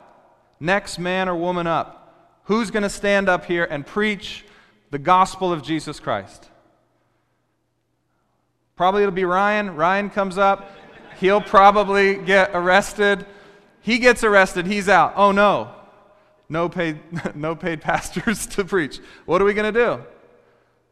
Next 0.62 1.00
man 1.00 1.28
or 1.28 1.36
woman 1.36 1.66
up. 1.66 2.38
Who's 2.44 2.70
going 2.70 2.84
to 2.84 2.90
stand 2.90 3.28
up 3.28 3.46
here 3.46 3.66
and 3.66 3.86
preach 3.86 4.46
the 4.92 5.00
gospel 5.00 5.52
of 5.52 5.64
Jesus 5.64 6.00
Christ? 6.00 6.50
Probably 8.76 9.02
it'll 9.02 9.12
be 9.12 9.26
Ryan. 9.26 9.76
Ryan 9.76 10.12
comes 10.12 10.38
up. 10.38 10.72
He'll 11.20 11.42
probably 11.42 12.16
get 12.16 12.52
arrested. 12.54 13.26
He 13.82 13.98
gets 13.98 14.24
arrested, 14.24 14.68
he's 14.68 14.88
out. 14.88 15.14
Oh 15.16 15.32
no. 15.32 15.74
No 16.48 16.70
paid, 16.70 17.00
no 17.36 17.56
paid 17.56 17.82
pastors 17.82 18.46
to 18.56 18.64
preach. 18.64 19.00
What 19.26 19.42
are 19.42 19.46
we 19.46 19.56
going 19.56 19.74
to 19.74 19.80
do? 19.80 20.04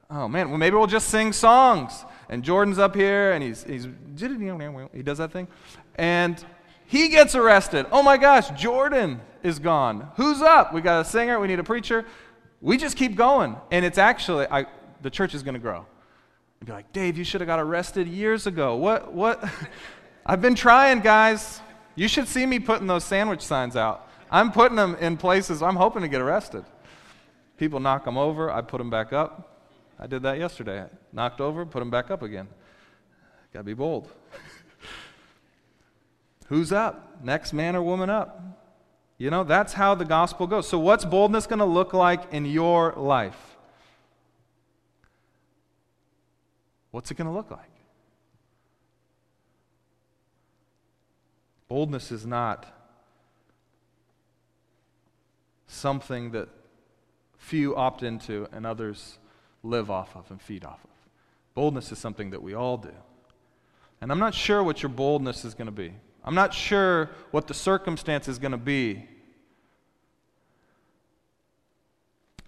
Oh 0.09 0.27
man, 0.27 0.49
well 0.49 0.57
maybe 0.57 0.77
we'll 0.77 0.87
just 0.87 1.09
sing 1.09 1.31
songs. 1.31 2.05
And 2.27 2.43
Jordan's 2.43 2.79
up 2.79 2.95
here 2.95 3.33
and 3.33 3.43
he's, 3.43 3.63
he's 3.63 3.87
he 4.17 5.03
does 5.03 5.19
that 5.19 5.31
thing. 5.31 5.47
And 5.93 6.43
he 6.87 7.09
gets 7.09 7.35
arrested. 7.35 7.85
Oh 7.91 8.01
my 8.01 8.17
gosh, 8.17 8.49
Jordan 8.59 9.21
is 9.43 9.59
gone. 9.59 10.11
Who's 10.15 10.41
up? 10.41 10.73
We 10.73 10.81
got 10.81 11.01
a 11.01 11.05
singer, 11.05 11.39
we 11.39 11.47
need 11.47 11.59
a 11.59 11.63
preacher. 11.63 12.05
We 12.61 12.77
just 12.77 12.97
keep 12.97 13.15
going. 13.15 13.55
And 13.71 13.85
it's 13.85 13.97
actually, 13.97 14.47
I, 14.47 14.65
the 15.01 15.09
church 15.09 15.33
is 15.33 15.43
going 15.43 15.53
to 15.53 15.59
grow. 15.59 15.85
Be 16.65 16.71
like, 16.71 16.91
Dave, 16.91 17.17
you 17.17 17.23
should 17.23 17.41
have 17.41 17.47
got 17.47 17.59
arrested 17.59 18.07
years 18.07 18.47
ago. 18.47 18.75
What? 18.75 19.13
What? 19.13 19.43
I've 20.25 20.41
been 20.41 20.55
trying, 20.55 20.99
guys. 20.99 21.61
You 21.95 22.07
should 22.07 22.27
see 22.27 22.45
me 22.45 22.59
putting 22.59 22.87
those 22.87 23.03
sandwich 23.03 23.41
signs 23.41 23.75
out. 23.75 24.07
I'm 24.29 24.51
putting 24.51 24.75
them 24.75 24.95
in 24.99 25.17
places 25.17 25.61
I'm 25.61 25.75
hoping 25.75 26.01
to 26.01 26.07
get 26.07 26.21
arrested. 26.21 26.65
People 27.57 27.79
knock 27.79 28.05
them 28.05 28.17
over, 28.17 28.51
I 28.51 28.61
put 28.61 28.77
them 28.77 28.89
back 28.89 29.11
up. 29.11 29.65
I 29.99 30.07
did 30.07 30.21
that 30.23 30.37
yesterday. 30.37 30.81
I 30.81 30.87
knocked 31.11 31.41
over, 31.41 31.65
put 31.65 31.79
them 31.79 31.89
back 31.89 32.09
up 32.09 32.21
again. 32.21 32.47
Got 33.53 33.61
to 33.61 33.65
be 33.65 33.73
bold. 33.73 34.09
Who's 36.47 36.71
up? 36.71 37.23
Next 37.23 37.51
man 37.51 37.75
or 37.75 37.81
woman 37.81 38.09
up. 38.09 38.58
You 39.19 39.29
know, 39.29 39.43
that's 39.43 39.73
how 39.73 39.95
the 39.95 40.05
gospel 40.05 40.47
goes. 40.47 40.67
So, 40.67 40.79
what's 40.79 41.03
boldness 41.03 41.45
going 41.45 41.59
to 41.59 41.65
look 41.65 41.93
like 41.93 42.33
in 42.33 42.45
your 42.45 42.93
life? 42.93 43.57
What's 46.91 47.11
it 47.11 47.17
going 47.17 47.27
to 47.27 47.33
look 47.33 47.51
like? 47.51 47.69
Boldness 51.67 52.11
is 52.11 52.25
not 52.25 52.65
something 55.67 56.31
that 56.31 56.47
few 57.37 57.75
opt 57.75 58.01
into 58.03 58.47
and 58.51 58.65
others 58.65 59.19
live 59.63 59.91
off 59.91 60.15
of 60.15 60.31
and 60.31 60.41
feed 60.41 60.63
off 60.63 60.83
of. 60.83 60.89
Boldness 61.53 61.91
is 61.91 61.99
something 61.99 62.29
that 62.29 62.41
we 62.41 62.53
all 62.53 62.77
do. 62.77 62.93
And 64.01 64.11
I'm 64.11 64.19
not 64.19 64.33
sure 64.33 64.63
what 64.63 64.81
your 64.81 64.89
boldness 64.89 65.43
is 65.43 65.53
going 65.53 65.65
to 65.65 65.71
be. 65.73 65.93
I'm 66.23 66.35
not 66.35 66.53
sure 66.53 67.09
what 67.31 67.47
the 67.47 67.53
circumstance 67.53 68.27
is 68.27 68.39
going 68.39 68.51
to 68.51 68.57
be. 68.57 69.07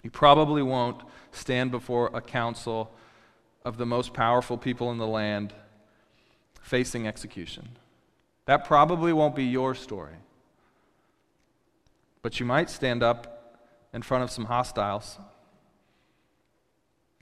You 0.03 0.09
probably 0.09 0.63
won't 0.63 1.01
stand 1.31 1.71
before 1.71 2.09
a 2.13 2.21
council 2.21 2.91
of 3.63 3.77
the 3.77 3.85
most 3.85 4.13
powerful 4.13 4.57
people 4.57 4.91
in 4.91 4.97
the 4.97 5.07
land 5.07 5.53
facing 6.61 7.07
execution. 7.07 7.69
That 8.45 8.65
probably 8.65 9.13
won't 9.13 9.35
be 9.35 9.45
your 9.45 9.75
story. 9.75 10.15
But 12.21 12.39
you 12.39 12.45
might 12.45 12.69
stand 12.69 13.03
up 13.03 13.57
in 13.93 14.01
front 14.01 14.23
of 14.23 14.31
some 14.31 14.45
hostiles 14.45 15.17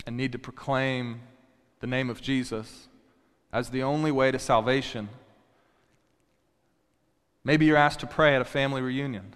and 0.06 0.16
need 0.16 0.32
to 0.32 0.40
proclaim 0.40 1.22
the 1.80 1.88
name 1.88 2.10
of 2.10 2.22
Jesus 2.22 2.88
as 3.52 3.70
the 3.70 3.84
only 3.84 4.12
way 4.12 4.32
to 4.32 4.40
salvation. 4.40 5.10
Maybe 7.44 7.66
you're 7.66 7.78
asked 7.78 8.02
to 8.02 8.08
pray 8.08 8.36
at 8.36 8.42
a 8.42 8.46
family 8.46 8.82
reunion. 8.82 9.34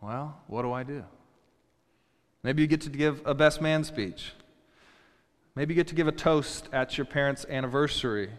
Well, 0.00 0.40
what 0.46 0.62
do 0.62 0.72
I 0.72 0.82
do? 0.82 1.04
Maybe 2.42 2.62
you 2.62 2.68
get 2.68 2.80
to 2.82 2.90
give 2.90 3.22
a 3.24 3.34
best 3.34 3.60
man 3.60 3.84
speech. 3.84 4.32
Maybe 5.54 5.74
you 5.74 5.76
get 5.76 5.88
to 5.88 5.94
give 5.94 6.08
a 6.08 6.12
toast 6.12 6.68
at 6.72 6.98
your 6.98 7.04
parents' 7.04 7.46
anniversary. 7.48 8.30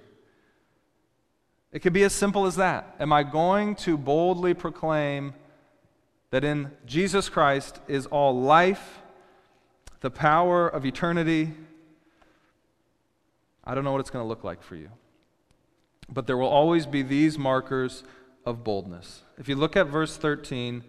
It 1.71 1.79
could 1.79 1.93
be 1.93 2.03
as 2.03 2.13
simple 2.13 2.45
as 2.45 2.55
that. 2.57 2.95
Am 2.99 3.13
I 3.13 3.23
going 3.23 3.75
to 3.77 3.97
boldly 3.97 4.53
proclaim 4.53 5.33
that 6.31 6.43
in 6.43 6.71
Jesus 6.85 7.29
Christ 7.29 7.79
is 7.87 8.05
all 8.07 8.39
life, 8.39 8.99
the 10.01 10.11
power 10.11 10.67
of 10.67 10.85
eternity? 10.85 11.53
I 13.63 13.73
don't 13.73 13.83
know 13.83 13.91
what 13.91 14.01
it's 14.01 14.09
going 14.09 14.23
to 14.23 14.27
look 14.27 14.43
like 14.43 14.61
for 14.61 14.75
you. 14.75 14.89
But 16.09 16.27
there 16.27 16.37
will 16.37 16.47
always 16.47 16.85
be 16.85 17.01
these 17.01 17.37
markers 17.37 18.03
of 18.45 18.63
boldness. 18.63 19.23
If 19.37 19.47
you 19.47 19.55
look 19.55 19.75
at 19.75 19.87
verse 19.87 20.17
13 20.17 20.83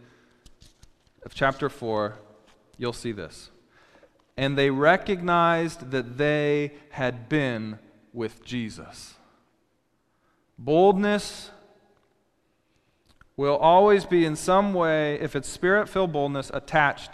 of 1.25 1.35
chapter 1.35 1.69
4, 1.69 2.19
you'll 2.79 2.93
see 2.93 3.13
this. 3.13 3.51
And 4.37 4.59
they 4.59 4.71
recognized 4.71 5.91
that 5.93 6.19
they 6.19 6.73
had 6.91 7.29
been 7.29 7.79
with 8.13 8.45
Jesus. 8.45 9.15
Boldness 10.59 11.51
will 13.37 13.57
always 13.57 14.05
be, 14.05 14.25
in 14.25 14.37
some 14.37 14.75
way, 14.75 15.19
if 15.21 15.35
it's 15.35 15.49
spirit 15.49 15.89
filled 15.89 16.13
boldness, 16.13 16.51
attached 16.55 17.11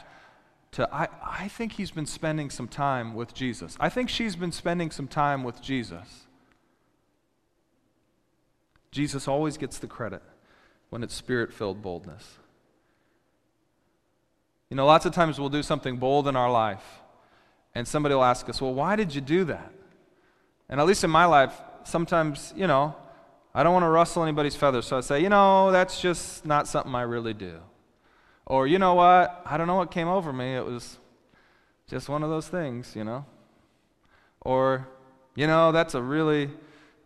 to, 0.72 0.88
I, 0.94 1.08
I 1.22 1.48
think 1.48 1.72
he's 1.72 1.90
been 1.90 2.06
spending 2.06 2.50
some 2.50 2.68
time 2.68 3.14
with 3.14 3.34
Jesus. 3.34 3.76
I 3.80 3.88
think 3.88 4.08
she's 4.08 4.36
been 4.36 4.52
spending 4.52 4.90
some 4.90 5.08
time 5.08 5.42
with 5.42 5.60
Jesus. 5.60 6.26
Jesus 8.90 9.28
always 9.28 9.56
gets 9.56 9.78
the 9.78 9.86
credit 9.86 10.22
when 10.90 11.02
it's 11.02 11.14
spirit 11.14 11.52
filled 11.52 11.82
boldness. 11.82 12.38
You 14.68 14.76
know, 14.76 14.86
lots 14.86 15.06
of 15.06 15.12
times 15.12 15.38
we'll 15.38 15.48
do 15.48 15.62
something 15.62 15.96
bold 15.96 16.28
in 16.28 16.36
our 16.36 16.50
life, 16.50 17.00
and 17.74 17.86
somebody 17.86 18.14
will 18.14 18.24
ask 18.24 18.48
us, 18.48 18.60
Well, 18.60 18.74
why 18.74 18.96
did 18.96 19.14
you 19.14 19.20
do 19.20 19.44
that? 19.44 19.72
And 20.68 20.80
at 20.80 20.86
least 20.86 21.02
in 21.02 21.10
my 21.10 21.24
life, 21.24 21.52
sometimes, 21.84 22.52
you 22.56 22.66
know, 22.66 22.94
I 23.52 23.64
don't 23.64 23.72
want 23.72 23.82
to 23.82 23.88
rustle 23.88 24.22
anybody's 24.22 24.54
feathers, 24.54 24.86
so 24.86 24.96
I 24.96 25.00
say, 25.00 25.20
You 25.20 25.28
know, 25.28 25.72
that's 25.72 26.00
just 26.00 26.46
not 26.46 26.68
something 26.68 26.94
I 26.94 27.02
really 27.02 27.34
do. 27.34 27.58
Or, 28.46 28.66
you 28.66 28.78
know 28.78 28.94
what? 28.94 29.42
I 29.44 29.56
don't 29.56 29.66
know 29.66 29.76
what 29.76 29.90
came 29.90 30.08
over 30.08 30.32
me. 30.32 30.56
It 30.56 30.64
was 30.64 30.98
just 31.88 32.08
one 32.08 32.22
of 32.22 32.30
those 32.30 32.48
things, 32.48 32.94
you 32.96 33.04
know? 33.04 33.24
Or, 34.40 34.88
you 35.34 35.46
know, 35.46 35.72
that's 35.72 35.94
a 35.94 36.02
really, 36.02 36.50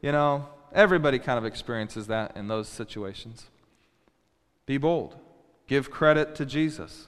you 0.01 0.13
know, 0.13 0.49
everybody 0.75 1.19
kind 1.19 1.39
of 1.39 1.45
experiences 1.45 2.09
that 2.09 2.37
in 2.37 2.49
those 2.49 2.69
situations. 2.69 3.47
Be 4.67 4.77
bold. 4.77 5.17
Give 5.67 5.91
credit 5.91 6.35
to 6.37 6.45
Jesus. 6.45 7.07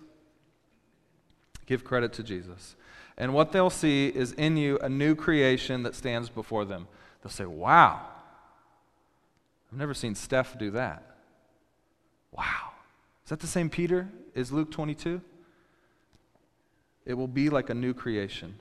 Give 1.66 1.84
credit 1.84 2.12
to 2.14 2.22
Jesus. 2.22 2.76
And 3.18 3.34
what 3.34 3.52
they'll 3.52 3.70
see 3.70 4.08
is 4.08 4.32
in 4.32 4.56
you 4.56 4.78
a 4.78 4.88
new 4.88 5.14
creation 5.14 5.82
that 5.82 5.94
stands 5.94 6.28
before 6.28 6.64
them. 6.64 6.86
They'll 7.22 7.30
say, 7.30 7.46
Wow, 7.46 8.06
I've 9.70 9.78
never 9.78 9.94
seen 9.94 10.14
Steph 10.14 10.58
do 10.58 10.70
that. 10.72 11.02
Wow. 12.30 12.72
Is 13.24 13.30
that 13.30 13.40
the 13.40 13.46
same 13.46 13.70
Peter 13.70 14.08
Is 14.34 14.52
Luke 14.52 14.70
22? 14.70 15.20
It 17.04 17.14
will 17.14 17.28
be 17.28 17.50
like 17.50 17.70
a 17.70 17.74
new 17.74 17.94
creation, 17.94 18.56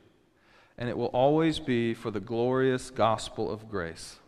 and 0.78 0.88
it 0.88 0.98
will 0.98 1.08
always 1.08 1.60
be 1.60 1.94
for 1.94 2.12
the 2.12 2.20
glorious 2.20 2.92
gospel 2.92 3.52
of 3.52 3.70
grace. 3.70 4.20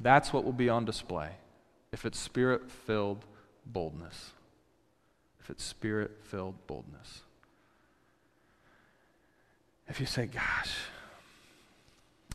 That's 0.00 0.32
what 0.32 0.44
will 0.44 0.52
be 0.52 0.68
on 0.68 0.84
display 0.84 1.30
if 1.92 2.04
it's 2.04 2.18
spirit 2.18 2.70
filled 2.70 3.24
boldness. 3.66 4.32
If 5.40 5.50
it's 5.50 5.62
spirit 5.62 6.18
filled 6.22 6.66
boldness. 6.66 7.22
If 9.88 10.00
you 10.00 10.06
say, 10.06 10.26
Gosh, 10.26 10.74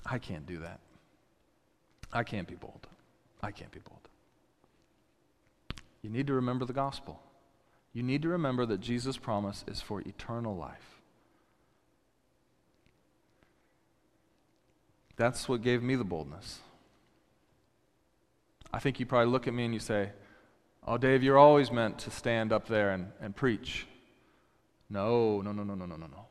I 0.06 0.20
can't 0.20 0.46
do 0.46 0.60
that, 0.60 0.80
I 2.14 2.24
can't 2.24 2.48
be 2.48 2.56
bold. 2.56 2.88
I 3.42 3.52
can't 3.52 3.72
be 3.72 3.80
bold. 3.80 4.00
You 6.02 6.10
need 6.10 6.28
to 6.28 6.34
remember 6.34 6.66
the 6.66 6.74
gospel. 6.74 7.20
You 7.94 8.04
need 8.04 8.22
to 8.24 8.30
remember 8.30 8.66
that 8.66 8.82
Jesus' 8.82 9.18
promise 9.18 9.64
is 9.68 9.82
for 9.82 10.02
eternal 10.02 10.56
life. 10.56 11.00
That's 15.16 15.48
what 15.48 15.62
gave 15.62 15.82
me 15.82 15.96
the 15.96 16.04
boldness. 16.04 16.60
I 18.74 18.80
think 18.80 19.00
you 19.00 19.06
probably 19.06 19.32
look 19.32 19.48
at 19.48 19.54
me 19.54 19.66
and 19.66 19.74
you 19.74 19.80
say, 19.80 20.12
Oh, 20.88 20.98
Dave, 20.98 21.24
you're 21.24 21.38
always 21.38 21.72
meant 21.72 21.98
to 22.00 22.12
stand 22.12 22.54
up 22.54 22.68
there 22.68 22.92
and, 22.92 23.08
and 23.20 23.36
preach. 23.36 23.88
No, 24.90 25.42
no, 25.42 25.52
no, 25.52 25.64
no, 25.64 25.74
no, 25.74 25.86
no, 25.86 25.96
no, 25.96 26.06
no. 26.06 26.26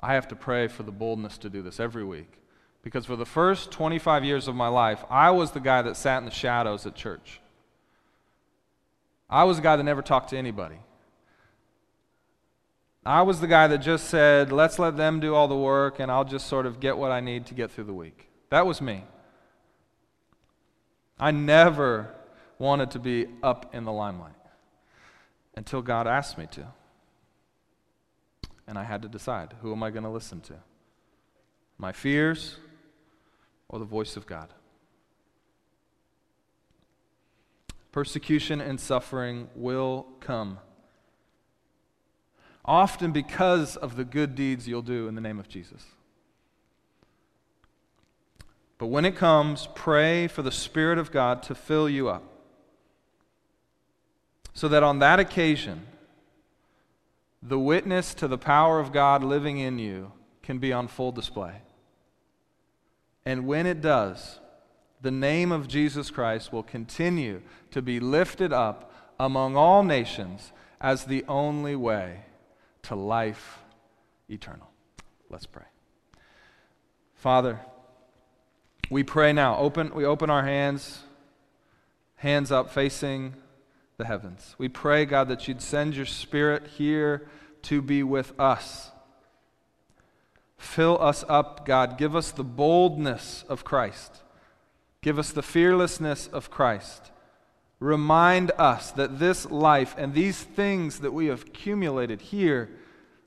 I 0.00 0.14
have 0.14 0.28
to 0.28 0.36
pray 0.36 0.66
for 0.66 0.82
the 0.82 0.92
boldness 0.92 1.36
to 1.38 1.50
do 1.50 1.62
this 1.62 1.78
every 1.78 2.04
week. 2.04 2.38
Because 2.82 3.06
for 3.06 3.14
the 3.14 3.26
first 3.26 3.70
25 3.70 4.24
years 4.24 4.48
of 4.48 4.54
my 4.54 4.68
life, 4.68 5.04
I 5.10 5.30
was 5.30 5.52
the 5.52 5.60
guy 5.60 5.82
that 5.82 5.96
sat 5.96 6.18
in 6.18 6.24
the 6.24 6.30
shadows 6.30 6.86
at 6.86 6.94
church. 6.94 7.40
I 9.30 9.44
was 9.44 9.58
the 9.58 9.62
guy 9.62 9.76
that 9.76 9.84
never 9.84 10.02
talked 10.02 10.30
to 10.30 10.38
anybody. 10.38 10.78
I 13.04 13.22
was 13.22 13.40
the 13.40 13.46
guy 13.46 13.66
that 13.68 13.78
just 13.78 14.08
said, 14.08 14.52
let's 14.52 14.78
let 14.78 14.96
them 14.96 15.20
do 15.20 15.34
all 15.34 15.48
the 15.48 15.56
work 15.56 16.00
and 16.00 16.10
I'll 16.10 16.24
just 16.24 16.46
sort 16.46 16.66
of 16.66 16.80
get 16.80 16.96
what 16.96 17.10
I 17.10 17.20
need 17.20 17.46
to 17.46 17.54
get 17.54 17.70
through 17.70 17.84
the 17.84 17.94
week. 17.94 18.28
That 18.50 18.66
was 18.66 18.80
me. 18.80 19.04
I 21.22 21.30
never 21.30 22.12
wanted 22.58 22.90
to 22.90 22.98
be 22.98 23.28
up 23.44 23.72
in 23.76 23.84
the 23.84 23.92
limelight 23.92 24.34
until 25.54 25.80
God 25.80 26.08
asked 26.08 26.36
me 26.36 26.48
to. 26.50 26.66
And 28.66 28.76
I 28.76 28.82
had 28.82 29.02
to 29.02 29.08
decide 29.08 29.54
who 29.62 29.70
am 29.70 29.84
I 29.84 29.90
going 29.90 30.02
to 30.02 30.10
listen 30.10 30.40
to? 30.40 30.54
My 31.78 31.92
fears 31.92 32.56
or 33.68 33.78
the 33.78 33.84
voice 33.84 34.16
of 34.16 34.26
God? 34.26 34.52
Persecution 37.92 38.60
and 38.60 38.80
suffering 38.80 39.48
will 39.54 40.08
come. 40.18 40.58
Often 42.64 43.12
because 43.12 43.76
of 43.76 43.94
the 43.94 44.04
good 44.04 44.34
deeds 44.34 44.66
you'll 44.66 44.82
do 44.82 45.06
in 45.06 45.14
the 45.14 45.20
name 45.20 45.38
of 45.38 45.48
Jesus. 45.48 45.84
But 48.82 48.88
when 48.88 49.04
it 49.04 49.14
comes, 49.14 49.68
pray 49.76 50.26
for 50.26 50.42
the 50.42 50.50
Spirit 50.50 50.98
of 50.98 51.12
God 51.12 51.44
to 51.44 51.54
fill 51.54 51.88
you 51.88 52.08
up. 52.08 52.24
So 54.54 54.66
that 54.66 54.82
on 54.82 54.98
that 54.98 55.20
occasion, 55.20 55.86
the 57.40 57.60
witness 57.60 58.12
to 58.14 58.26
the 58.26 58.38
power 58.38 58.80
of 58.80 58.90
God 58.90 59.22
living 59.22 59.58
in 59.58 59.78
you 59.78 60.10
can 60.42 60.58
be 60.58 60.72
on 60.72 60.88
full 60.88 61.12
display. 61.12 61.62
And 63.24 63.46
when 63.46 63.66
it 63.66 63.82
does, 63.82 64.40
the 65.00 65.12
name 65.12 65.52
of 65.52 65.68
Jesus 65.68 66.10
Christ 66.10 66.52
will 66.52 66.64
continue 66.64 67.42
to 67.70 67.82
be 67.82 68.00
lifted 68.00 68.52
up 68.52 68.92
among 69.16 69.54
all 69.54 69.84
nations 69.84 70.52
as 70.80 71.04
the 71.04 71.24
only 71.28 71.76
way 71.76 72.24
to 72.82 72.96
life 72.96 73.60
eternal. 74.28 74.68
Let's 75.30 75.46
pray. 75.46 75.66
Father, 77.14 77.60
we 78.92 79.02
pray 79.02 79.32
now. 79.32 79.56
Open, 79.58 79.92
we 79.94 80.04
open 80.04 80.30
our 80.30 80.44
hands, 80.44 81.00
hands 82.16 82.52
up 82.52 82.70
facing 82.70 83.34
the 83.96 84.04
heavens. 84.04 84.54
We 84.58 84.68
pray, 84.68 85.04
God, 85.04 85.28
that 85.28 85.48
you'd 85.48 85.62
send 85.62 85.96
your 85.96 86.06
spirit 86.06 86.66
here 86.78 87.26
to 87.62 87.82
be 87.82 88.02
with 88.02 88.38
us 88.38 88.92
Fill 90.62 91.02
us 91.02 91.24
up, 91.28 91.66
God. 91.66 91.98
Give 91.98 92.14
us 92.14 92.30
the 92.30 92.44
boldness 92.44 93.44
of 93.48 93.64
Christ. 93.64 94.22
Give 95.02 95.18
us 95.18 95.32
the 95.32 95.42
fearlessness 95.42 96.28
of 96.28 96.52
Christ. 96.52 97.10
Remind 97.80 98.52
us 98.52 98.92
that 98.92 99.18
this 99.18 99.50
life 99.50 99.92
and 99.98 100.14
these 100.14 100.40
things 100.40 101.00
that 101.00 101.12
we 101.12 101.26
have 101.26 101.42
accumulated 101.42 102.20
here 102.20 102.70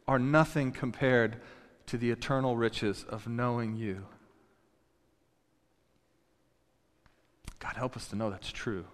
are 0.08 0.18
nothing 0.18 0.72
compared 0.72 1.36
to 1.88 1.98
the 1.98 2.10
eternal 2.10 2.56
riches 2.56 3.06
of 3.10 3.28
knowing 3.28 3.76
you. 3.76 4.06
God, 7.66 7.78
help 7.78 7.98
us 7.98 8.08
to 8.10 8.16
know 8.16 8.30
that's 8.30 8.52
true. 8.52 8.86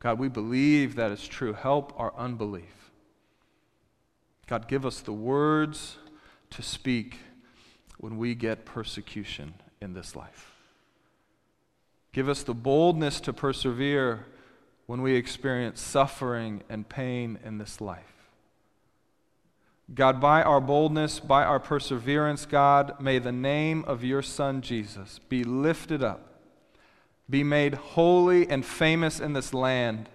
God, 0.00 0.18
we 0.18 0.26
believe 0.26 0.96
that 0.96 1.12
is 1.12 1.28
true. 1.28 1.52
Help 1.52 1.92
our 1.96 2.12
unbelief. 2.18 2.90
God, 4.48 4.66
give 4.66 4.84
us 4.84 4.98
the 4.98 5.12
words 5.12 5.98
to 6.50 6.62
speak 6.62 7.18
when 7.98 8.18
we 8.18 8.34
get 8.34 8.64
persecution 8.64 9.54
in 9.80 9.94
this 9.94 10.16
life. 10.16 10.56
Give 12.12 12.28
us 12.28 12.42
the 12.42 12.54
boldness 12.54 13.20
to 13.20 13.32
persevere 13.32 14.26
when 14.86 15.00
we 15.00 15.14
experience 15.14 15.80
suffering 15.80 16.64
and 16.68 16.88
pain 16.88 17.38
in 17.44 17.58
this 17.58 17.80
life. 17.80 18.30
God, 19.94 20.20
by 20.20 20.42
our 20.42 20.60
boldness, 20.60 21.20
by 21.20 21.44
our 21.44 21.60
perseverance, 21.60 22.46
God, 22.46 23.00
may 23.00 23.20
the 23.20 23.30
name 23.30 23.84
of 23.86 24.02
your 24.02 24.22
Son 24.22 24.60
Jesus 24.60 25.20
be 25.28 25.44
lifted 25.44 26.02
up, 26.02 26.31
be 27.32 27.42
made 27.42 27.72
holy 27.72 28.46
and 28.48 28.64
famous 28.64 29.18
in 29.18 29.32
this 29.32 29.54
land. 29.54 30.10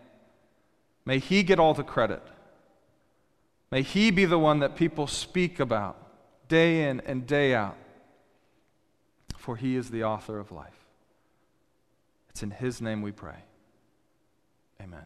May 1.04 1.18
he 1.18 1.42
get 1.42 1.58
all 1.58 1.74
the 1.74 1.84
credit. 1.84 2.22
May 3.72 3.82
he 3.82 4.12
be 4.12 4.26
the 4.26 4.38
one 4.38 4.60
that 4.60 4.76
people 4.76 5.08
speak 5.08 5.60
about 5.60 5.98
day 6.48 6.88
in 6.88 7.02
and 7.02 7.26
day 7.26 7.56
out, 7.56 7.76
for 9.36 9.56
he 9.56 9.76
is 9.76 9.90
the 9.90 10.04
author 10.04 10.40
of 10.40 10.52
life. 10.52 10.86
It's 12.30 12.44
in 12.44 12.52
his 12.52 12.82
name 12.82 13.02
we 13.02 13.12
pray. 13.12 13.40
Amen. 14.80 15.06